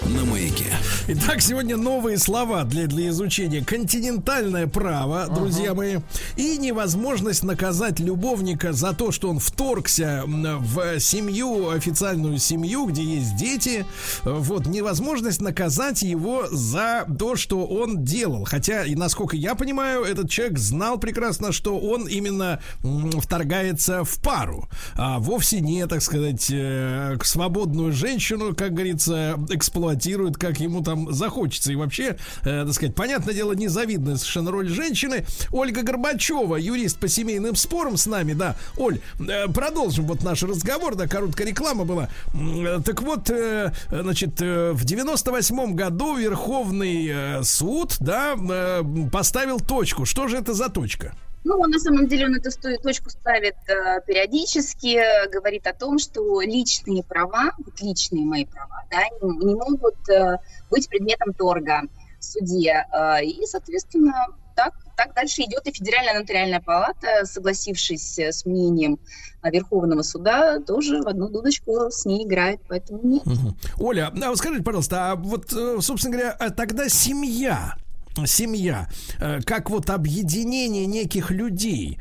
[0.06, 0.66] на маяке.
[1.08, 3.64] Итак, сегодня новые слова для, для изучения.
[3.64, 5.98] Континентальное право, друзья мои,
[6.36, 13.34] и невозможность наказать любовника за то, что он вторгся в семью, официальную семью, где есть
[13.34, 13.84] дети.
[14.22, 18.44] Вот, невозможность наказать его за то, что он делал.
[18.44, 22.60] Хотя, и насколько я понимаю, этот человек знал прекрасно, что он именно
[23.18, 30.60] вторгается в пару, а вовсе не, так сказать, э, свободную женщину, как говорится, эксплуатирует, как
[30.60, 31.73] ему там захочется.
[31.73, 35.24] И вообще, э, так сказать, понятное дело, незавидная совершенно роль женщины.
[35.51, 38.56] Ольга Горбачева, юрист по семейным спорам с нами, да.
[38.77, 42.09] Оль, э, продолжим вот наш разговор, да, короткая реклама была.
[42.35, 49.60] Э, Так вот, э, значит, э, в 98 году Верховный э, суд, да, э, поставил
[49.60, 50.05] точку.
[50.05, 51.14] Что же это за точка?
[51.44, 52.51] Ну, на самом деле он эту
[52.82, 54.97] точку ставит э, периодически,
[55.32, 60.39] говорит о том, что личные права, вот личные мои права, да, не, не могут э,
[60.70, 61.82] быть предметом торга
[62.20, 62.86] в суде.
[62.93, 69.01] Э, и, соответственно, так, так дальше идет и Федеральная нотариальная палата, согласившись э, с мнением
[69.43, 73.27] Верховного суда, тоже в одну дудочку с ней играет, поэтому нет.
[73.27, 73.56] Мгм.
[73.81, 75.51] Оля, а вот скажите, пожалуйста, а вот,
[75.81, 77.74] собственно говоря, а тогда семья,
[78.27, 78.89] семья,
[79.47, 81.98] как вот объединение неких людей,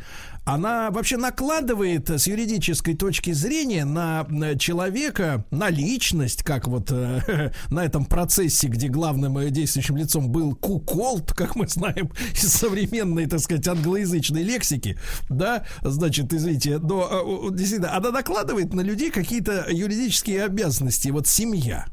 [0.54, 4.26] она вообще накладывает с юридической точки зрения на
[4.58, 11.34] человека, на личность, как вот э, на этом процессе, где главным действующим лицом был Куколт,
[11.34, 15.00] как мы знаем из современной, так сказать, англоязычной лексики,
[15.30, 21.86] да, значит, извините, но э, действительно, она накладывает на людей какие-то юридические обязанности, вот семья.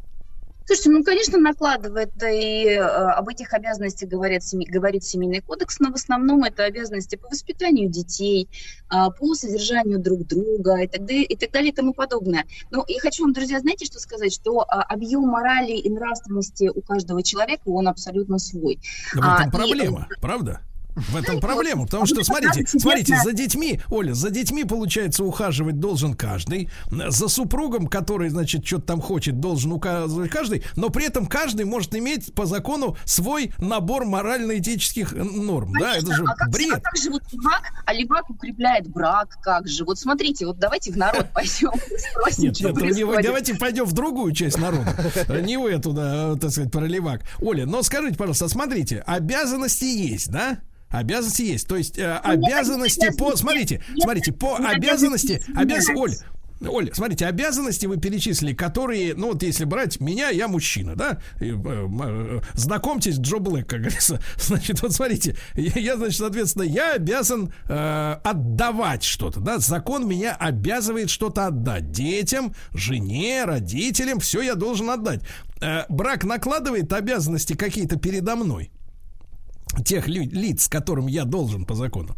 [0.68, 5.80] Слушайте, ну, конечно, накладывает, да и э, об этих обязанностях говорят, семи- говорит Семейный кодекс,
[5.80, 8.50] но в основном это обязанности по воспитанию детей,
[8.90, 12.44] а, по содержанию друг друга и так, далее, и так далее и тому подобное.
[12.70, 14.34] Но я хочу вам, друзья, знаете, что сказать?
[14.34, 18.78] Что а, объем морали и нравственности у каждого человека, он абсолютно свой.
[19.14, 20.60] В А, этом и- проблема, правда?
[21.08, 25.78] В этом проблема, потому что, Ну, смотрите, смотрите, за детьми, Оля, за детьми, получается, ухаживать
[25.78, 31.26] должен каждый, за супругом, который, значит, что-то там хочет, должен указывать каждый, но при этом
[31.26, 36.50] каждый может иметь по закону свой набор морально-этических норм, да, это же а как, а
[36.50, 36.82] бред.
[36.82, 39.84] как же вот левак, а левак укрепляет брак, как же?
[39.84, 41.72] Вот смотрите, вот давайте в народ пойдем,
[42.10, 44.94] спросим, Нет, что нет, давайте пойдем в другую часть народа.
[45.42, 47.22] Не в эту, да, так сказать, про левак.
[47.40, 50.58] Оля, но скажите, пожалуйста, смотрите, обязанности есть, да?
[50.90, 51.68] Обязанности есть.
[51.68, 53.36] То есть э, Ну, обязанности по.
[53.36, 55.42] Смотрите, смотрите, по обязанности.
[55.54, 55.92] Обязанности.
[55.94, 56.14] Оль.
[56.66, 61.20] Оля, смотрите, обязанности вы перечислили, которые, ну вот если брать меня, я мужчина, да?
[61.40, 64.20] И, э, э, знакомьтесь, Джо Блэк, как говорится.
[64.36, 69.58] Значит, вот смотрите, я, я, значит, соответственно, я обязан э, отдавать что-то, да?
[69.58, 75.20] Закон меня обязывает что-то отдать детям, жене, родителям, все я должен отдать.
[75.60, 78.72] Э, брак накладывает обязанности какие-то передо мной
[79.84, 82.16] тех лиц, которым я должен по закону.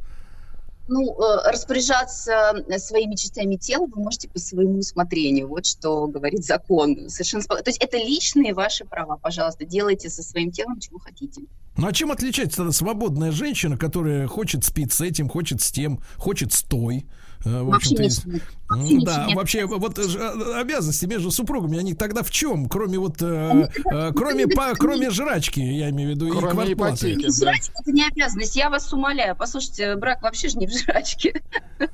[0.88, 5.46] Ну, э, распоряжаться своими частями тела вы можете по своему усмотрению.
[5.46, 7.08] Вот что говорит закон.
[7.08, 9.16] Совершенно То есть это личные ваши права.
[9.16, 11.42] Пожалуйста, делайте со своим телом, чего хотите.
[11.76, 16.52] Ну а чем отличается свободная женщина, которая хочет спить с этим, хочет с тем, хочет
[16.52, 17.06] с той?
[17.44, 17.96] Э, В Вообще.
[17.96, 18.22] Вообще
[18.72, 19.36] М, Да, нет.
[19.36, 22.68] вообще вот э, обязанности между супругами, они тогда в чем?
[22.68, 27.12] Кроме вот, э, э, кроме, по, кроме жрачки, я имею в виду, и Кроме квартплаты.
[27.12, 27.26] ипотеки.
[27.26, 29.34] Не жрачка это не обязанность, я вас умоляю.
[29.34, 31.42] Послушайте, брак вообще же не в жрачке.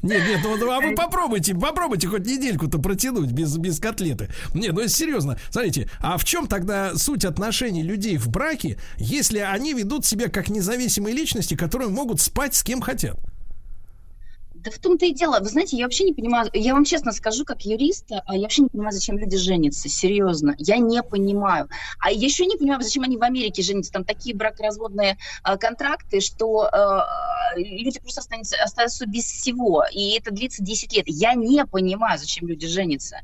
[0.02, 4.28] Нет, нет, ну, ну, а вы попробуйте, попробуйте хоть недельку-то протянуть без, без котлеты.
[4.52, 9.39] Нет, ну если серьезно, смотрите, а в чем тогда суть отношений людей в браке, если
[9.39, 13.16] они ведут себя как независимые личности, которые могут спать с кем хотят?
[14.66, 15.38] Да в том-то и дело.
[15.38, 18.62] Вы знаете, я вообще не понимаю, я вам честно скажу, как юриста, а я вообще
[18.62, 19.88] не понимаю, зачем люди женятся.
[19.88, 20.56] Серьезно.
[20.59, 21.68] Я не понимаю.
[22.01, 23.93] А еще не понимаю, зачем они в Америке женятся.
[23.93, 27.06] Там такие бракоразводные а, контракты, что а,
[27.55, 29.84] люди просто останутся, остаются без всего.
[29.93, 31.05] И это длится 10 лет.
[31.06, 33.20] Я не понимаю, зачем люди женятся.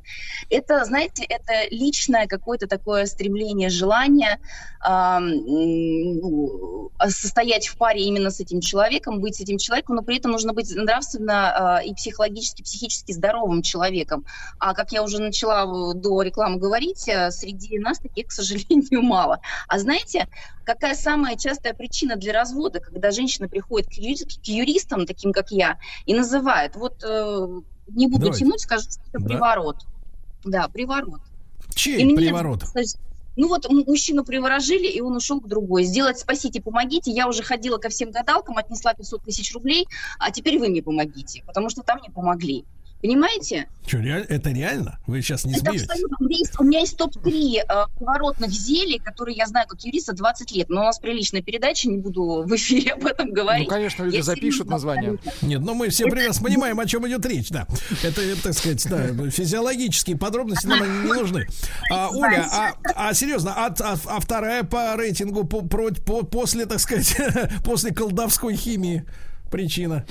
[0.48, 4.38] Это, знаете, это личное какое-то такое стремление, желание
[4.78, 10.18] а, ну, состоять в паре именно с этим человеком, быть с этим человеком, но при
[10.18, 14.24] этом нужно быть нравственно а, и психологически, психически здоровым человеком.
[14.58, 19.02] А как я уже начала э, до рекламы говорить, э, среди нас таких, к сожалению,
[19.02, 19.40] мало.
[19.68, 20.28] А знаете,
[20.64, 25.50] какая самая частая причина для развода, когда женщина приходит к, юри- к юристам, таким как
[25.50, 27.48] я, и называет, вот э,
[27.88, 28.44] не буду Давайте.
[28.44, 29.24] тянуть, скажу, что это Да.
[29.26, 29.76] приворот.
[30.44, 31.20] Да, приворот.
[31.74, 32.62] Чей И меня приворот?
[32.62, 32.82] это-
[33.36, 35.84] Ну вот мужчину приворожили, и он ушел к другой.
[35.84, 37.10] Сделать спасите, помогите.
[37.10, 39.86] Я уже ходила ко всем гадалкам, отнесла 500 тысяч рублей,
[40.18, 42.64] а теперь вы мне помогите, потому что там не помогли.
[43.02, 43.66] Понимаете?
[43.84, 45.00] Что, реаль- это реально?
[45.08, 45.88] Вы сейчас не Это смеетесь?
[45.88, 46.16] абсолютно.
[46.20, 47.64] У меня есть, у меня есть топ-3 э,
[47.98, 50.68] поворотных зелий, которые я знаю как юриста 20 лет.
[50.70, 53.68] Но у нас приличная передача, не буду в эфире об этом Ну, говорить.
[53.68, 55.14] конечно, люди Я запишут название.
[55.14, 55.46] абсолютно.
[55.46, 57.66] Нет, но мы все прекрасно понимаем, о чем идет речь, да.
[58.04, 61.48] Это, это, так сказать, да, физиологические подробности нам не нужны.
[61.90, 66.78] А, Оля, а, а серьезно, а, а- а вторая по рейтингу по, по- после, так
[66.78, 67.16] сказать,
[67.64, 69.04] после колдовской химии
[69.50, 70.06] причина?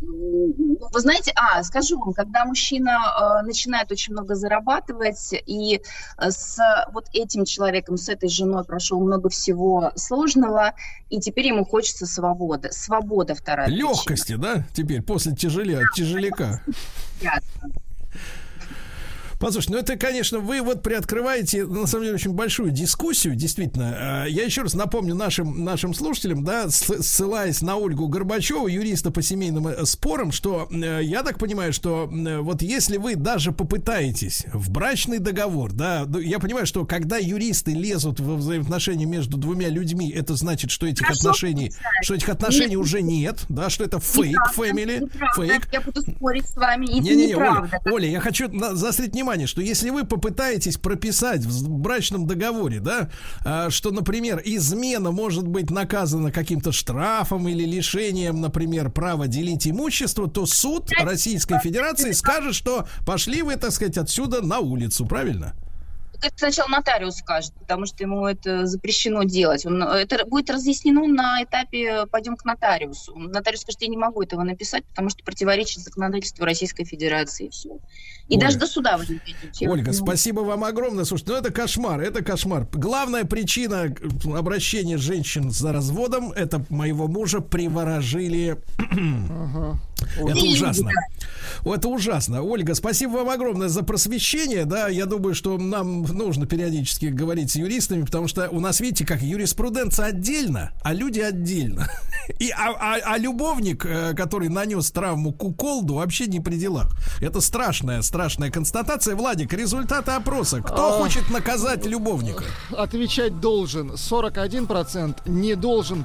[0.00, 6.58] Вы знаете, а, скажу вам, когда мужчина э, начинает очень много зарабатывать и э, с
[6.92, 10.74] вот этим человеком, с этой женой прошел много всего сложного,
[11.10, 12.72] и теперь ему хочется свободы.
[12.72, 13.88] Свобода вторая причина.
[13.88, 16.62] Легкости, да, теперь после тяжеля, тяжеляка.
[17.20, 17.70] Ясно.
[19.40, 24.24] Послушайте, ну это, конечно, вы вот приоткрываете, на самом деле, очень большую дискуссию, действительно.
[24.26, 29.22] Э, Я еще раз напомню нашим, нашим слушателям, да, ссылаясь на Ольгу Горбачеву, юриста по
[29.22, 34.44] семейным э, спорам, что э, я так понимаю, что э, вот если вы даже попытаетесь
[34.52, 39.70] в брачный договор, да, ну, я понимаю, что когда юристы лезут во взаимоотношения между двумя
[39.70, 41.72] людьми, это значит, что этих Хорошо, отношений,
[42.02, 45.66] что этих отношений уже нет, да, что это фейк, фэмили, фейк.
[45.72, 47.80] Я буду спорить с вами, это Не-не-не, Оля, неправда.
[47.90, 53.10] Оля, я хочу заострить внимание, что если вы попытаетесь прописать в брачном договоре, да,
[53.44, 60.28] а, что, например, измена может быть наказана каким-то штрафом или лишением, например, права делить имущество,
[60.28, 65.54] то суд Российской Федерации скажет, что пошли вы, так сказать, отсюда на улицу, правильно?
[66.22, 69.64] Это сначала нотариус скажет, потому что ему это запрещено делать.
[69.64, 73.16] Он, это будет разъяснено на этапе «пойдем к нотариусу».
[73.16, 77.46] Нотариус скажет, я не могу этого написать, потому что противоречит законодательству Российской Федерации.
[77.46, 77.78] И, все.
[78.28, 79.68] и даже до суда вы не дойдете.
[79.68, 81.04] Ольга, Ну, спасибо вам огромное.
[81.04, 82.66] Слушайте, ну это кошмар, это кошмар.
[82.72, 88.58] Главная причина э, обращения женщин за разводом это моего мужа приворожили
[90.16, 90.90] Это Люди, ужасно.
[91.64, 92.42] Это ужасно.
[92.42, 94.64] Ольга, спасибо вам огромное за просвещение.
[94.64, 99.04] Да, я думаю, что нам нужно периодически говорить с юристами, потому что у нас, видите,
[99.06, 101.88] как юриспруденция отдельно, а люди отдельно.
[102.38, 106.88] И, а, а- а любовник, э, который нанес травму куколду, вообще не при делах.
[107.20, 109.16] Это страшная, страшная констатация.
[109.16, 110.60] Владик, результаты опроса.
[110.62, 111.02] Кто А.
[111.02, 112.44] хочет наказать любовника?
[112.70, 116.04] Отвечать должен 41%, не должен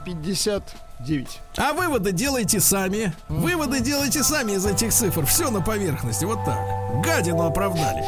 [0.99, 1.27] 59%.
[1.57, 3.13] А выводы делайте сами.
[3.30, 5.26] Выводы делайте сами из этих цифр.
[5.26, 6.26] Все на поверхности.
[6.26, 6.59] Вот так.
[7.03, 8.03] Гадину оправдали.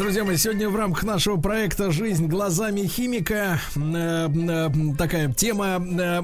[0.00, 6.22] Друзья мои, сегодня в рамках нашего проекта «Жизнь глазами химика» э, э, такая тема э,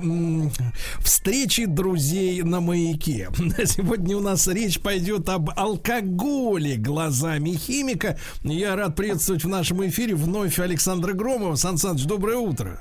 [1.00, 3.28] встречи друзей на маяке.
[3.66, 8.16] Сегодня у нас речь пойдет об алкоголе глазами химика.
[8.42, 11.56] Я рад приветствовать в нашем эфире вновь Александра Громова.
[11.56, 12.80] Сан Саныч, доброе утро.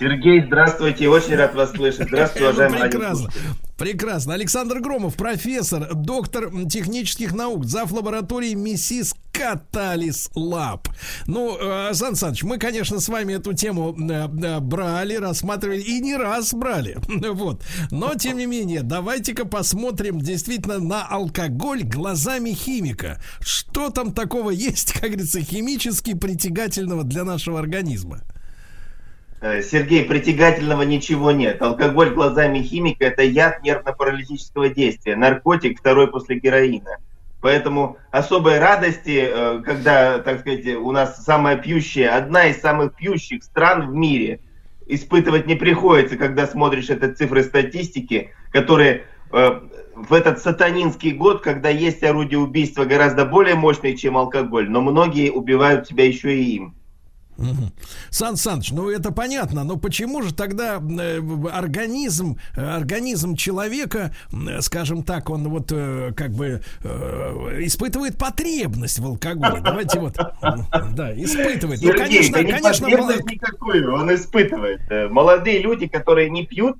[0.00, 2.08] Сергей, здравствуйте, очень рад вас слышать.
[2.08, 3.30] Здравствуйте, Ну, уважаемые прекрасно.
[3.76, 4.34] Прекрасно.
[4.34, 7.92] Александр Громов, профессор, доктор технических наук, зав.
[7.92, 10.88] лаборатории МИСИС Catalysis Lab.
[11.26, 15.98] Ну, э, Сан Саныч, мы, конечно, с вами эту тему э, э, брали, рассматривали и
[16.00, 16.98] не раз брали.
[17.30, 17.62] Вот.
[17.90, 23.18] Но, тем не менее, давайте-ка посмотрим действительно на алкоголь глазами химика.
[23.40, 28.20] Что там такого есть, как говорится, химически притягательного для нашего организма?
[29.40, 31.62] Сергей, притягательного ничего нет.
[31.62, 36.98] Алкоголь глазами химика– это яд нервно-паралитического действия, наркотик второй после героина.
[37.40, 43.42] Поэтому особой радости, э, когда, так сказать, у нас самая пьющая, одна из самых пьющих
[43.42, 44.40] стран в мире,
[44.86, 49.60] испытывать не приходится, когда смотришь это цифры статистики, которые э,
[49.94, 55.30] в этот сатанинский год, когда есть орудие убийства гораздо более мощные, чем алкоголь, но многие
[55.30, 56.74] убивают себя еще и им.
[58.10, 61.20] Сан Саныч, ну это понятно, но почему же тогда э,
[61.52, 66.62] организм, э, организм человека, э, скажем так, он вот как бы
[67.60, 69.60] испытывает потребность в алкоголе?
[69.62, 70.16] Давайте вот,
[70.94, 71.80] да, испытывает.
[71.80, 75.10] Ну, Сергей, конечно, да не конечно, потребность мало- никакую он испытывает.
[75.10, 76.76] Молодые люди, которые не пьют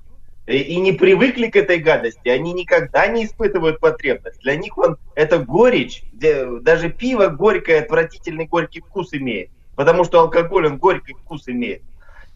[0.46, 4.40] и не привыкли к этой гадости, они никогда не испытывают потребность.
[4.40, 9.50] Для них он это горечь, даже пиво горькое, отвратительный горький вкус имеет,
[9.80, 11.80] потому что алкоголь он горький вкус имеет.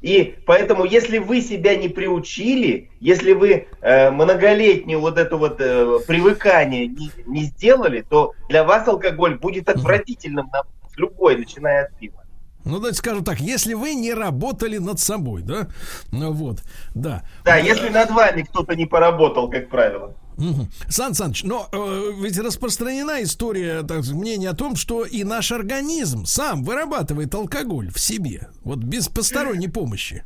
[0.01, 5.99] И поэтому, если вы себя не приучили, если вы э, многолетнюю вот это вот э,
[6.07, 10.63] привыкание не, не сделали, то для вас алкоголь будет отвратительным на
[10.97, 12.25] любой, начиная от пива.
[12.65, 15.67] ну давайте скажем так, если вы не работали над собой, да,
[16.13, 16.63] ну вот,
[16.95, 17.25] да.
[17.45, 20.15] Да, если над вами кто-то не поработал, как правило.
[20.37, 20.69] Мгм.
[20.89, 26.25] Сан Саныч, но э, ведь распространена история, так мнение о том, что и наш организм
[26.25, 30.25] сам вырабатывает алкоголь в себе, вот без посторонней помощи.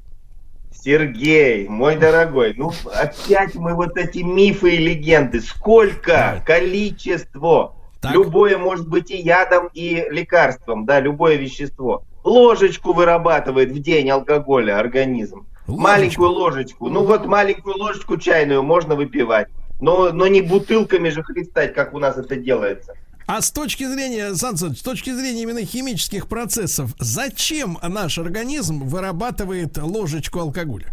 [0.73, 5.41] Сергей, мой дорогой, ну опять мы вот эти мифы и легенды.
[5.41, 6.43] Сколько?
[6.47, 7.75] Количество.
[8.01, 8.13] Так.
[8.13, 12.05] Любое может быть и ядом, и лекарством, да, любое вещество.
[12.23, 15.47] Ложечку вырабатывает в день алкоголя организм.
[15.67, 15.83] Ложечку?
[15.83, 16.89] Маленькую ложечку.
[16.89, 19.49] Ну вот маленькую ложечку чайную можно выпивать.
[19.81, 22.95] Но, но не бутылками же хлестать, как у нас это делается.
[23.27, 28.85] А с точки зрения, Сан Саныч, с точки зрения именно химических процессов, зачем наш организм
[28.85, 30.87] вырабатывает ложечку алкоголя?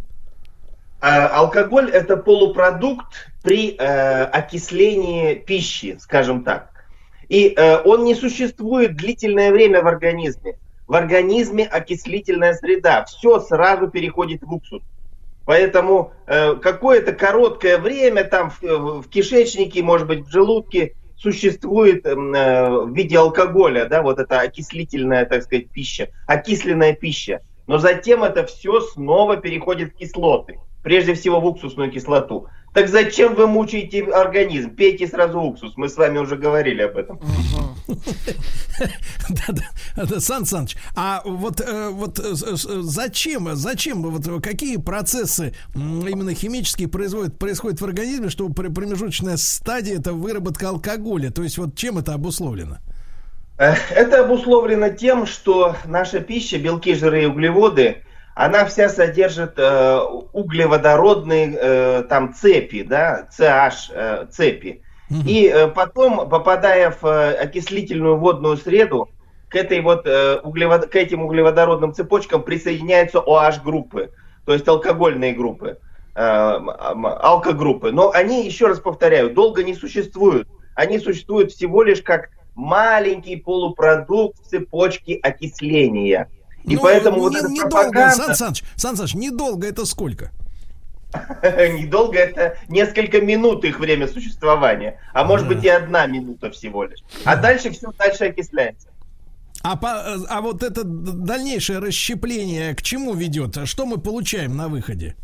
[1.00, 3.06] А, Алкоголь это полупродукт
[3.42, 6.72] при э, окислении пищи, скажем так.
[7.30, 10.58] И э, он не существует длительное время в организме.
[10.88, 13.06] В организме окислительная среда.
[13.06, 14.82] Все сразу переходит в уксус.
[15.46, 22.34] Поэтому э, какое-то короткое время там в, в кишечнике, может быть, в желудке существует эм,
[22.34, 27.42] э, в виде алкоголя, да, вот эта окислительная, так сказать, пища, окисленная пища.
[27.68, 32.48] Но затем это все снова переходит в кислоты, прежде всего в уксусную кислоту.
[32.76, 34.70] Так зачем вы мучаете организм?
[34.76, 35.74] Пейте сразу уксус.
[35.78, 37.20] Мы с вами уже говорили об этом.
[39.30, 46.34] Да-да, Сан Саныч, а вот, э, вот э, с- зачем, зачем, вот какие процессы именно
[46.34, 51.32] химические производят, происходят в организме, чтобы пр- промежуточная стадия это выработка алкоголя?
[51.32, 52.80] То есть вот чем это обусловлено?
[53.58, 58.04] Э, Это обусловлено тем, что наша пища, белки, жиры и углеводы,
[58.36, 60.00] она вся содержит э,
[60.34, 64.82] углеводородные э, там цепи, да, CH э, цепи.
[65.26, 69.10] И э, потом, попадая в э, окислительную водную среду,
[69.48, 74.12] к, этой вот, э, углевод- к этим углеводородным цепочкам присоединяются OH-группы,
[74.46, 75.78] то есть алкогольные группы,
[76.16, 77.92] э, алкогруппы.
[77.92, 80.50] Но они, еще раз повторяю, долго не существуют.
[80.76, 86.30] Они существуют всего лишь как маленький полупродукт цепочки окисления.
[86.68, 88.16] И Ну, поэтому не- вот эта недолго, пропаганда...
[88.16, 90.32] Сан Саныч, Сан Саныч, недолго это сколько?
[91.44, 97.00] Недолго, это несколько минут их время существования, а может быть и одна минута всего лишь.
[97.24, 98.90] А дальше все дальше окисляется.
[99.64, 103.58] А, по- а вот это дальнейшее расщепление к чему ведет?
[103.68, 105.16] Что мы получаем на выходе?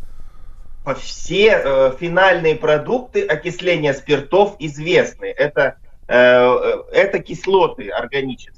[1.00, 5.26] Все э, финальные продукты окисления спиртов известны.
[5.26, 5.76] Это,
[6.08, 8.56] э, э, это кислоты органические.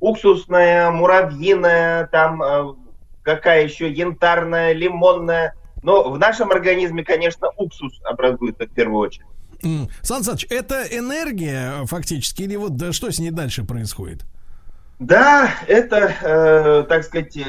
[0.00, 2.74] Уксусная, муравьиная, там э,
[3.22, 5.54] какая еще, янтарная, лимонная.
[5.82, 9.26] Но в нашем организме, конечно, уксус образуется в первую очередь.
[10.02, 14.24] Сан Саныч, это энергия э, фактически, или вот да, что с ней дальше происходит?
[14.98, 17.40] Да, это, э, так сказать, э,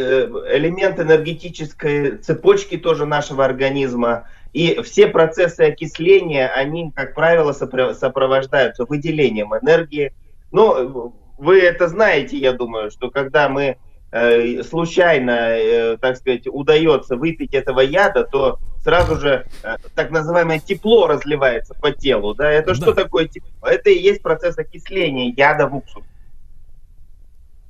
[0.51, 4.27] элемент энергетической цепочки тоже нашего организма.
[4.53, 10.13] И все процессы окисления, они, как правило, сопро- сопровождаются выделением энергии.
[10.51, 13.77] Ну, вы это знаете, я думаю, что когда мы
[14.11, 20.59] э, случайно, э, так сказать, удается выпить этого яда, то сразу же э, так называемое
[20.59, 22.33] тепло разливается по телу.
[22.35, 22.49] Да?
[22.51, 23.03] Это что Да.
[23.03, 23.67] такое тепло?
[23.67, 26.03] Это и есть процесс окисления яда в уксус.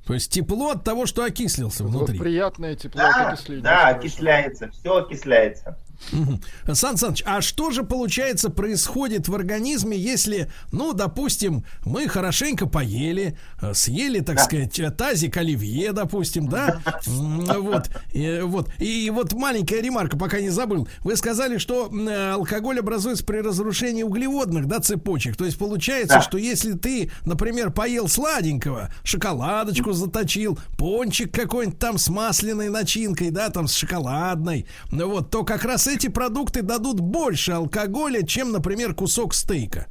[0.06, 2.18] То есть тепло от того, что окислился Вот внутри.
[2.18, 3.62] приятное тепло от Да, окисления.
[3.62, 5.78] да, окисляется, все окисляется.
[6.72, 13.38] Сан Саныч, а что же получается происходит в организме, если, ну, допустим, мы хорошенько поели,
[13.60, 16.80] э, съели, так сказать, э, тазик оливье, допустим, да?
[17.06, 18.70] М, Вот, и, вот.
[18.78, 20.88] И вот маленькая ремарка, пока не забыл.
[21.00, 25.36] Вы сказали, что э, алкоголь образуется при разрушении углеводных, да, цепочек.
[25.36, 26.22] То есть получается, Да.
[26.22, 33.50] что если ты, например, поел сладенького, шоколадочку заточил, пончик какой-нибудь там с масляной начинкой, да,
[33.50, 38.94] там с шоколадной, ну вот, то как раз эти продукты дадут больше алкоголя, чем, например,
[38.94, 39.86] кусок стейка.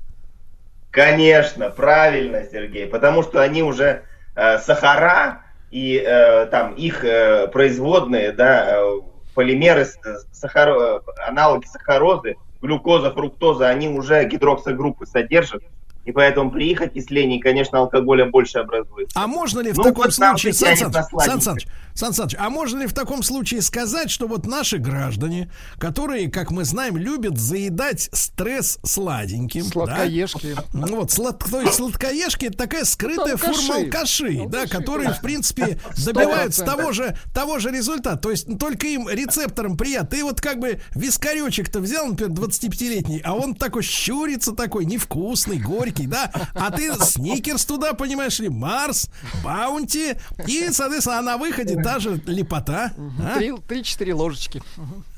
[0.92, 4.04] Конечно, правильно, Сергей, потому что они уже
[4.36, 9.00] э, сахара и э, там их э, производные, да, э,
[9.36, 10.00] полимеры, с-
[10.34, 15.62] сахаро- аналоги сахарозы, глюкоза, фруктоза, они уже гидроксогруппы содержат,
[16.10, 19.12] и поэтому при их окислении, конечно, алкоголя больше образуется.
[19.14, 21.40] А можно ли в Ну, таком вот случае, Сан Саныч, Сан.
[21.42, 26.32] Саныч, Сан Саныч, а можно ли в таком случае сказать, что вот наши граждане, которые,
[26.32, 29.70] как мы знаем, любят заедать стресс сладеньким, да?
[29.70, 30.56] Сладкоежки.
[30.74, 31.44] Ну вот, слад...
[31.48, 33.54] то есть сладкоежки это такая скрытая алкаши.
[33.54, 35.14] форма алкашей, да, Алкаши, которые, да.
[35.14, 36.66] в принципе, добиваются 100%.
[36.66, 38.18] того же, того же результата.
[38.18, 40.10] То есть только им, рецепторам, приятно.
[40.10, 45.99] Ты вот как бы вискаречек-то взял, например, 25-летний, а он такой щурится такой, невкусный, горький,
[46.08, 49.10] да, а ты сникерс туда, понимаешь ли, Марс,
[49.44, 50.16] Баунти,
[50.48, 52.92] и, соответственно, а на выходе та же лепота.
[53.24, 53.38] а?
[53.38, 54.62] Три- Три-четыре ложечки.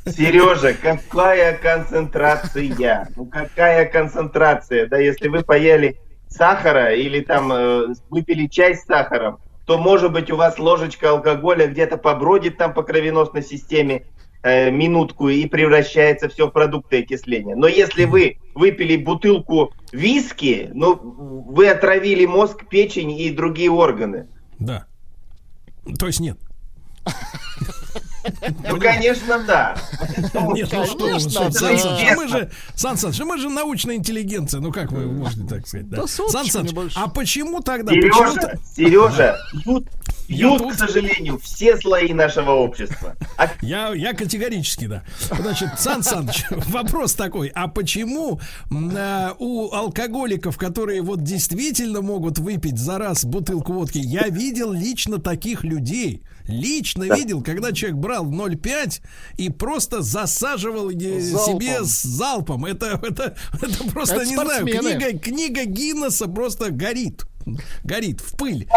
[0.05, 3.09] Сережа, какая концентрация?
[3.15, 4.87] Ну какая концентрация?
[4.87, 5.97] Да, если вы поели
[6.29, 11.67] сахара или там э, выпили чай с сахаром, то может быть у вас ложечка алкоголя
[11.67, 14.05] где-то побродит там по кровеносной системе
[14.43, 17.55] э, минутку и превращается все в продукты окисления.
[17.55, 24.27] Но если вы выпили бутылку виски, ну вы отравили мозг, печень и другие органы.
[24.59, 24.85] Да.
[25.97, 26.37] То есть нет.
[28.69, 29.75] Ну, конечно, да.
[30.53, 31.51] Нет, ну что Сан.
[31.51, 35.67] Саныч, а мы же, Сан Саныч, мы же научная интеллигенция, ну как вы можете так
[35.67, 35.89] сказать?
[35.89, 36.07] Да?
[36.07, 37.91] Сан Саныч, а почему тогда?
[37.91, 39.87] Сережа, Сережа, тут.
[40.27, 43.15] к сожалению, все слои нашего общества.
[43.37, 45.03] А Я, я категорически, да.
[45.29, 48.39] Значит, Сан Саныч, вопрос такой, а почему
[48.71, 55.19] а, у алкоголиков, которые вот действительно могут выпить за раз бутылку водки, я видел лично
[55.19, 59.01] таких людей, лично видел, когда человек брал 0,5
[59.37, 61.61] и просто засаживал Залпом.
[61.61, 62.65] себе с залпом.
[62.65, 67.25] Это, это, это просто, Это не знаю, книга, книга Гиннесса просто горит.
[67.83, 68.67] Горит в пыль.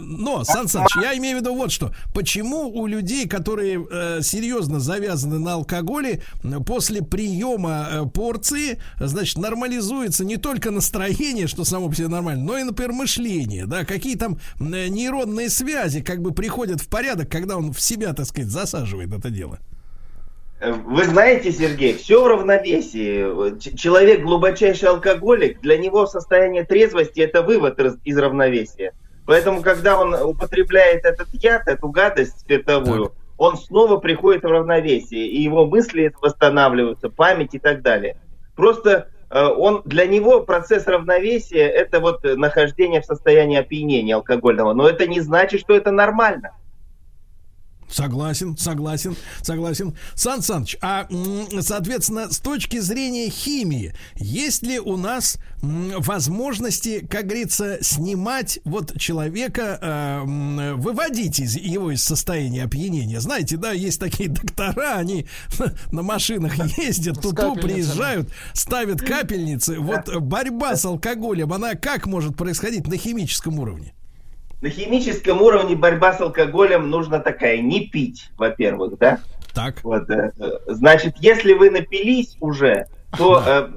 [0.00, 1.92] Но, Сан Саныч, я имею в виду вот что.
[2.14, 6.22] Почему у людей, которые э, серьезно завязаны на алкоголе,
[6.66, 12.58] после приема э, порции, значит, нормализуется не только настроение, что само по себе нормально, но
[12.58, 17.56] и, например, мышление, да, какие там э, нейронные связи как бы приходят в порядок, когда
[17.56, 19.58] он в себя, так сказать, засаживает это дело.
[20.60, 23.58] Э, Вы знаете, Сергей, все в равновесии.
[23.76, 28.92] Человек глубочайший алкоголик, для него состояние трезвости это вывод из, равновесия.
[29.26, 35.42] Поэтому, когда он употребляет этот яд, эту гадость спиртовую, он снова приходит в равновесие, и
[35.42, 38.16] его мысли восстанавливаются, память и так далее.
[38.56, 44.88] Просто э, он для него процесс равновесия это вот нахождение в состоянии опьянения алкогольного, но
[44.88, 46.52] это не значит, что это нормально.
[47.90, 49.94] Согласен, согласен, согласен.
[50.14, 51.08] Сан Саныч, а,
[51.60, 59.78] соответственно, с точки зрения химии, есть ли у нас возможности, как говорится, снимать вот человека,
[59.80, 63.20] э, выводить из его из состояния опьянения?
[63.20, 65.26] Знаете, да, есть такие доктора, они
[65.92, 67.72] на машинах ездят, тут капельницами.
[67.72, 69.80] приезжают, ставят капельницы.
[69.80, 73.94] Вот борьба с алкоголем, она как может происходить на химическом уровне?
[74.60, 79.20] На химическом уровне борьба с алкоголем нужна такая, не пить, во-первых, да?
[79.54, 79.82] Так.
[79.84, 82.86] Вот, э, э, значит, если вы напились уже,
[83.16, 83.68] то э,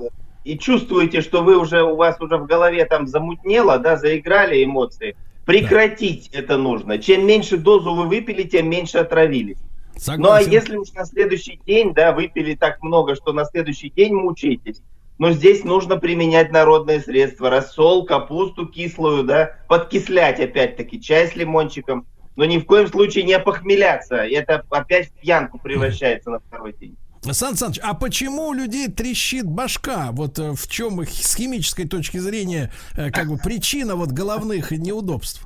[0.44, 5.16] и чувствуете, что вы уже, у вас уже в голове там замутнело, да, заиграли эмоции,
[5.46, 6.98] прекратить это нужно.
[6.98, 9.58] Чем меньше дозу вы выпили, тем меньше отравились.
[9.60, 10.52] Ну а Согласен.
[10.52, 14.82] если уж на следующий день, да, выпили так много, что на следующий день мучаетесь,
[15.22, 17.52] но здесь нужно применять народные средства.
[17.52, 23.34] Рассол, капусту кислую, да, подкислять опять-таки чай с лимончиком, но ни в коем случае не
[23.34, 24.16] опохмеляться.
[24.16, 26.98] Это опять в пьянку превращается на второй день.
[27.22, 30.10] Сан Саныч, а почему у людей трещит башка?
[30.12, 34.72] Вот э, в чем их с химической точки зрения э, как бы причина вот головных
[34.72, 35.46] неудобств?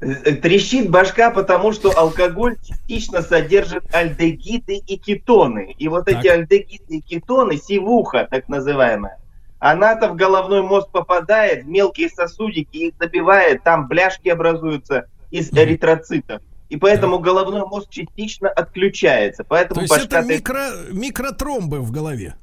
[0.00, 5.74] Трещит башка, потому что алкоголь частично содержит альдегиды и кетоны.
[5.78, 6.18] И вот Так.
[6.18, 9.18] эти альдегиды и кетоны, сивуха так называемая,
[9.58, 16.42] она-то в головной мозг попадает, в мелкие сосудики их забивает, там бляшки образуются из эритроцитов.
[16.68, 19.44] И поэтому головной мозг частично отключается.
[19.44, 22.34] Поэтому То есть башка это микро, микротромбы в голове.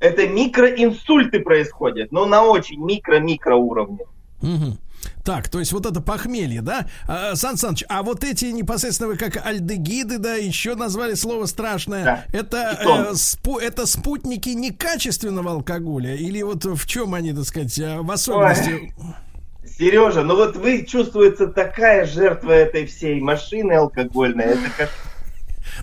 [0.00, 4.00] Это микроинсульты происходят, но на очень микро-микро уровне.
[4.40, 4.78] Мгм.
[5.24, 6.86] Так, то есть вот это похмелье, да?
[7.06, 12.04] А, Сан Саныч, а вот эти непосредственно вы как альдегиды, да, еще назвали слово страшное.
[12.04, 12.24] Да.
[12.32, 16.14] Это, э, спу- это спутники некачественного алкоголя?
[16.14, 18.94] Или вот в чем они, так сказать, э, в особенности?
[19.78, 24.44] Сережа, ну вот вы чувствуется такая жертва этой всей машины алкогольной.
[24.46, 24.90] Это как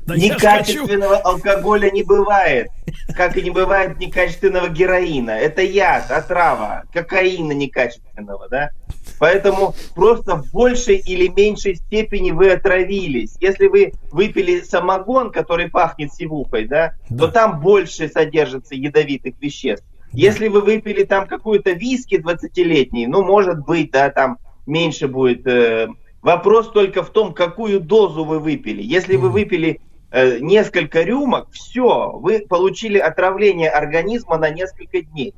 [0.05, 2.69] Да некачественного алкоголя не бывает.
[3.15, 5.31] Как и не бывает некачественного героина.
[5.31, 8.71] Это яд, отрава, кокаина некачественного, да?
[9.19, 13.35] Поэтому просто в большей или меньшей степени вы отравились.
[13.39, 17.25] Если вы выпили самогон, который пахнет сивухой, да, Да.
[17.25, 19.85] то там больше содержится ядовитых веществ.
[20.11, 25.45] Если вы выпили там какую-то виски 20-летний, ну, может быть, да, там меньше будет.
[25.45, 25.87] э,
[26.21, 28.81] вопрос только в том, какую дозу вы выпили.
[28.81, 29.79] Если вы выпили
[30.11, 35.33] э, несколько рюмок, все, вы получили отравление организма на несколько дней.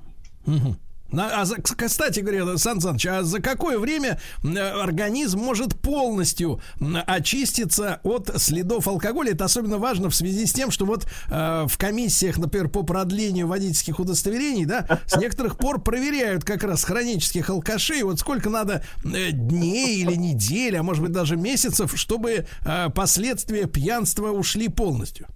[1.11, 6.61] А за- кстати говоря, Сан Саныч, а за какое время э, организм может полностью
[7.05, 9.31] очиститься от следов алкоголя?
[9.31, 13.47] Это особенно важно в связи с тем, что вот э, в комиссиях, например, по продлению
[13.47, 19.31] водительских удостоверений, да, с некоторых пор проверяют как раз хронических алкашей, вот сколько надо э,
[19.31, 25.27] дней или недель, а может быть даже месяцев, чтобы э, последствия пьянства ушли полностью.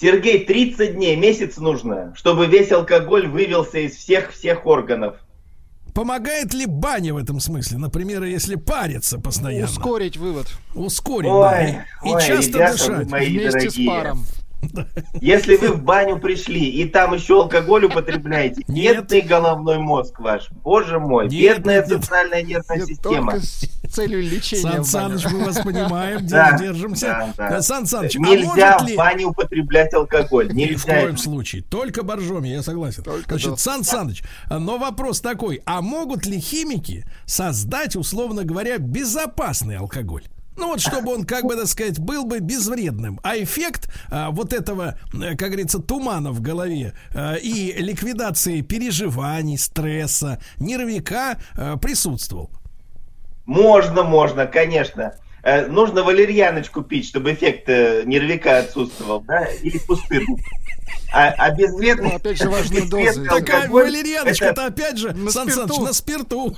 [0.00, 5.16] Сергей, 30 дней, месяц нужно, чтобы весь алкоголь вывелся из всех-всех органов.
[5.94, 7.78] Помогает ли баня в этом смысле?
[7.78, 9.64] Например, если париться постоянно.
[9.64, 11.68] Ускорить вывод Ускорить, Ой, да.
[12.04, 13.10] И, и ой, часто ребята, дышать.
[13.10, 13.70] мои вместе дорогие.
[13.70, 14.24] с паром.
[15.20, 18.96] Если вы в баню пришли и там еще алкоголь употребляете, Нет.
[19.08, 22.00] бедный головной мозг ваш, боже мой, Нет, бедная нет, нет.
[22.00, 23.32] центральная нервная Нет, система.
[23.32, 24.62] только с целью лечения.
[24.62, 24.86] Сан в.
[25.20, 27.06] Саныч, мы вас понимаем, Да, держимся.
[27.06, 27.50] да, да.
[27.50, 28.96] Да, Сан Саныч, а Нельзя в ли...
[28.96, 30.48] бане употреблять алкоголь.
[30.48, 31.00] Ни в Нельзя.
[31.02, 31.62] коем случае.
[31.62, 33.02] Только боржоми, я согласен.
[33.02, 33.56] Только Значит, да.
[33.56, 35.62] Сан Саныч, но вопрос такой.
[35.64, 40.24] А могут ли химики создать, условно говоря, безопасный алкоголь?
[40.58, 43.20] Ну вот, чтобы он, как бы, так сказать, был бы безвредным.
[43.22, 49.56] А эффект а, вот этого, э, как говорится, тумана в голове а, и ликвидации переживаний,
[49.56, 52.50] стресса, нервика а, присутствовал.
[53.46, 55.14] Можно, можно, конечно.
[55.44, 60.40] Э, Нужно валерьяночку пить, чтобы эффект э, нервика отсутствовал, да, или пустырник.
[61.12, 63.24] А, а безвредный, Ну, опять же, важны безвредный дозы.
[63.28, 65.74] Такая алкоголь валерьяночка-то это- опять же, На Сан спирту.
[65.74, 66.56] Саныч, на спирту.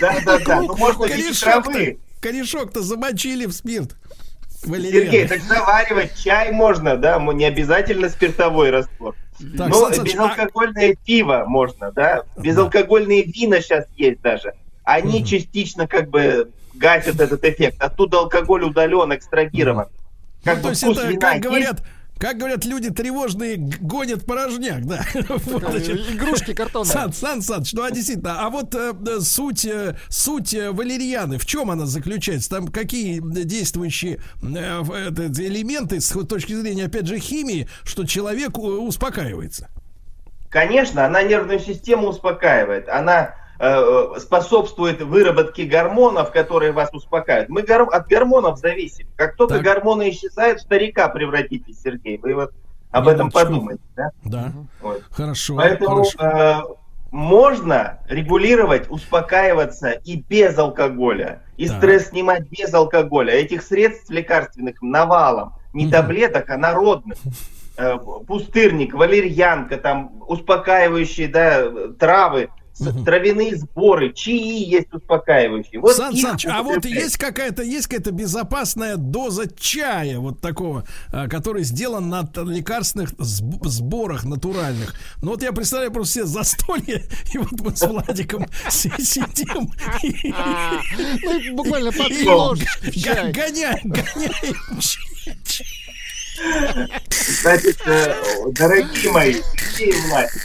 [0.00, 0.60] Да, да, да.
[0.60, 1.98] Ну, можно травы.
[2.22, 3.96] Корешок-то замочили в спирт.
[4.64, 5.28] Сергей, Валерьяна.
[5.28, 9.16] так заваривать чай можно, да, не обязательно спиртовой раствор.
[9.58, 14.52] Так, Но Сан Саныч, а- безалкогольное пиво можно, да, безалкогольные вина сейчас есть даже.
[14.84, 17.82] Они частично как бы гасят этот эффект.
[17.82, 19.86] Оттуда алкоголь удален, экстрагирован.
[20.44, 21.82] Как Ну, бы то есть это, как есть, говорят,
[22.22, 25.04] как говорят люди тревожные, гонят порожняк, да.
[25.28, 26.92] Вот, значит, Игрушки картонные.
[26.92, 31.38] Сан, Сан Саныч, ну а действительно, а вот э, э, суть, э, суть э, валерьяны,
[31.38, 32.48] в чем она заключается?
[32.48, 39.68] Там какие действующие э, элементы с точки зрения, опять же, химии, что человек э, успокаивается?
[40.48, 42.88] Конечно, она нервную систему успокаивает.
[42.88, 43.41] Она э,
[44.18, 47.48] способствует выработке гормонов, которые вас успокаивают.
[47.48, 49.06] Мы гор- от гормонов зависим.
[49.16, 49.62] Как только Так.
[49.64, 52.18] гормоны исчезают, в старика превратитесь, Сергей.
[52.18, 52.52] Вы вот
[52.90, 53.46] об этом Минуточку.
[53.46, 53.82] подумайте.
[53.96, 54.10] Да?
[54.24, 55.02] Да, Вот.
[55.10, 55.56] хорошо.
[55.56, 56.18] Поэтому хорошо.
[56.20, 56.60] э,
[57.12, 61.42] можно регулировать, успокаиваться и без алкоголя.
[61.56, 61.76] И Так.
[61.78, 63.32] стресс снимать без алкоголя.
[63.32, 65.52] Этих средств лекарственных навалом.
[65.72, 65.92] Не Мгм.
[65.92, 67.16] таблеток, а народных.
[67.78, 72.50] Э, пустырник, валерьянка, там успокаивающие да, травы,
[72.80, 73.04] Мгм.
[73.04, 75.78] травяные сборы, чаи есть успокаивающие.
[75.80, 81.28] Вот Сан Саныч, а вот есть какая-то есть какая-то безопасная доза чая вот такого, а,
[81.28, 84.94] который сделан на лекарственных сб- сборах натуральных.
[85.20, 87.04] Ну вот я представляю просто себе застолье,
[87.34, 89.70] и вот мы с Владиком си- сидим
[90.02, 90.80] и- А,
[91.22, 93.32] Ну, буквально по три и ложечки в г- чай.
[93.32, 94.80] гоняем, гоняем
[95.44, 95.66] чай.
[97.42, 98.14] Значит, э,
[98.52, 99.34] дорогие мои,
[99.76, 100.42] Сергей Власик.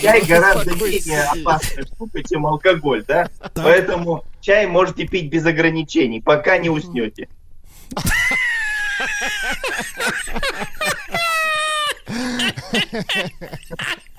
[0.00, 3.28] Чай гораздо менее опасная штука, чем алкоголь, да?
[3.54, 7.28] Поэтому чай можете пить без ограничений, пока не уснете.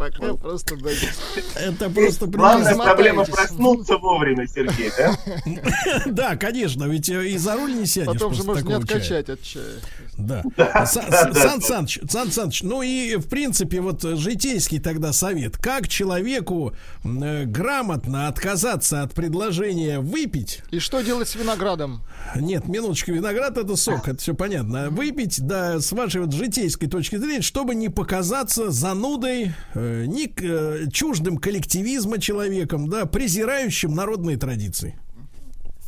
[0.00, 0.76] Пока просто
[1.56, 5.14] Это просто Главная проблема проснуться вовремя, Сергей, да?
[6.06, 9.28] Да, конечно, ведь э, и за руль не сядешь Потом же после можно не откачать
[9.28, 9.64] от чая.
[10.16, 10.42] Да.
[10.86, 11.60] Сан.
[11.60, 15.58] Саныч, Сан Саныч, ну и в принципе вот э, житейский тогда совет.
[15.58, 16.72] Как человеку
[17.04, 20.62] э, грамотно отказаться от предложения выпить?
[20.70, 22.02] И что делать с виноградом?
[22.36, 24.88] Нет, минуточку, виноград это сок, это все понятно.
[24.88, 29.52] Выпить, да, с вашей вот житейской точки зрения, чтобы не показаться занудой,
[29.90, 34.98] э, не чуждым коллективизма человеком, да, презирающим народные традиции.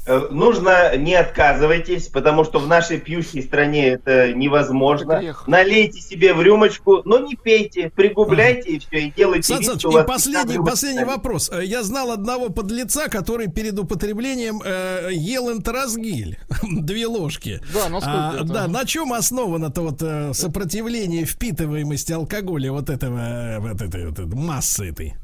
[0.05, 5.19] Э, Нужно не отказывайтесь, потому что в нашей пьющей стране это невозможно.
[5.19, 5.47] Грех.
[5.47, 9.85] Налейте себе в рюмочку, но не пейте, пригубляйте и все, и делайте Сан вид, Саныч,
[9.85, 11.51] и последний, последний вопрос.
[11.53, 16.39] Э, Я знал одного подлеца, который перед употреблением э, ел энтеросгиль.
[16.63, 17.61] Две ложки.
[17.73, 18.45] Да, А, это?
[18.45, 24.89] Да, на чем основано-то вот э, сопротивление впитываемости алкоголя вот этого, вот этой, вот массы
[24.91, 25.15] этой?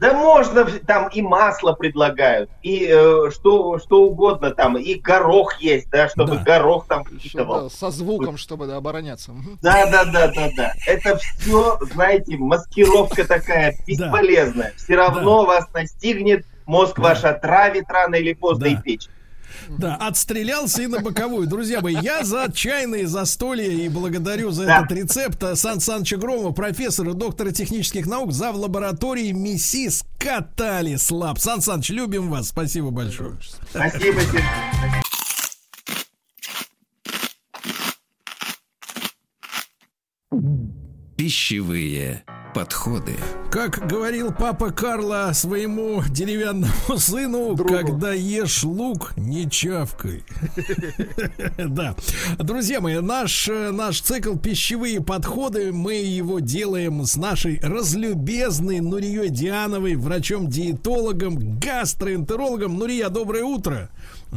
[0.00, 5.88] Да можно, там и масло предлагают, и э, что, что угодно там, и горох есть,
[5.90, 6.42] да, чтобы Да.
[6.44, 7.62] горох там впитывал.
[7.64, 9.32] да, со звуком, чтобы да, обороняться.
[9.62, 10.72] Да, да, да, да, да.
[10.86, 14.72] Это все, знаете, маскировка такая бесполезная.
[14.76, 18.72] Все равно вас настигнет, мозг ваш отравит рано или поздно Да.
[18.72, 19.10] и печень.
[19.68, 21.46] Да, отстрелялся и на боковую.
[21.46, 27.12] Друзья мои, я за чайные застолья и благодарю за этот рецепт Сан Саныча Громова, профессора,
[27.12, 28.56] доктора технических наук, зав.
[28.56, 31.38] лаборатории МИСИС Catalis Lab.
[31.38, 32.48] Сан Саныч, любим вас.
[32.48, 33.36] Спасибо большое.
[33.70, 34.42] Спасибо, Сергей.
[41.16, 42.24] Пищевые
[42.56, 43.12] подходы.
[43.50, 47.74] Как говорил папа Карло своему деревянному сыну, Другу.
[47.74, 50.24] когда ешь лук, не чавкай.
[51.58, 51.94] Да.
[52.38, 59.28] Друзья мои, наш, э, наш цикл «Пищевые подходы», мы его делаем с нашей разлюбезной Нурией
[59.28, 62.78] Диановой, врачом-диетологом, гастроэнтерологом.
[62.78, 63.90] Нурия, доброе утро.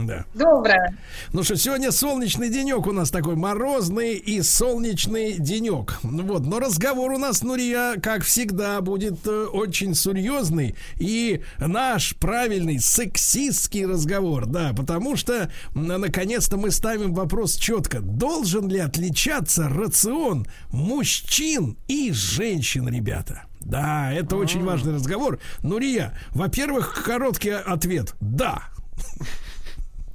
[0.06, 0.26] Да.
[0.34, 0.98] Доброе.
[1.34, 6.00] Ну что, сегодня солнечный денек у нас такой, морозный и солнечный денек.
[6.04, 12.16] Ну Вот, но разговор у нас, Нурия, как всегда, будет э, очень серьезный и наш
[12.16, 18.00] правильный сексистский разговор, да, потому что наконец-то мы ставим вопрос четко.
[18.00, 23.44] Должен ли отличаться рацион мужчин и женщин, ребята?
[23.60, 25.40] Да, это очень важный разговор.
[25.62, 28.16] Нурия, во-первых, короткий ответ.
[28.20, 28.64] Да.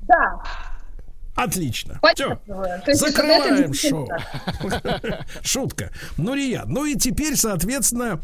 [0.06, 0.42] Да,
[1.34, 1.98] Отлично.
[2.02, 4.08] Это Закрываем шоу.
[5.42, 5.90] Шутка.
[6.16, 8.20] Ну, Рия, ну и теперь, соответственно,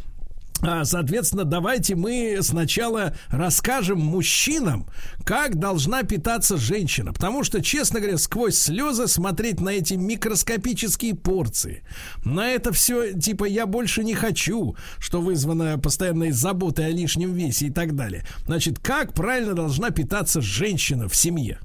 [0.62, 4.86] а, Соответственно, давайте мы сначала расскажем мужчинам,
[5.24, 7.15] как должна питаться женщина.
[7.15, 11.82] Потому что, честно говоря, сквозь слезы смотреть на эти микроскопические порции,
[12.27, 17.69] на это все типа я больше не хочу, что вызвано постоянной заботой о лишнем весе
[17.69, 18.27] и так далее.
[18.44, 21.59] Значит, как правильно должна питаться женщина в семье?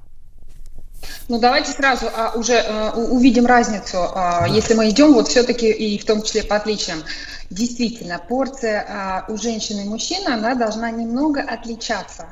[1.27, 2.63] Ну, давайте сразу а, уже
[2.95, 7.03] у- увидим разницу, а, если мы идем вот все-таки и в том числе по отличиям.
[7.49, 12.27] Действительно, порция а, у женщины и мужчины, она должна немного отличаться.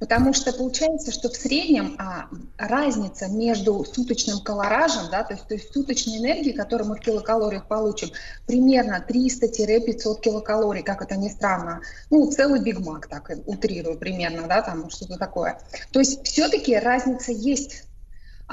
[0.00, 2.26] Потому что получается, что в среднем а,
[2.58, 7.66] разница между суточным колоражем, да, то есть, то есть суточной энергией, которую мы в килокалориях
[7.68, 8.10] получим,
[8.46, 11.80] примерно 300-500 килокалорий, как это ни странно.
[12.10, 15.60] Ну, целый Биг Мак, так утрирую примерно, да, там что-то такое.
[15.92, 17.83] То есть все-таки разница есть.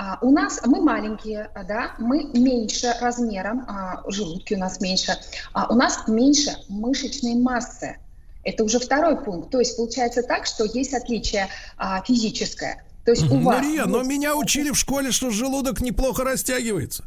[0.02, 5.16] А, у нас мы маленькие, да, мы меньше размером, а, желудки у нас меньше,
[5.54, 7.98] а, у нас меньше мышечной массы.
[8.44, 9.52] Это уже второй пункт.
[9.52, 12.84] То есть получается так, что есть отличие а, физическое.
[13.06, 17.06] То есть у вас Мария, но есть- меня учили в школе, что желудок неплохо растягивается.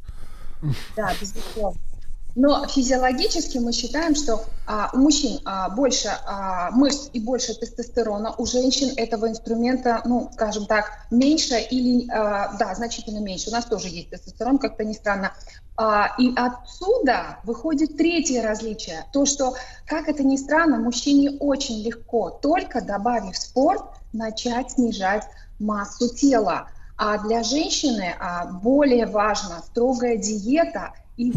[0.94, 1.80] Да, безусловно.
[2.34, 8.34] Но физиологически мы считаем, что а, у мужчин а, больше а, мышц и больше тестостерона,
[8.36, 13.50] у женщин этого инструмента, ну, скажем так, меньше или, а, да, значительно меньше.
[13.50, 15.32] У нас тоже есть тестостерон, как-то не странно.
[15.76, 19.06] А, и отсюда выходит третье различие.
[19.12, 19.54] То, что,
[19.86, 23.82] как это ни странно, мужчине очень легко, только добавив спорт,
[24.12, 25.24] начать снижать
[25.60, 26.68] массу тела.
[26.96, 31.32] А для женщины а, более важна строгая диета и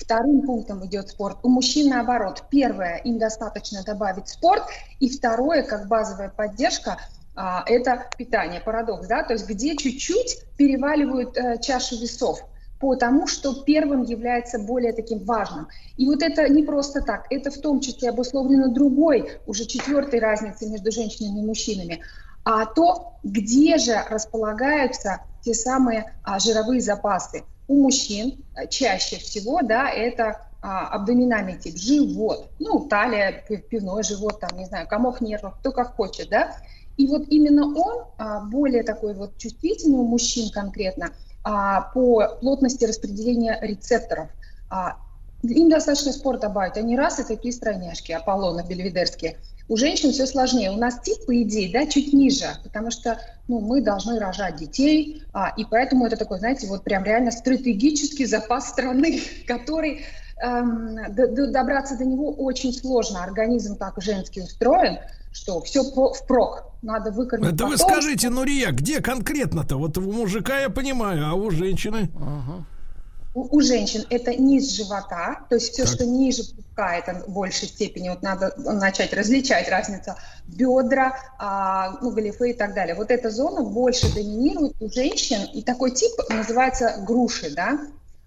[0.00, 1.38] Вторым пунктом идет спорт.
[1.42, 2.44] У мужчин наоборот.
[2.50, 4.62] Первое, им достаточно добавить спорт.
[4.98, 6.98] И второе, как базовая поддержка,
[7.36, 8.60] а, это питание.
[8.60, 9.22] Парадокс, да?
[9.24, 12.40] То есть где чуть-чуть переваливают э, чашу весов.
[12.80, 15.68] потому что первым является более таким важным.
[15.98, 20.66] И вот это не просто так, это в том числе обусловлено другой, уже четвертой разницей
[20.70, 22.00] между женщинами и мужчинами,
[22.42, 27.44] а то, где же располагаются те самые а, жировые запасы.
[27.70, 34.40] У мужчин а, чаще всего, да, это а, абдоминальный тип, живот, ну, талия, пивной живот,
[34.40, 36.56] там, не знаю, комок нервов, кто как хочет, да.
[36.96, 41.12] И вот именно он, а, более такой вот чувствительный у мужчин конкретно,
[41.44, 44.30] а, по плотности распределения рецепторов.
[44.68, 44.96] А,
[45.44, 49.38] им достаточно спорт добавить, они раз и такие стройняшки, Аполлоны, бельведерские.
[49.70, 50.72] У женщин все сложнее.
[50.72, 55.22] У нас тип, по идее, да, чуть ниже, потому что ну, мы должны рожать детей,
[55.32, 60.00] а, и поэтому это такой, знаете, вот прям реально стратегический запас страны, который
[60.42, 60.98] эм,
[61.52, 63.22] добраться до него очень сложно.
[63.22, 64.98] Организм так женский устроен,
[65.30, 67.54] что все впрок, надо выкормить.
[67.54, 67.70] Это потом.
[67.70, 69.76] вы скажите, Нурия, где конкретно-то?
[69.76, 72.10] Вот у мужика я понимаю, а у женщины?
[72.16, 72.64] Ага.
[73.32, 75.92] У, у женщин это низ живота, то есть все, так.
[75.92, 80.16] что ниже пупка, это в большей степени, вот надо начать различать разницу,
[80.46, 82.96] бедра, а, ну, галифе и так далее.
[82.96, 87.78] Вот эта зона больше доминирует у женщин, и такой тип называется груши, да,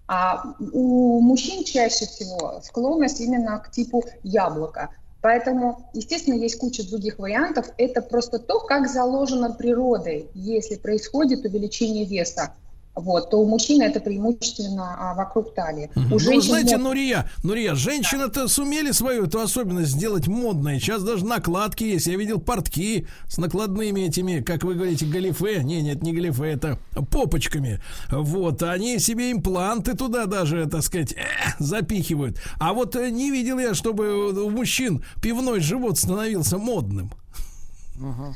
[0.06, 4.90] а у мужчин чаще всего склонность именно к типу яблока.
[5.20, 7.66] Поэтому, естественно, есть куча других вариантов.
[7.78, 12.52] Это просто то, как заложено природой, если происходит увеличение веса
[12.94, 15.90] вот, то у мужчины это преимущественно а, вокруг талии.
[15.96, 16.14] Угу.
[16.14, 16.34] У женщин...
[16.34, 16.76] Ну, знаете.
[16.76, 18.48] Нурия, Нурия, женщины-то да.
[18.48, 20.78] сумели свою эту особенность сделать модной.
[20.78, 22.06] Сейчас даже накладки есть.
[22.06, 25.64] Я видел портки с накладными этими, как вы говорите, галифе.
[25.64, 26.78] Не, нет, не галифе, это
[27.10, 27.80] попочками.
[28.10, 31.24] Вот, они себе импланты туда даже, так сказать, э,
[31.58, 32.38] запихивают.
[32.58, 37.10] А вот э, не видел я, чтобы у мужчин пивной живот становился модным.
[38.00, 38.34] Ага.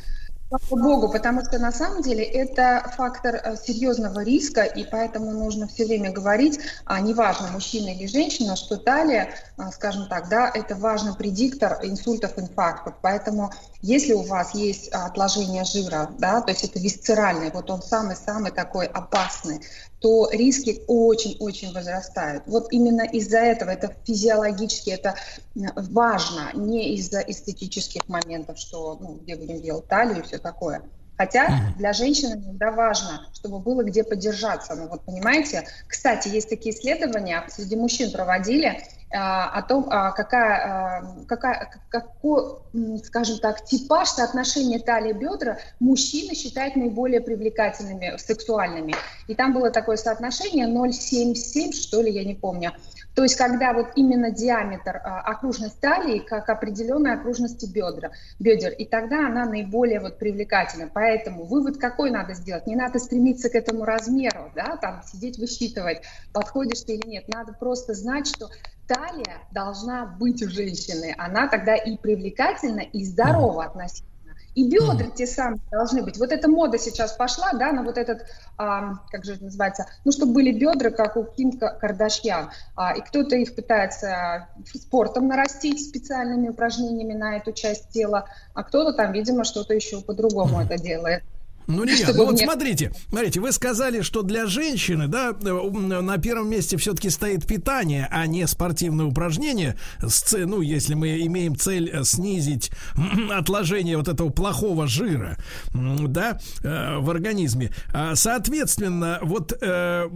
[0.49, 5.69] Слава богу, потому что на самом деле это фактор э, серьезного риска, и поэтому нужно
[5.69, 10.75] все время говорить, а неважно, мужчина или женщина, что талия, а, скажем так, да, это
[10.75, 12.95] важный предиктор инсультов, инфарктов.
[13.03, 13.53] Поэтому
[13.83, 18.87] если у вас есть отложение жира, да, то есть это висцеральный, вот он самый-самый такой
[18.87, 19.61] опасный,
[20.01, 22.45] то риски очень-очень возрастают.
[22.47, 25.15] Вот именно из-за этого, это физиологически, это
[25.55, 30.83] важно, не из-за эстетических моментов, что ну, где будем делать талию и все такое.
[31.17, 34.77] Хотя для женщины иногда важно, чтобы было где поддержаться.
[34.77, 41.25] Ну вот понимаете, кстати, есть такие исследования, среди мужчин проводили, о том, а, какая, а,
[41.27, 42.59] какая, какой,
[43.05, 48.95] скажем так, типаж соотношения талии бедра мужчины считают наиболее привлекательными, сексуальными.
[49.27, 52.73] И там было такое соотношение 0,77, что ли, я не помню.
[53.15, 58.85] То есть когда вот именно диаметр, а, окружность талии, как определенной окружности бедра, бедер, и
[58.85, 60.89] тогда она наиболее вот привлекательна.
[60.93, 62.67] Поэтому вывод какой надо сделать?
[62.67, 66.03] Не надо стремиться к этому размеру, да, там сидеть высчитывать,
[66.33, 67.25] подходишь ты или нет.
[67.27, 68.51] Надо просто знать, что
[68.89, 71.15] талия должна быть у женщины.
[71.19, 74.09] Она тогда и привлекательна, и здорова относительно
[74.59, 76.19] и бедра те самые должны быть.
[76.19, 80.11] Вот эта мода сейчас пошла, да, на вот этот, а, как же это называется, ну,
[80.11, 82.51] чтобы были бедра, как у Ким Кардашьян.
[82.75, 88.25] А, и кто-то их пытается спортом нарастить специальными упражнениями на эту часть тела,
[88.55, 91.23] а кто-то там, видимо, что-то еще по-другому это делает.
[91.69, 96.79] Ну нет, ну вот смотрите, смотрите, вы сказали, что для женщины, да, на первом месте
[96.79, 99.77] все-таки стоит питание, а не спортивные упражнения.
[100.33, 102.71] Ну, если мы имеем цель э, снизить
[103.31, 105.37] отложение вот этого плохого жира,
[105.75, 107.71] да, э, в организме.
[107.93, 110.09] А, соответственно, вот э,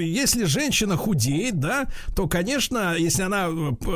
[0.00, 3.50] если женщина худеет, да, то, конечно, если она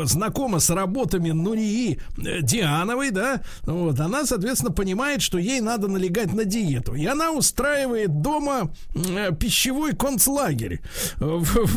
[0.04, 6.44] знакома с работами Нурии Диановой, да, вот, она, соответственно, понимает, что ей надо налегать на
[6.44, 6.94] диету работу.
[6.94, 10.80] И она устраивает дома э, пищевой концлагерь.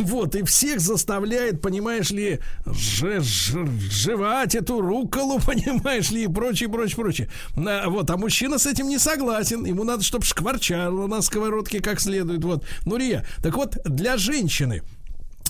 [0.05, 3.55] Вот, и всех заставляет, понимаешь ли, ж, ж,
[3.91, 7.29] жевать эту руколу, понимаешь ли, и прочее, прочее, прочее.
[7.55, 9.65] Вот, а мужчина с этим не согласен.
[9.65, 12.43] Ему надо, чтобы шкварчало на сковородке как следует.
[12.43, 12.65] Вот.
[12.85, 14.81] Нурия, так вот, для женщины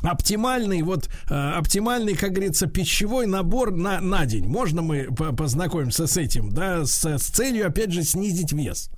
[0.03, 4.47] оптимальный вот э, оптимальный, как говорится, пищевой набор на на день.
[4.47, 8.89] Можно мы познакомимся с этим, да, с, с целью опять же снизить вес.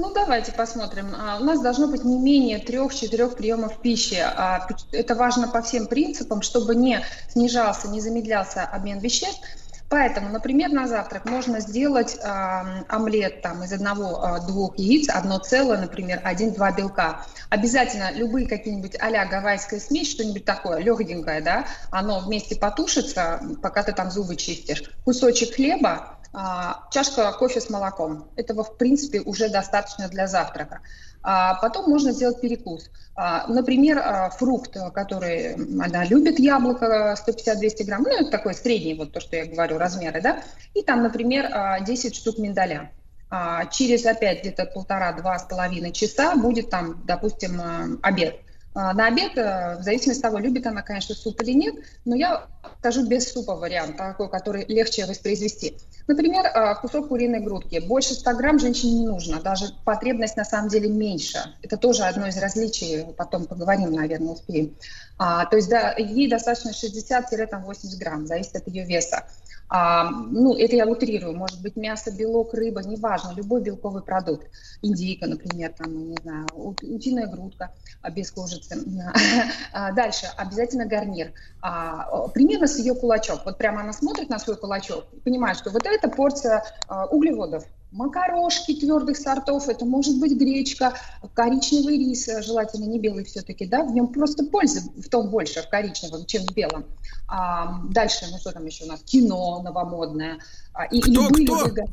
[0.00, 1.14] Ну, давайте посмотрим.
[1.14, 4.14] А, у нас должно быть не менее трех-четырех приемов пищи.
[4.14, 9.42] А, это важно по всем принципам, чтобы не снижался, не замедлялся обмен веществ.
[9.90, 15.78] Поэтому, например, на завтрак можно сделать э, омлет там, из одного-двух э, яиц, одно целое,
[15.78, 17.26] например, один-два белка.
[17.50, 23.92] Обязательно любые какие-нибудь а-ля гавайская смесь, что-нибудь такое легенькое, да, оно вместе потушится, пока ты
[23.92, 24.84] там зубы чистишь.
[25.04, 28.28] Кусочек хлеба, а, чашка кофе с молоком.
[28.36, 30.80] Этого, в принципе, уже достаточно для завтрака.
[31.22, 32.90] А потом можно сделать перекус.
[33.14, 39.12] А, например, а, фрукт, который она любит, яблоко 150-200 грамм, ну, это такой средний, вот
[39.12, 40.42] то, что я говорю, размеры, да,
[40.74, 42.90] и там, например, а, 10 штук миндаля.
[43.28, 48.40] А, через опять где-то полтора-два с половиной часа будет там, допустим, а, обед.
[48.72, 51.74] А, На обед, э, в зависимости от того, любит она, конечно, суп или нет,
[52.04, 52.46] но я
[52.78, 55.76] скажу без супа вариант, такой, который легче воспроизвести.
[56.06, 57.80] Например, э, кусок куриной грудки.
[57.80, 61.38] Больше 100 грамм женщине не нужно, даже потребность на самом деле меньше.
[61.62, 64.76] Это тоже одно из различий, потом поговорим, наверное, успеем.
[65.18, 69.24] А, то есть да, ей достаточно 60-80 грамм, зависит от ее веса.
[69.72, 74.48] А, ну, это я утрирую, может быть, мясо, белок, рыба, неважно, любой белковый продукт.
[74.82, 77.72] Индейка, например, там, не знаю, ут- утиная грудка
[78.02, 78.84] а, без кожицы.
[79.72, 81.32] А, Дальше, обязательно гарнир.
[81.62, 83.42] А, Примерно с ее кулачок.
[83.44, 87.64] Вот прямо она смотрит на свой кулачок и понимает, что вот это порция а, углеводов.
[87.92, 90.94] Макарошки твердых сортов, это может быть гречка,
[91.34, 95.62] коричневый рис, э, желательно не белый все-таки, да, в нем просто пользы в том больше,
[95.62, 96.84] в коричневом, чем в белом.
[97.26, 100.38] А, дальше, ну что там еще у нас, кино новомодное.
[100.72, 101.64] А, и Кто, любые кто?
[101.64, 101.92] виды га-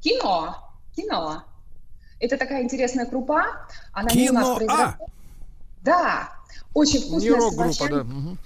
[0.00, 0.56] Кино,
[0.96, 1.42] кино.
[2.18, 3.44] Это такая интересная крупа,
[3.92, 4.56] она не у нас Кино, а!
[4.56, 5.10] произрастает.
[5.82, 6.28] Да,
[6.74, 7.40] очень Не вкусная.
[7.40, 7.44] с
[7.80, 8.04] рок-группа, да.
[8.04, 8.38] мгм.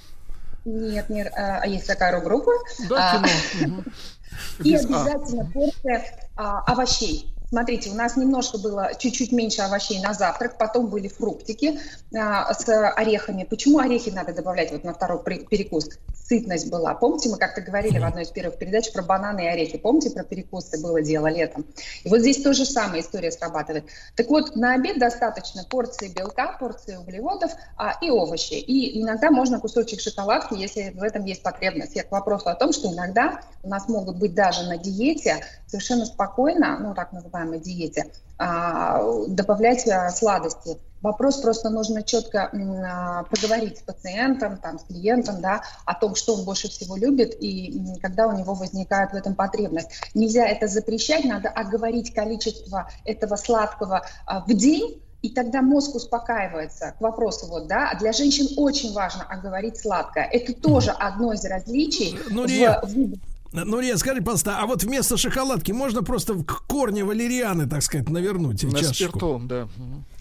[0.64, 2.50] Нет, нет, а а есть такая рок-группа.
[2.88, 3.28] Да, А,
[3.58, 3.84] кино.
[4.62, 4.84] и А.
[4.84, 6.04] обязательно порция
[6.36, 7.32] а, овощей.
[7.48, 11.78] Смотрите, у нас немножко было чуть-чуть меньше овощей на завтрак, потом были фруктики
[12.12, 13.44] а, с орехами.
[13.44, 15.88] Почему орехи надо добавлять вот на второй перекус?
[16.12, 16.92] Сытность была.
[16.94, 19.78] Помните, мы как-то говорили в одной из первых передач про бананы и орехи.
[19.78, 21.64] Помните, про перекусы было дело летом?
[22.02, 23.84] И вот здесь тоже самая история срабатывает.
[24.16, 28.60] Так вот, на обед достаточно порции белка, порции углеводов а, и овощей.
[28.60, 31.94] И иногда можно кусочек шоколадки, если в этом есть потребность.
[31.94, 36.06] Я к вопросу о том, что иногда у нас могут быть даже на диете совершенно
[36.06, 40.78] спокойно, ну так называемой диете, а, добавлять а, сладости.
[41.02, 46.34] Вопрос просто нужно четко а, поговорить с пациентом, там, с клиентом, да, о том, что
[46.34, 49.90] он больше всего любит и когда у него возникает в этом потребность.
[50.14, 56.94] Нельзя это запрещать, надо оговорить количество этого сладкого а, в день, и тогда мозг успокаивается
[56.98, 60.24] к вопросу вот, да, а для женщин очень важно оговорить сладкое.
[60.24, 63.18] Это тоже одно из различий Ну, в Рия, выборе
[63.52, 67.82] Ну, Рия, скажи, пожалуйста, а вот вместо шоколадки можно просто в к корне валерианы, так
[67.82, 68.94] сказать, навернуть На чашечку?
[69.18, 69.68] спирту, да.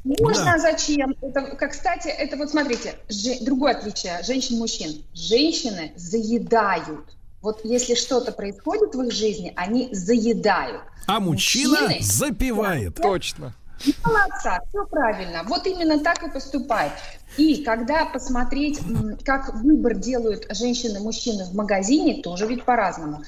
[0.03, 0.59] Можно, Да.
[0.59, 1.15] зачем?
[1.21, 5.03] Это, как, кстати, это вот смотрите, же- другое отличие женщин-мужчин.
[5.13, 7.15] Женщины заедают.
[7.41, 10.81] Вот если что-то происходит в их жизни, они заедают.
[11.07, 12.95] А мужчина Мужчины- запивает.
[12.95, 13.53] Точно.
[14.03, 15.43] Молодца, все правильно.
[15.47, 16.91] Вот именно так и поступает.
[17.37, 18.79] И когда посмотреть,
[19.23, 23.23] как выбор делают женщины мужчины в магазине, тоже ведь по-разному.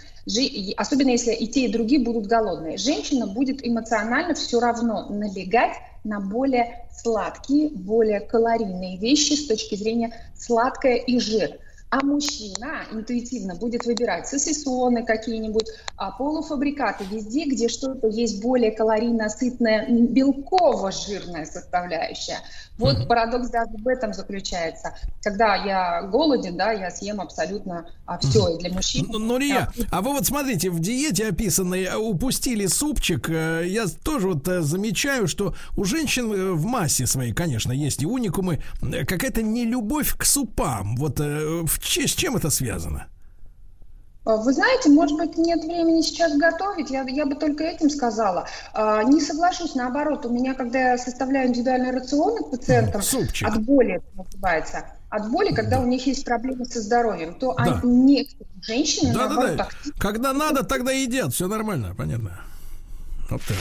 [0.78, 2.78] Особенно если и те, и другие будут голодные.
[2.78, 5.74] Женщина будет эмоционально все равно налегать
[6.04, 11.60] на более сладкие, более калорийные вещи с точки зрения сладкое и жир.
[11.90, 19.30] А мужчина интуитивно будет выбирать сосисоны какие-нибудь, а полуфабрикаты везде, где что-то есть более калорийно
[19.30, 22.40] сытное, м, белково-жирная составляющая.
[22.78, 24.96] Вот парадокс даже в этом заключается.
[25.22, 27.90] Когда я голоден, да, я съем абсолютно
[28.22, 28.56] все.
[28.56, 29.06] И для мужчин...
[29.10, 33.30] Ну, ну, Рия, а вы вот смотрите, в диете описанной э, упустили супчик.
[33.30, 38.06] Э, Я тоже вот э, замечаю, что у женщин в массе своей, конечно, есть и
[38.06, 40.96] уникумы, какая-то нелюбовь к супам.
[40.98, 43.08] Вот в с чем это связано?
[44.28, 48.46] А, Вы знаете, может быть, нет времени сейчас готовить, я, я бы только этим сказала.
[48.74, 53.48] А, Не соглашусь, наоборот, у меня, когда я составляю индивидуальные рационы пациентам, Супчик.
[53.48, 57.80] от боли это называется, от боли, когда у них есть проблемы со здоровьем, то Да.
[57.82, 59.92] они, некоторые женщины, Да, наоборот, да, так да.
[59.98, 61.34] Когда надо, тогда едят.
[61.34, 62.42] Все нормально, понятно.
[63.30, 63.58] Вот так.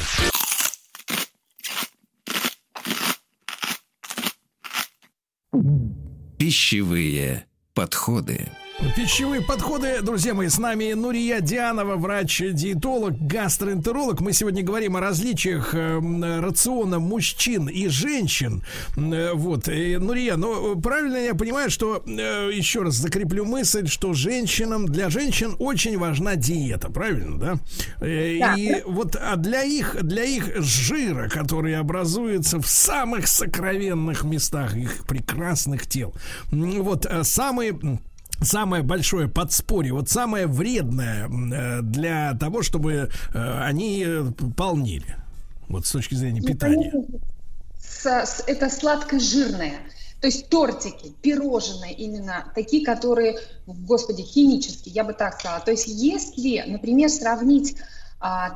[6.38, 8.48] Пищевые подходы.
[8.94, 14.20] Пищевые подходы, друзья мои, с нами Нурия Дианова, врач-диетолог, гастроэнтеролог.
[14.20, 18.62] Мы сегодня говорим о различиях э, м, рациона мужчин и женщин.
[18.98, 24.12] Э, Вот, и, Нурия, ну, правильно я понимаю, что, э, еще раз закреплю мысль, что
[24.12, 27.58] женщинам, для женщин очень важна диета, правильно, да?
[28.06, 28.54] Э, Да.
[28.56, 35.06] И вот, а для их, для их жира, который образуется в самых сокровенных местах их
[35.06, 36.14] прекрасных тел,
[36.50, 37.78] вот, самые...
[38.40, 44.24] Самое большое подспорье, вот самое вредное э, для того, чтобы э, они э,
[44.56, 45.16] полнили.
[45.68, 46.92] Вот с точки зрения Ну, питания.
[48.46, 49.78] это сладко-жирное.
[50.20, 55.60] То есть тортики, пирожные именно, такие, которые, господи, химические, я бы так сказала.
[55.60, 57.76] То есть если, например, сравнить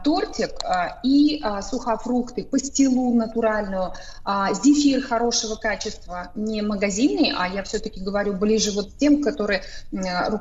[0.03, 3.93] тортик а, и а, сухофрукты, пастилу натуральную,
[4.25, 9.63] а, зефир хорошего качества, не магазинный, а я все-таки говорю ближе вот тем, которые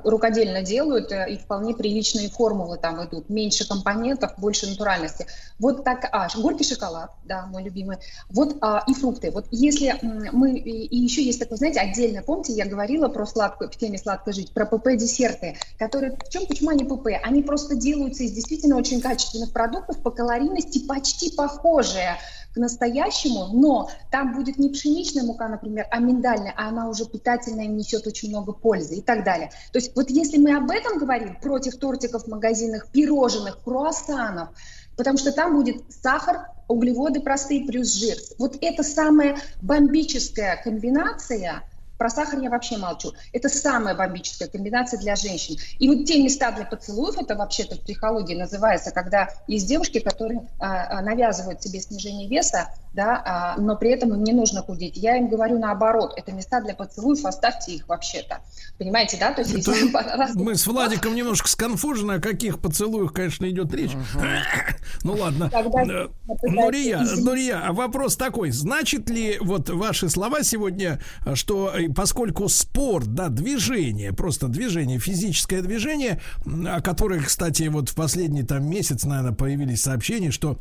[0.03, 5.27] рукодельно делают, э, и вполне приличные формулы там идут, меньше компонентов, больше натуральности.
[5.59, 7.97] Вот так, а, горький шоколад, да, мой любимый,
[8.29, 9.31] вот а, и фрукты.
[9.31, 9.99] Вот если
[10.31, 14.31] мы, и еще есть такое, знаете, отдельно, помните, я говорила про сладкую, в теме сладко
[14.31, 17.07] жить, про ПП-десерты, которые, в чем, почему они ПП?
[17.23, 19.18] Они просто делаются из действительно очень качественных
[19.53, 22.17] продуктов, по калорийности почти похожие
[22.53, 27.67] к настоящему, но там будет не пшеничная мука, например, а миндальная, а она уже питательная,
[27.67, 29.51] несет очень много пользы и так далее.
[29.71, 34.49] То есть вот если мы об этом говорим, против тортиков в магазинах, пирожных, круассанов,
[34.97, 38.17] потому что там будет сахар, углеводы простые плюс жир.
[38.37, 41.63] Вот это самая бомбическая комбинация,
[41.99, 43.11] про сахар я вообще молчу.
[43.33, 45.57] Это самая бомбическая комбинация для женщин.
[45.79, 50.47] И вот те места для поцелуев, это вообще-то в психологии называется, когда есть девушки, которые
[50.59, 54.97] а, а, навязывают себе снижение веса, да, а, но при этом им не нужно худеть.
[54.97, 58.39] Я им говорю наоборот, это места для поцелуев, оставьте их вообще-то.
[58.77, 59.33] Понимаете, да?
[59.33, 63.73] То есть Это если раз- мы с Владиком немножко сконфужены, о каких поцелуях, конечно, идет
[63.73, 63.91] речь.
[65.03, 65.49] Ну ладно.
[65.49, 66.07] Тогда Э,
[66.43, 66.99] Нурия.
[67.17, 68.51] Нурия, а вопрос такой.
[68.51, 70.99] Значит ли вот ваши слова сегодня,
[71.35, 76.19] что э, поскольку спорт, да, движение, просто движение, физическое движение,
[76.67, 80.59] о которых, кстати, вот в последний там месяц, наверное, появились сообщения, что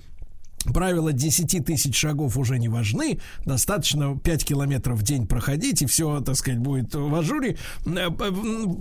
[0.65, 3.21] Правила 10 тысяч шагов уже не важны.
[3.45, 7.57] Достаточно 5 километров в день проходить, и все, так сказать, будет в ажуре.
[7.87, 8.11] Э,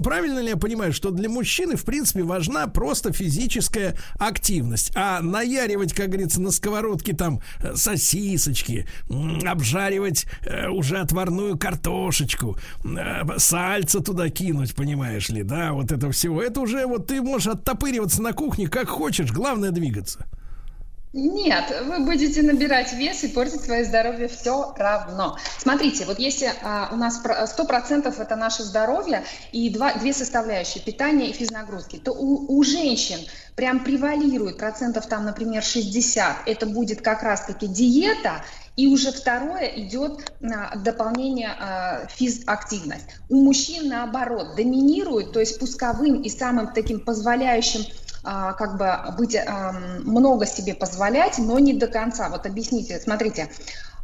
[0.03, 4.91] Правильно ли я понимаю, что для мужчины, в принципе, важна просто физическая активность?
[4.95, 8.87] А наяривать, как говорится, на сковородке там э, сосисочки,
[9.45, 12.57] обжаривать э, уже отварную картошечку,
[13.37, 16.41] сальца туда кинуть, понимаешь ли, да, вот это всего.
[16.41, 20.25] Это уже вот ты можешь оттопыриваться на кухне как хочешь, главное двигаться.
[21.19, 25.39] Нет, вы будете набирать вес и портить свое здоровье все равно.
[25.57, 30.84] Смотрите, вот если а, у нас про- 100% это наше здоровье и два, две составляющие,
[30.84, 33.18] питание и физнагрузки, то у, у женщин
[33.56, 38.44] прям превалирует процентов там, например, 60, это будет как раз-таки диета,
[38.76, 43.07] и уже второе идет а, дополнение а, физактивность.
[43.27, 47.81] У мужчин наоборот доминирует, то есть пусковым и самым таким позволяющим
[48.57, 52.27] как бы быть ам, много себе позволять, но не до конца.
[52.29, 53.49] Вот объясните, смотрите,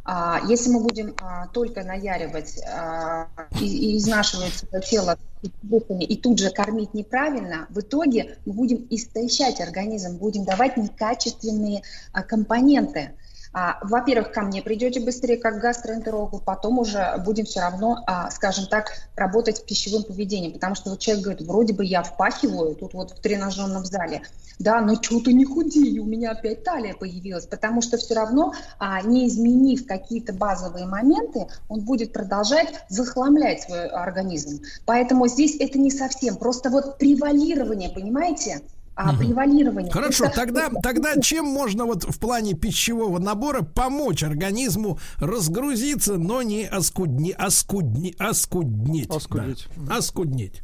[0.06, 3.26] а, если мы будем а, только наяривать а,
[3.60, 10.18] и, изнашивать свое тело и тут же кормить неправильно, в итоге мы будем истощать организм,
[10.18, 11.82] будем давать некачественные
[12.12, 13.12] а, компоненты.
[13.54, 18.66] А, Во-первых, ко мне придете быстрее, как гастроэнтерологу, потом уже будем все равно, а, скажем
[18.66, 22.94] так, работать с пищевым поведением, потому что вот человек говорит, вроде бы я впахиваю тут
[22.94, 24.22] вот в тренажерном зале,
[24.58, 29.00] да, но что-то не худею, у меня опять талия появилась, потому что все равно, а,
[29.02, 34.62] не изменив какие-то базовые моменты, он будет продолжать захламлять свой организм.
[34.84, 38.62] Поэтому здесь это не совсем, просто вот превалирование, понимаете?
[38.96, 39.90] А, превалирование.
[39.90, 46.42] Хорошо, Это- тогда, тогда чем можно вот в плане пищевого набора помочь организму разгрузиться, но
[46.42, 49.10] не оскудни, оскудни, оскуднеть?
[49.10, 49.66] Оскудеть.
[49.76, 50.62] Да, оскуднеть.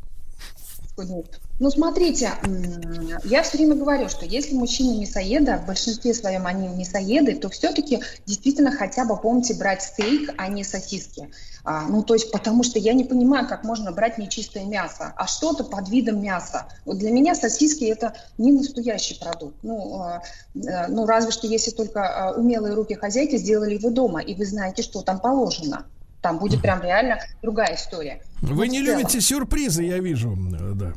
[0.99, 1.41] Нет.
[1.61, 2.31] Ну, смотрите,
[3.25, 8.01] я все время говорю, что если мужчина мясоеда, в большинстве своем они мясоеды, то все-таки
[8.25, 11.29] действительно хотя бы помните брать стейк, а не сосиски.
[11.63, 15.27] А, ну, то есть, потому что я не понимаю, как можно брать нечистое мясо, а
[15.27, 16.65] что-то под видом мяса.
[16.87, 19.57] Вот для меня сосиски это не настоящий продукт.
[19.63, 20.23] Ну, а,
[20.55, 24.47] э, ну разве что если только а, умелые руки хозяйки сделали его дома, и вы
[24.47, 25.85] знаете, что там положено.
[26.23, 28.23] Там будет прям реально другая история.
[28.41, 30.33] Вы Но не любите сюрпризы, я вижу.
[30.33, 30.93] э, Да.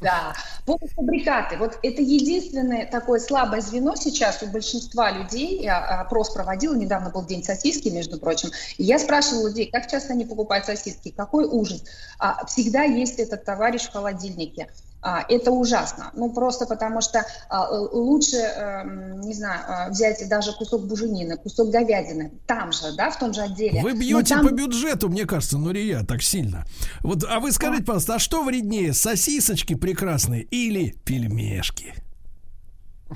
[0.00, 1.58] Да, полуфабрикаты.
[1.58, 5.62] Вот это единственное такое слабое звено сейчас у большинства людей.
[5.62, 8.50] Я опрос проводила, недавно был день сосиски, между прочим.
[8.78, 11.84] И я спрашивала людей, как часто они покупают сосиски, какой ужас.
[12.18, 14.68] А, всегда есть этот товарищ в холодильнике.
[15.02, 16.10] А, это ужасно.
[16.14, 21.70] Ну, просто потому что а, лучше, эм, не знаю, а, взять даже кусок буженины, кусок
[21.70, 23.80] говядины, там же, да, в том же отделе.
[23.82, 26.66] Вы бьете там- по бюджету, мне кажется, Нурия, так сильно.
[27.00, 31.94] Вот, а вы скажите, пожалуйста, а что вреднее, сосисочки прекрасные или пельмешки?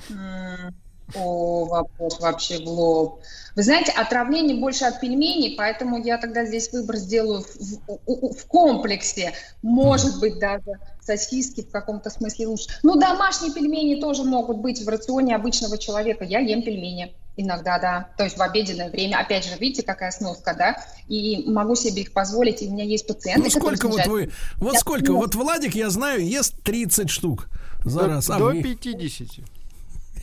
[0.09, 0.75] М,
[1.13, 3.21] О, вопрос вообще в лоб.
[3.55, 7.55] Вы знаете, отравление больше от пельменей, поэтому я тогда здесь выбор сделаю в,
[8.07, 9.33] в- в комплексе.
[9.61, 10.63] Может быть, даже
[11.01, 12.67] сосиски в каком-то смысле лучше.
[12.83, 16.25] Ну, домашние пельмени тоже могут быть в рационе обычного человека.
[16.25, 17.13] Я ем пельмени.
[17.37, 18.09] Иногда, да.
[18.17, 19.17] То есть в обеденное время.
[19.19, 20.77] Опять же, видите, какая сноска, да?
[21.07, 22.61] И могу себе их позволить.
[22.61, 25.19] И у меня есть пациенты, Ну сколько вот вы, вот Я сколько, поняла.
[25.19, 27.47] вот Владик, я знаю, ест 30 штук
[27.83, 28.29] за До, раз.
[28.29, 28.61] А до вы?
[28.63, 29.27] 50.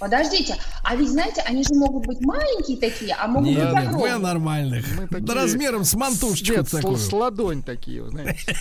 [0.03, 3.75] Подождите, а ведь знаете, они же могут быть маленькие такие, а могут Нет, быть нет,
[3.75, 4.13] мы огромные.
[4.15, 4.85] о нормальных.
[4.99, 6.97] Мы такие- Да размером с мантушечку Нет, такую.
[6.97, 8.57] с ладонь такие, знаете.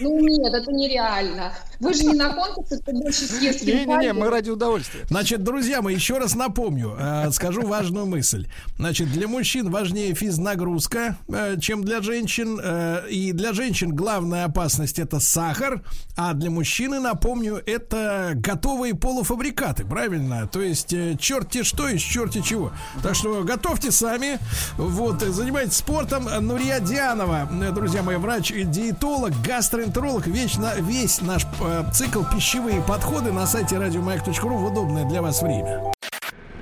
[0.00, 1.52] Ну нет, это нереально.
[1.78, 5.02] Вы же не на конкурсе, кто больше съест Не-не-не, мы ради удовольствия.
[5.08, 8.46] Значит, друзья мои, еще раз напомню, э, скажу важную мысль.
[8.78, 12.58] Значит, для мужчин важнее физнагрузка, э, чем для женщин.
[12.62, 15.82] э, и для женщин главная опасность это сахар,
[16.16, 20.46] а для мужчины, напомню, это готовые полуфабрикаты, правильно?
[20.46, 22.72] То есть э, черти что из черти чего.
[23.02, 24.38] Так что готовьте сами.
[24.76, 26.24] Вот, э, занимайтесь спортом.
[26.24, 30.26] Нурия Дианова, э, друзья мои, врач-диетолог, гастроэнтеролог.
[30.26, 31.46] Вечно, весь наш
[31.92, 35.92] цикл пищевые подходы на сайте радиомаяк.ру в удобное для вас время.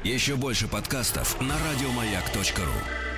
[0.04, 3.09] Еще больше подкастов на радиомаяк.ру.